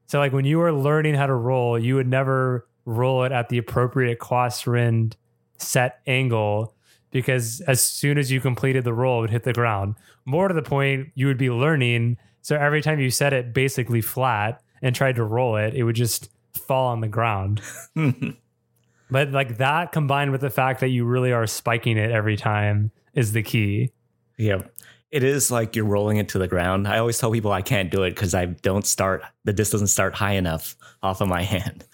So, 0.07 0.19
like 0.19 0.31
when 0.31 0.45
you 0.45 0.59
were 0.59 0.71
learning 0.71 1.15
how 1.15 1.27
to 1.27 1.35
roll, 1.35 1.77
you 1.77 1.95
would 1.95 2.07
never 2.07 2.67
roll 2.85 3.23
it 3.23 3.31
at 3.31 3.49
the 3.49 3.57
appropriate 3.57 4.19
crosswind 4.19 5.15
set 5.57 5.99
angle 6.07 6.73
because 7.11 7.61
as 7.61 7.83
soon 7.83 8.17
as 8.17 8.31
you 8.31 8.39
completed 8.39 8.83
the 8.83 8.93
roll, 8.93 9.19
it 9.19 9.21
would 9.21 9.29
hit 9.29 9.43
the 9.43 9.53
ground. 9.53 9.95
More 10.25 10.47
to 10.47 10.53
the 10.53 10.61
point, 10.61 11.09
you 11.15 11.27
would 11.27 11.37
be 11.37 11.49
learning. 11.49 12.17
So 12.41 12.55
every 12.55 12.81
time 12.81 12.99
you 12.99 13.11
set 13.11 13.33
it 13.33 13.53
basically 13.53 14.01
flat 14.01 14.61
and 14.81 14.95
tried 14.95 15.15
to 15.15 15.23
roll 15.23 15.55
it, 15.55 15.73
it 15.73 15.83
would 15.83 15.95
just 15.95 16.29
fall 16.53 16.87
on 16.87 17.01
the 17.01 17.07
ground. 17.07 17.61
but 19.11 19.31
like 19.31 19.57
that 19.57 19.91
combined 19.91 20.31
with 20.31 20.41
the 20.41 20.49
fact 20.49 20.79
that 20.79 20.89
you 20.89 21.05
really 21.05 21.31
are 21.31 21.47
spiking 21.47 21.97
it 21.97 22.11
every 22.11 22.37
time 22.37 22.91
is 23.13 23.31
the 23.31 23.43
key. 23.43 23.91
Yeah. 24.37 24.63
It 25.11 25.23
is 25.23 25.49
like 25.49 25.75
you're 25.75 25.85
rolling 25.85 26.17
it 26.17 26.29
to 26.29 26.39
the 26.39 26.47
ground. 26.47 26.87
I 26.87 26.99
always 26.99 27.17
tell 27.17 27.31
people 27.31 27.51
I 27.51 27.63
can't 27.63 27.89
do 27.89 28.03
it 28.03 28.11
because 28.11 28.35
I 28.35 28.45
don't 28.45 28.85
start, 28.85 29.23
the 29.43 29.53
disc 29.53 29.71
doesn't 29.71 29.87
start 29.87 30.13
high 30.13 30.33
enough 30.33 30.75
off 31.01 31.21
of 31.21 31.27
my 31.27 31.41
hand. 31.43 31.85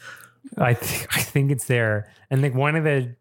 I, 0.58 0.74
th- 0.74 1.08
I 1.12 1.22
think 1.22 1.52
it's 1.52 1.66
there. 1.66 2.12
And 2.30 2.42
like 2.42 2.54
one 2.54 2.76
of 2.76 2.84
the 2.84 3.16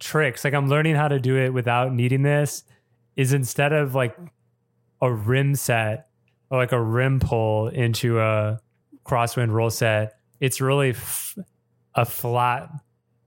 tricks, 0.00 0.44
like 0.44 0.54
I'm 0.54 0.68
learning 0.68 0.96
how 0.96 1.08
to 1.08 1.20
do 1.20 1.36
it 1.36 1.50
without 1.50 1.92
needing 1.92 2.22
this, 2.22 2.64
is 3.16 3.32
instead 3.32 3.72
of 3.72 3.94
like 3.94 4.16
a 5.00 5.12
rim 5.12 5.54
set 5.54 6.08
or 6.50 6.58
like 6.58 6.72
a 6.72 6.82
rim 6.82 7.20
pull 7.20 7.68
into 7.68 8.20
a 8.20 8.60
crosswind 9.10 9.50
roll 9.50 9.70
set, 9.70 10.14
it's 10.38 10.60
really 10.60 10.90
f- 10.90 11.36
a 11.94 12.04
flat 12.04 12.70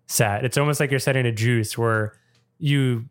set. 0.07 0.45
It's 0.45 0.57
almost 0.57 0.79
like 0.79 0.89
you're 0.91 0.99
setting 0.99 1.25
a 1.25 1.31
juice 1.31 1.77
where 1.77 2.13
you 2.57 3.05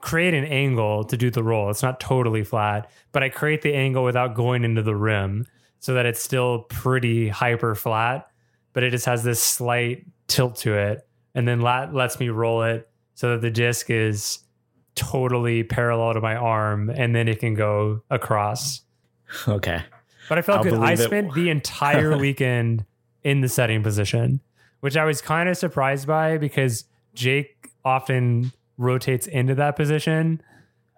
create 0.00 0.34
an 0.34 0.44
angle 0.44 1.04
to 1.04 1.16
do 1.16 1.30
the 1.30 1.42
roll. 1.42 1.70
It's 1.70 1.82
not 1.82 2.00
totally 2.00 2.44
flat, 2.44 2.90
but 3.12 3.22
I 3.22 3.28
create 3.28 3.62
the 3.62 3.74
angle 3.74 4.04
without 4.04 4.34
going 4.34 4.64
into 4.64 4.82
the 4.82 4.94
rim 4.96 5.46
so 5.78 5.94
that 5.94 6.06
it's 6.06 6.20
still 6.22 6.60
pretty 6.68 7.28
hyper 7.28 7.74
flat, 7.74 8.28
but 8.72 8.82
it 8.82 8.90
just 8.90 9.06
has 9.06 9.22
this 9.22 9.42
slight 9.42 10.04
tilt 10.26 10.56
to 10.56 10.74
it. 10.74 11.06
And 11.34 11.48
then 11.48 11.60
lat- 11.60 11.94
lets 11.94 12.20
me 12.20 12.28
roll 12.28 12.62
it 12.62 12.88
so 13.14 13.30
that 13.30 13.40
the 13.40 13.50
disc 13.50 13.88
is 13.88 14.40
totally 14.94 15.62
parallel 15.62 16.14
to 16.14 16.20
my 16.20 16.36
arm 16.36 16.90
and 16.90 17.14
then 17.14 17.26
it 17.28 17.40
can 17.40 17.54
go 17.54 18.02
across. 18.10 18.82
Okay. 19.48 19.82
But 20.32 20.38
I 20.38 20.40
felt 20.40 20.58
I'll 20.60 20.64
good. 20.64 20.80
I 20.80 20.92
it. 20.92 20.96
spent 20.96 21.34
the 21.34 21.50
entire 21.50 22.16
weekend 22.26 22.86
in 23.22 23.42
the 23.42 23.50
setting 23.50 23.82
position, 23.82 24.40
which 24.80 24.96
I 24.96 25.04
was 25.04 25.20
kind 25.20 25.46
of 25.46 25.58
surprised 25.58 26.06
by 26.06 26.38
because 26.38 26.84
Jake 27.12 27.68
often 27.84 28.50
rotates 28.78 29.26
into 29.26 29.54
that 29.56 29.76
position, 29.76 30.40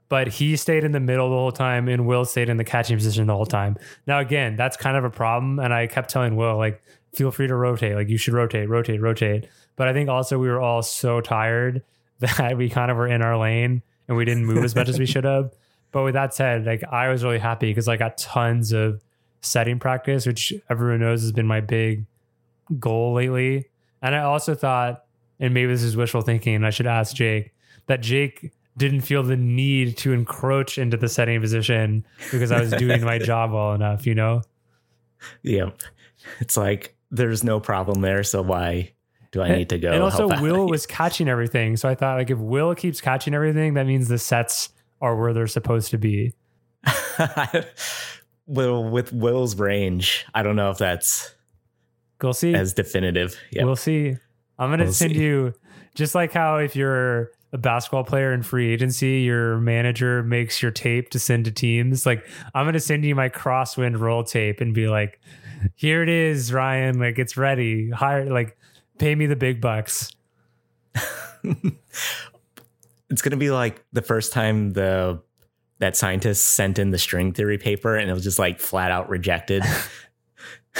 but 0.08 0.28
he 0.28 0.54
stayed 0.54 0.84
in 0.84 0.92
the 0.92 1.00
middle 1.00 1.30
the 1.30 1.34
whole 1.34 1.50
time 1.50 1.88
and 1.88 2.06
Will 2.06 2.24
stayed 2.24 2.48
in 2.48 2.58
the 2.58 2.64
catching 2.64 2.96
position 2.96 3.26
the 3.26 3.34
whole 3.34 3.44
time. 3.44 3.76
Now, 4.06 4.20
again, 4.20 4.54
that's 4.54 4.76
kind 4.76 4.96
of 4.96 5.02
a 5.02 5.10
problem. 5.10 5.58
And 5.58 5.74
I 5.74 5.88
kept 5.88 6.10
telling 6.10 6.36
Will, 6.36 6.56
like, 6.56 6.80
feel 7.12 7.32
free 7.32 7.48
to 7.48 7.56
rotate. 7.56 7.96
Like, 7.96 8.08
you 8.08 8.18
should 8.18 8.34
rotate, 8.34 8.68
rotate, 8.68 9.00
rotate. 9.00 9.48
But 9.74 9.88
I 9.88 9.92
think 9.92 10.08
also 10.08 10.38
we 10.38 10.46
were 10.46 10.60
all 10.60 10.82
so 10.82 11.20
tired 11.20 11.82
that 12.20 12.56
we 12.56 12.70
kind 12.70 12.88
of 12.88 12.96
were 12.96 13.08
in 13.08 13.20
our 13.20 13.36
lane 13.36 13.82
and 14.06 14.16
we 14.16 14.24
didn't 14.24 14.46
move 14.46 14.62
as 14.62 14.76
much 14.76 14.88
as 14.88 15.00
we 15.00 15.06
should 15.12 15.24
have. 15.24 15.52
But 15.90 16.04
with 16.04 16.14
that 16.14 16.34
said, 16.34 16.66
like 16.66 16.84
I 16.84 17.08
was 17.08 17.24
really 17.24 17.40
happy 17.40 17.70
because 17.70 17.88
I 17.88 17.96
got 17.96 18.16
tons 18.16 18.70
of 18.70 19.02
setting 19.44 19.78
practice, 19.78 20.26
which 20.26 20.52
everyone 20.70 21.00
knows 21.00 21.22
has 21.22 21.32
been 21.32 21.46
my 21.46 21.60
big 21.60 22.04
goal 22.78 23.14
lately. 23.14 23.66
And 24.02 24.14
I 24.14 24.20
also 24.20 24.54
thought, 24.54 25.04
and 25.40 25.54
maybe 25.54 25.72
this 25.72 25.82
is 25.82 25.96
wishful 25.96 26.22
thinking, 26.22 26.54
and 26.54 26.66
I 26.66 26.70
should 26.70 26.86
ask 26.86 27.14
Jake, 27.14 27.54
that 27.86 28.00
Jake 28.00 28.52
didn't 28.76 29.02
feel 29.02 29.22
the 29.22 29.36
need 29.36 29.96
to 29.98 30.12
encroach 30.12 30.78
into 30.78 30.96
the 30.96 31.08
setting 31.08 31.40
position 31.40 32.04
because 32.32 32.50
I 32.50 32.60
was 32.60 32.72
doing 32.72 33.04
my 33.04 33.18
job 33.20 33.52
well 33.52 33.72
enough, 33.72 34.06
you 34.06 34.14
know? 34.14 34.42
Yeah. 35.42 35.70
It's 36.40 36.56
like 36.56 36.96
there's 37.10 37.44
no 37.44 37.60
problem 37.60 38.00
there. 38.00 38.22
So 38.22 38.42
why 38.42 38.92
do 39.30 39.42
I 39.42 39.54
need 39.56 39.68
to 39.70 39.78
go? 39.78 39.92
And 39.92 40.02
also? 40.02 40.28
Will 40.40 40.66
was 40.68 40.86
catching 40.86 41.28
everything. 41.28 41.76
So 41.76 41.88
I 41.88 41.94
thought, 41.94 42.16
like, 42.18 42.30
if 42.30 42.38
Will 42.38 42.74
keeps 42.74 43.00
catching 43.00 43.34
everything, 43.34 43.74
that 43.74 43.86
means 43.86 44.08
the 44.08 44.18
sets 44.18 44.70
are 45.00 45.16
where 45.16 45.32
they're 45.32 45.46
supposed 45.46 45.90
to 45.90 45.98
be. 45.98 46.32
well, 48.46 48.84
with 48.84 49.12
Will's 49.12 49.56
range, 49.58 50.24
I 50.34 50.42
don't 50.42 50.56
know 50.56 50.70
if 50.70 50.78
that's 50.78 51.34
We'll 52.22 52.32
see. 52.32 52.54
as 52.54 52.72
definitive. 52.72 53.38
Yeah. 53.50 53.64
We'll 53.64 53.76
see. 53.76 54.16
I'm 54.58 54.70
gonna 54.70 54.84
We'll 54.84 54.92
send 54.92 55.12
see. 55.14 55.20
you 55.20 55.54
just 55.94 56.14
like 56.14 56.32
how 56.32 56.56
if 56.58 56.74
you're 56.76 57.30
a 57.52 57.58
basketball 57.58 58.04
player 58.04 58.32
in 58.32 58.42
free 58.42 58.72
agency, 58.72 59.20
your 59.20 59.58
manager 59.58 60.22
makes 60.22 60.60
your 60.62 60.70
tape 60.70 61.10
to 61.10 61.18
send 61.18 61.44
to 61.44 61.50
teams. 61.50 62.04
Like 62.06 62.26
I'm 62.54 62.66
gonna 62.66 62.80
send 62.80 63.04
you 63.04 63.14
my 63.14 63.28
crosswind 63.28 63.98
roll 64.00 64.24
tape 64.24 64.60
and 64.60 64.72
be 64.74 64.88
like, 64.88 65.20
here 65.74 66.02
it 66.02 66.08
is, 66.08 66.52
Ryan. 66.52 66.98
Like 66.98 67.18
it's 67.18 67.36
ready. 67.36 67.90
Hire 67.90 68.24
like 68.26 68.56
pay 68.98 69.14
me 69.14 69.26
the 69.26 69.36
big 69.36 69.60
bucks. 69.60 70.10
it's 73.10 73.22
gonna 73.22 73.36
be 73.36 73.50
like 73.50 73.84
the 73.92 74.02
first 74.02 74.32
time 74.32 74.70
the 74.72 75.20
that 75.78 75.96
scientist 75.96 76.46
sent 76.46 76.78
in 76.78 76.90
the 76.90 76.98
string 76.98 77.32
theory 77.32 77.58
paper 77.58 77.96
and 77.96 78.08
it 78.10 78.14
was 78.14 78.24
just 78.24 78.38
like 78.38 78.60
flat 78.60 78.90
out 78.90 79.08
rejected. 79.08 79.62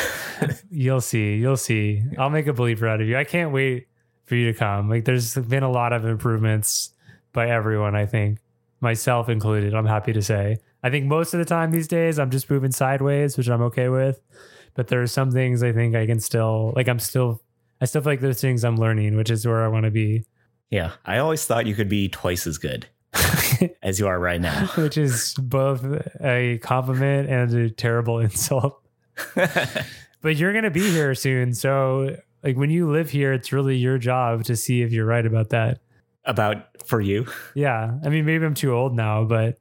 You'll 0.71 1.01
see. 1.01 1.37
You'll 1.37 1.57
see. 1.57 2.03
I'll 2.19 2.31
make 2.31 2.47
a 2.47 2.53
believer 2.53 2.89
out 2.89 3.01
of 3.01 3.09
you. 3.09 3.17
I 3.17 3.25
can't 3.25 3.53
wait 3.53 3.89
for 4.25 4.35
you 4.35 4.53
to 4.53 4.59
come. 4.59 4.89
Like 4.89 5.05
there's 5.05 5.35
been 5.35 5.63
a 5.63 5.71
lot 5.71 5.93
of 5.93 6.05
improvements 6.05 6.93
by 7.33 7.49
everyone, 7.49 7.95
I 7.95 8.07
think, 8.07 8.39
myself 8.81 9.29
included. 9.29 9.75
I'm 9.75 9.87
happy 9.87 10.13
to 10.13 10.23
say. 10.23 10.59
I 10.83 10.91
think 10.91 11.07
most 11.07 11.35
of 11.35 11.39
the 11.39 11.45
time 11.45 11.71
these 11.71 11.89
days 11.89 12.19
I'm 12.19 12.31
just 12.31 12.51
moving 12.51 12.73
sideways, 12.73 13.37
which 13.37 13.49
I'm 13.49 13.63
okay 13.63 13.89
with. 13.89 14.21
But 14.75 14.89
there 14.89 15.03
are 15.03 15.07
some 15.07 15.31
things 15.31 15.63
I 15.63 15.73
think 15.73 15.95
I 15.95 16.07
can 16.07 16.21
still 16.21 16.73
like 16.77 16.89
I'm 16.89 16.99
still 16.99 17.41
I 17.81 17.87
still 17.87 18.03
feel 18.03 18.13
like 18.13 18.21
there's 18.21 18.41
things 18.41 18.65
I'm 18.65 18.77
learning, 18.77 19.17
which 19.17 19.31
is 19.31 19.47
where 19.47 19.65
I 19.65 19.69
want 19.69 19.85
to 19.85 19.91
be. 19.91 20.25
yeah. 20.71 20.93
I 21.05 21.19
always 21.19 21.45
thought 21.45 21.67
you 21.67 21.75
could 21.75 21.89
be 21.89 22.09
twice 22.09 22.47
as 22.47 22.59
good 22.59 22.87
as 23.83 23.99
you 23.99 24.07
are 24.07 24.19
right 24.19 24.41
now. 24.41 24.67
which 24.77 24.99
is 24.99 25.35
both 25.35 25.85
a 26.21 26.59
compliment 26.59 27.29
and 27.29 27.55
a 27.55 27.71
terrible 27.71 28.19
insult. 28.21 28.81
But 29.35 30.37
you're 30.37 30.53
gonna 30.55 30.71
be 30.71 30.91
here 30.91 31.15
soon. 31.15 31.53
So 31.55 32.17
like 32.43 32.57
when 32.57 32.71
you 32.71 32.91
live 32.91 33.11
here, 33.11 33.33
it's 33.33 33.53
really 33.53 33.77
your 33.77 33.99
job 33.99 34.45
to 34.45 34.57
see 34.57 34.83
if 34.83 34.93
you're 34.93 35.07
right 35.07 35.25
about 35.25 35.51
that. 35.51 35.81
About 36.25 36.65
for 36.87 37.01
you. 37.01 37.27
Yeah. 37.55 37.99
I 38.03 38.09
mean, 38.09 38.25
maybe 38.25 38.45
I'm 38.47 38.55
too 38.55 38.73
old 38.73 38.95
now, 38.97 39.25
but 39.25 39.59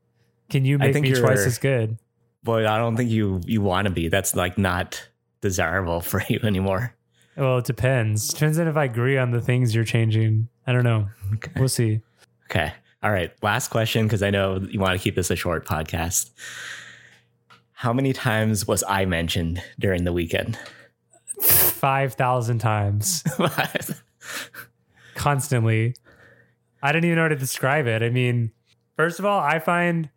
can 0.50 0.64
you 0.64 0.76
I 0.76 0.86
make 0.86 0.94
think 0.94 1.06
me 1.06 1.14
twice 1.14 1.46
as 1.46 1.58
good? 1.58 1.98
Boy, 2.44 2.68
I 2.68 2.78
don't 2.78 2.96
think 2.96 3.10
you 3.10 3.42
you 3.46 3.62
want 3.62 3.88
to 3.88 3.94
be. 3.94 4.08
That's 4.08 4.36
like 4.36 4.58
not 4.58 5.06
desirable 5.42 6.00
for 6.02 6.22
you 6.30 6.40
anymore. 6.44 6.96
Well, 7.36 7.58
it 7.58 7.66
depends. 7.66 8.30
Depends 8.30 8.60
on 8.60 8.68
if 8.68 8.78
I 8.78 8.86
agree 8.86 9.18
on 9.18 9.32
the 9.32 9.42
things 9.42 9.74
you're 9.74 9.84
changing. 9.84 10.48
I 10.68 10.72
don't 10.72 10.84
know. 10.84 11.10
Okay. 11.34 11.52
We'll 11.58 11.68
see. 11.68 12.02
Okay. 12.50 12.74
All 13.04 13.12
right. 13.12 13.32
Last 13.44 13.68
question 13.70 14.08
because 14.08 14.24
I 14.24 14.30
know 14.30 14.66
you 14.70 14.80
want 14.80 14.98
to 14.98 15.04
keep 15.04 15.16
this 15.16 15.30
a 15.30 15.36
short 15.36 15.68
podcast. 15.68 16.32
How 17.74 17.92
many 17.92 18.14
times 18.14 18.66
was 18.66 18.84
I 18.88 19.06
mentioned 19.06 19.62
during 19.78 20.06
the 20.06 20.14
weekend? 20.14 20.58
Five 21.42 22.14
thousand 22.14 22.60
times. 22.60 23.24
constantly. 25.16 25.96
I 26.82 26.92
don't 26.92 27.06
even 27.06 27.16
know 27.16 27.24
how 27.24 27.28
to 27.30 27.36
describe 27.36 27.88
it. 27.88 28.04
I 28.04 28.10
mean, 28.10 28.52
first 28.98 29.20
of 29.20 29.26
all, 29.26 29.40
I 29.40 29.60
find, 29.60 30.10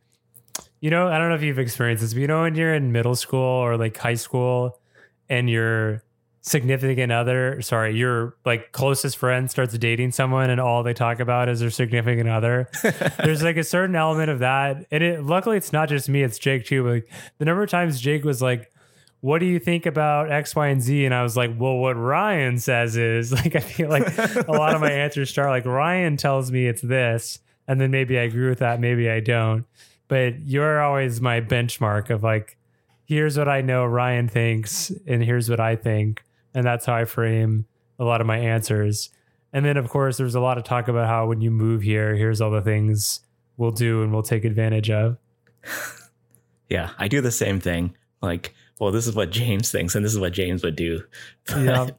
you 0.80 0.90
know, 0.90 1.08
I 1.08 1.18
don't 1.18 1.28
know 1.28 1.36
if 1.36 1.42
you've 1.42 1.58
experienced 1.58 2.02
this, 2.02 2.12
but 2.12 2.20
you 2.20 2.26
know, 2.26 2.42
when 2.42 2.54
you're 2.56 2.74
in 2.74 2.92
middle 2.92 3.14
school 3.14 3.40
or 3.40 3.76
like 3.76 3.96
high 3.96 4.14
school 4.14 4.80
and 5.28 5.48
your 5.48 6.02
significant 6.46 7.10
other, 7.10 7.60
sorry, 7.60 7.96
your 7.96 8.36
like 8.44 8.70
closest 8.70 9.16
friend 9.16 9.50
starts 9.50 9.76
dating 9.78 10.12
someone 10.12 10.48
and 10.48 10.60
all 10.60 10.84
they 10.84 10.94
talk 10.94 11.18
about 11.18 11.48
is 11.48 11.58
their 11.58 11.70
significant 11.70 12.28
other. 12.28 12.70
There's 13.18 13.42
like 13.42 13.56
a 13.56 13.64
certain 13.64 13.96
element 13.96 14.30
of 14.30 14.38
that. 14.38 14.86
And 14.92 15.02
it 15.02 15.24
luckily 15.24 15.56
it's 15.56 15.72
not 15.72 15.88
just 15.88 16.08
me, 16.08 16.22
it's 16.22 16.38
Jake 16.38 16.64
too. 16.64 16.84
But 16.84 16.90
like 16.90 17.10
the 17.38 17.44
number 17.46 17.64
of 17.64 17.68
times 17.68 18.00
Jake 18.00 18.24
was 18.24 18.40
like, 18.40 18.72
what 19.20 19.40
do 19.40 19.46
you 19.46 19.58
think 19.58 19.86
about 19.86 20.30
X, 20.30 20.54
Y, 20.54 20.68
and 20.68 20.80
Z? 20.80 21.04
And 21.04 21.12
I 21.12 21.24
was 21.24 21.36
like, 21.36 21.50
well, 21.58 21.78
what 21.78 21.96
Ryan 21.96 22.58
says 22.58 22.96
is 22.96 23.32
like, 23.32 23.56
I 23.56 23.60
feel 23.60 23.88
like 23.88 24.06
a 24.16 24.52
lot 24.52 24.72
of 24.74 24.80
my 24.80 24.92
answers 24.92 25.30
start 25.30 25.50
like 25.50 25.66
Ryan 25.66 26.16
tells 26.16 26.52
me 26.52 26.68
it's 26.68 26.82
this, 26.82 27.40
and 27.66 27.80
then 27.80 27.90
maybe 27.90 28.20
I 28.20 28.22
agree 28.22 28.48
with 28.48 28.60
that, 28.60 28.78
maybe 28.78 29.10
I 29.10 29.18
don't. 29.18 29.66
But 30.06 30.38
you're 30.46 30.80
always 30.80 31.20
my 31.20 31.40
benchmark 31.40 32.10
of 32.10 32.22
like, 32.22 32.56
here's 33.04 33.36
what 33.36 33.48
I 33.48 33.62
know 33.62 33.84
Ryan 33.84 34.28
thinks, 34.28 34.92
and 35.08 35.24
here's 35.24 35.50
what 35.50 35.58
I 35.58 35.74
think, 35.74 36.22
and 36.56 36.66
that's 36.66 36.86
how 36.86 36.94
I 36.94 37.04
frame 37.04 37.66
a 37.98 38.04
lot 38.04 38.20
of 38.20 38.26
my 38.26 38.38
answers. 38.38 39.10
And 39.52 39.64
then 39.64 39.76
of 39.76 39.88
course, 39.88 40.16
there's 40.16 40.34
a 40.34 40.40
lot 40.40 40.58
of 40.58 40.64
talk 40.64 40.88
about 40.88 41.06
how 41.06 41.28
when 41.28 41.40
you 41.40 41.52
move 41.52 41.82
here, 41.82 42.16
here's 42.16 42.40
all 42.40 42.50
the 42.50 42.62
things 42.62 43.20
we'll 43.56 43.70
do 43.70 44.02
and 44.02 44.12
we'll 44.12 44.22
take 44.22 44.44
advantage 44.44 44.90
of. 44.90 45.18
yeah, 46.68 46.90
I 46.98 47.06
do 47.06 47.20
the 47.20 47.30
same 47.30 47.60
thing. 47.60 47.94
Like, 48.20 48.54
well, 48.80 48.90
this 48.90 49.06
is 49.06 49.14
what 49.14 49.30
James 49.30 49.70
thinks, 49.70 49.94
and 49.94 50.04
this 50.04 50.12
is 50.12 50.18
what 50.18 50.32
James 50.32 50.64
would 50.64 50.76
do. 50.76 51.04
Yeah. 51.56 51.90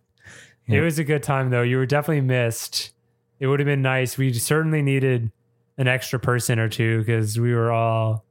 Yeah. 0.70 0.80
It 0.80 0.82
was 0.82 1.00
a 1.00 1.06
good 1.06 1.24
time 1.24 1.50
though. 1.50 1.62
You 1.62 1.78
were 1.78 1.86
definitely 1.86 2.20
missed 2.20 2.92
it 3.40 3.48
would 3.48 3.60
have 3.60 3.68
been 3.68 3.82
nice. 3.82 4.18
We 4.18 4.34
certainly 4.34 4.82
needed 4.82 5.32
an 5.78 5.88
extra 5.88 6.20
person 6.20 6.60
or 6.60 6.70
two 6.70 7.00
because 7.00 7.40
we 7.40 7.54
were 7.54 7.72
all 7.72 8.26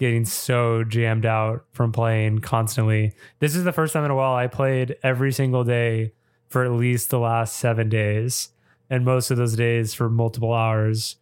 getting 0.00 0.24
so 0.24 0.82
jammed 0.82 1.26
out 1.26 1.62
from 1.72 1.92
playing 1.92 2.38
constantly. 2.38 3.12
This 3.38 3.54
is 3.54 3.64
the 3.64 3.72
first 3.72 3.92
time 3.92 4.04
in 4.04 4.10
a 4.10 4.16
while 4.16 4.34
I 4.34 4.46
played 4.46 4.96
every 5.02 5.30
single 5.30 5.62
day 5.62 6.14
for 6.48 6.64
at 6.64 6.72
least 6.72 7.10
the 7.10 7.18
last 7.18 7.56
seven 7.56 7.90
days, 7.90 8.48
and 8.88 9.04
most 9.04 9.30
of 9.30 9.36
those 9.36 9.54
days 9.54 9.92
for 9.92 10.08
multiple 10.08 10.54
hours, 10.54 11.16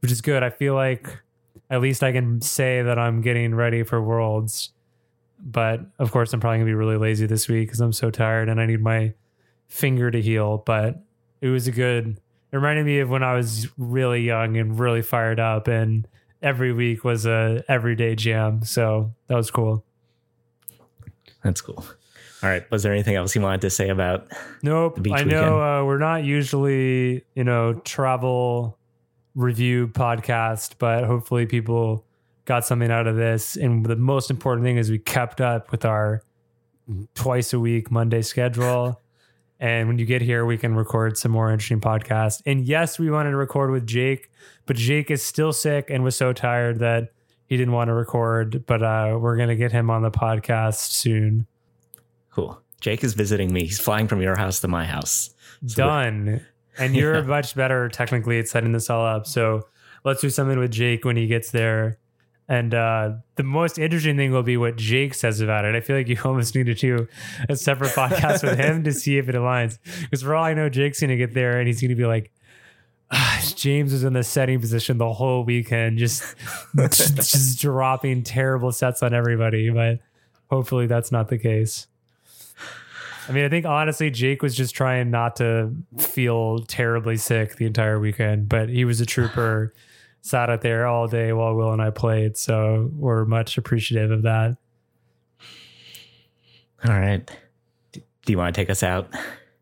which 0.00 0.10
is 0.10 0.22
good. 0.22 0.42
I 0.42 0.48
feel 0.48 0.74
like 0.74 1.22
at 1.68 1.82
least 1.82 2.02
I 2.02 2.10
can 2.10 2.40
say 2.40 2.80
that 2.80 2.98
I'm 2.98 3.20
getting 3.20 3.54
ready 3.54 3.82
for 3.82 4.02
Worlds. 4.02 4.70
But 5.38 5.82
of 5.98 6.10
course, 6.10 6.32
I'm 6.32 6.40
probably 6.40 6.58
gonna 6.58 6.70
be 6.70 6.74
really 6.74 6.96
lazy 6.96 7.26
this 7.26 7.48
week 7.48 7.68
because 7.68 7.80
I'm 7.80 7.92
so 7.92 8.10
tired 8.10 8.48
and 8.48 8.60
I 8.60 8.64
need 8.66 8.80
my 8.80 9.12
finger 9.68 10.10
to 10.10 10.22
heal. 10.22 10.62
But 10.64 11.02
it 11.42 11.48
was 11.48 11.68
a 11.68 11.72
good. 11.72 12.18
It 12.50 12.56
reminded 12.56 12.86
me 12.86 13.00
of 13.00 13.10
when 13.10 13.22
I 13.22 13.34
was 13.34 13.68
really 13.76 14.22
young 14.22 14.56
and 14.56 14.78
really 14.78 15.02
fired 15.02 15.38
up, 15.38 15.68
and 15.68 16.08
every 16.42 16.72
week 16.72 17.04
was 17.04 17.26
a 17.26 17.64
everyday 17.68 18.14
jam. 18.14 18.64
So 18.64 19.12
that 19.28 19.36
was 19.36 19.50
cool. 19.50 19.84
That's 21.42 21.60
cool. 21.60 21.84
All 22.42 22.48
right. 22.48 22.68
Was 22.70 22.82
there 22.82 22.92
anything 22.92 23.14
else 23.14 23.34
you 23.34 23.40
wanted 23.40 23.60
to 23.62 23.70
say 23.70 23.88
about? 23.88 24.26
Nope. 24.62 24.98
I 25.12 25.22
know 25.22 25.60
uh, 25.60 25.84
we're 25.84 25.98
not 25.98 26.24
usually, 26.24 27.24
you 27.34 27.44
know, 27.44 27.74
travel 27.84 28.78
review 29.34 29.88
podcast, 29.88 30.74
but 30.78 31.04
hopefully 31.04 31.46
people 31.46 32.04
got 32.44 32.64
something 32.64 32.90
out 32.90 33.06
of 33.06 33.16
this. 33.16 33.56
And 33.56 33.86
the 33.86 33.96
most 33.96 34.30
important 34.30 34.64
thing 34.64 34.76
is 34.76 34.90
we 34.90 34.98
kept 34.98 35.40
up 35.40 35.70
with 35.70 35.84
our 35.84 36.22
twice 37.14 37.52
a 37.52 37.60
week 37.60 37.90
Monday 37.90 38.22
schedule. 38.22 39.00
And 39.60 39.86
when 39.86 39.96
you 39.96 40.04
get 40.04 40.22
here, 40.22 40.44
we 40.44 40.58
can 40.58 40.74
record 40.74 41.16
some 41.16 41.30
more 41.30 41.52
interesting 41.52 41.80
podcasts. 41.80 42.42
And 42.44 42.66
yes, 42.66 42.98
we 42.98 43.12
wanted 43.12 43.30
to 43.30 43.36
record 43.36 43.70
with 43.70 43.86
Jake, 43.86 44.28
but 44.66 44.76
Jake 44.76 45.10
is 45.10 45.22
still 45.22 45.52
sick 45.52 45.90
and 45.90 46.04
was 46.04 46.16
so 46.16 46.32
tired 46.32 46.78
that 46.78 47.12
he 47.46 47.56
didn't 47.56 47.74
want 47.74 47.88
to 47.88 47.94
record. 47.94 48.64
But 48.66 48.82
uh, 48.82 49.18
we're 49.20 49.36
going 49.36 49.48
to 49.48 49.56
get 49.56 49.72
him 49.72 49.90
on 49.90 50.02
the 50.02 50.10
podcast 50.10 50.90
soon. 50.90 51.46
Cool. 52.30 52.60
Jake 52.80 53.04
is 53.04 53.14
visiting 53.14 53.52
me. 53.52 53.60
He's 53.60 53.78
flying 53.78 54.08
from 54.08 54.20
your 54.20 54.36
house 54.36 54.60
to 54.60 54.68
my 54.68 54.84
house. 54.84 55.30
So 55.66 55.86
Done. 55.86 56.44
And 56.78 56.96
you're 56.96 57.16
yeah. 57.16 57.22
much 57.22 57.54
better 57.54 57.88
technically 57.88 58.38
at 58.38 58.48
setting 58.48 58.72
this 58.72 58.90
all 58.90 59.04
up. 59.04 59.26
So 59.26 59.66
let's 60.04 60.20
do 60.20 60.30
something 60.30 60.58
with 60.58 60.70
Jake 60.72 61.04
when 61.04 61.16
he 61.16 61.26
gets 61.26 61.50
there. 61.50 61.98
And 62.48 62.74
uh, 62.74 63.12
the 63.36 63.44
most 63.44 63.78
interesting 63.78 64.16
thing 64.16 64.32
will 64.32 64.42
be 64.42 64.56
what 64.56 64.76
Jake 64.76 65.14
says 65.14 65.40
about 65.40 65.64
it. 65.64 65.74
I 65.74 65.80
feel 65.80 65.96
like 65.96 66.08
you 66.08 66.18
almost 66.24 66.54
need 66.54 66.66
to 66.66 66.74
do 66.74 67.06
a 67.48 67.56
separate 67.56 67.92
podcast 67.92 68.42
with 68.42 68.58
him 68.58 68.84
to 68.84 68.92
see 68.94 69.18
if 69.18 69.28
it 69.28 69.34
aligns. 69.34 69.78
Because 70.02 70.22
for 70.22 70.34
all 70.34 70.44
I 70.44 70.54
know, 70.54 70.68
Jake's 70.68 71.00
going 71.00 71.10
to 71.10 71.16
get 71.16 71.34
there 71.34 71.58
and 71.58 71.66
he's 71.66 71.80
going 71.80 71.90
to 71.90 71.96
be 71.96 72.06
like, 72.06 72.32
James 73.56 73.92
was 73.92 74.04
in 74.04 74.12
the 74.12 74.24
setting 74.24 74.60
position 74.60 74.98
the 74.98 75.12
whole 75.12 75.44
weekend, 75.44 75.98
just 75.98 76.34
just 76.76 77.60
dropping 77.60 78.22
terrible 78.22 78.72
sets 78.72 79.02
on 79.02 79.12
everybody. 79.14 79.70
But 79.70 80.00
hopefully 80.50 80.86
that's 80.86 81.12
not 81.12 81.28
the 81.28 81.38
case. 81.38 81.86
I 83.28 83.32
mean, 83.32 83.44
I 83.44 83.48
think 83.48 83.66
honestly, 83.66 84.10
Jake 84.10 84.42
was 84.42 84.56
just 84.56 84.74
trying 84.74 85.10
not 85.10 85.36
to 85.36 85.72
feel 85.98 86.60
terribly 86.60 87.16
sick 87.16 87.56
the 87.56 87.66
entire 87.66 88.00
weekend, 88.00 88.48
but 88.48 88.68
he 88.68 88.84
was 88.84 89.00
a 89.00 89.06
trooper, 89.06 89.72
sat 90.22 90.50
out 90.50 90.60
there 90.62 90.86
all 90.86 91.06
day 91.06 91.32
while 91.32 91.54
Will 91.54 91.72
and 91.72 91.80
I 91.80 91.90
played. 91.90 92.36
So 92.36 92.90
we're 92.96 93.24
much 93.24 93.58
appreciative 93.58 94.10
of 94.10 94.22
that. 94.22 94.56
All 96.84 96.98
right. 96.98 97.30
Do 97.92 98.00
you 98.32 98.38
want 98.38 98.54
to 98.54 98.60
take 98.60 98.70
us 98.70 98.82
out? 98.82 99.08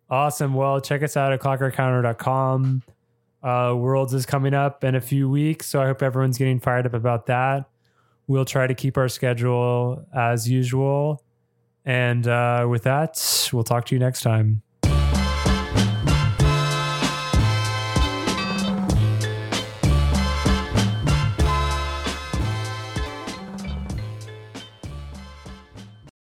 Awesome. 0.08 0.54
Well, 0.54 0.80
check 0.80 1.02
us 1.02 1.16
out 1.16 1.32
at 1.32 1.40
clockorcounter.com. 1.40 2.82
Uh, 3.42 3.74
Worlds 3.76 4.12
is 4.12 4.26
coming 4.26 4.54
up 4.54 4.84
in 4.84 4.94
a 4.94 5.00
few 5.00 5.28
weeks, 5.28 5.66
so 5.66 5.80
I 5.80 5.86
hope 5.86 6.02
everyone's 6.02 6.38
getting 6.38 6.60
fired 6.60 6.86
up 6.86 6.94
about 6.94 7.26
that. 7.26 7.68
We'll 8.26 8.44
try 8.44 8.66
to 8.66 8.74
keep 8.74 8.96
our 8.96 9.08
schedule 9.08 10.06
as 10.14 10.48
usual. 10.48 11.24
And 11.84 12.26
uh, 12.28 12.66
with 12.68 12.82
that, 12.84 13.50
we'll 13.52 13.64
talk 13.64 13.86
to 13.86 13.94
you 13.94 13.98
next 13.98 14.20
time. 14.20 14.62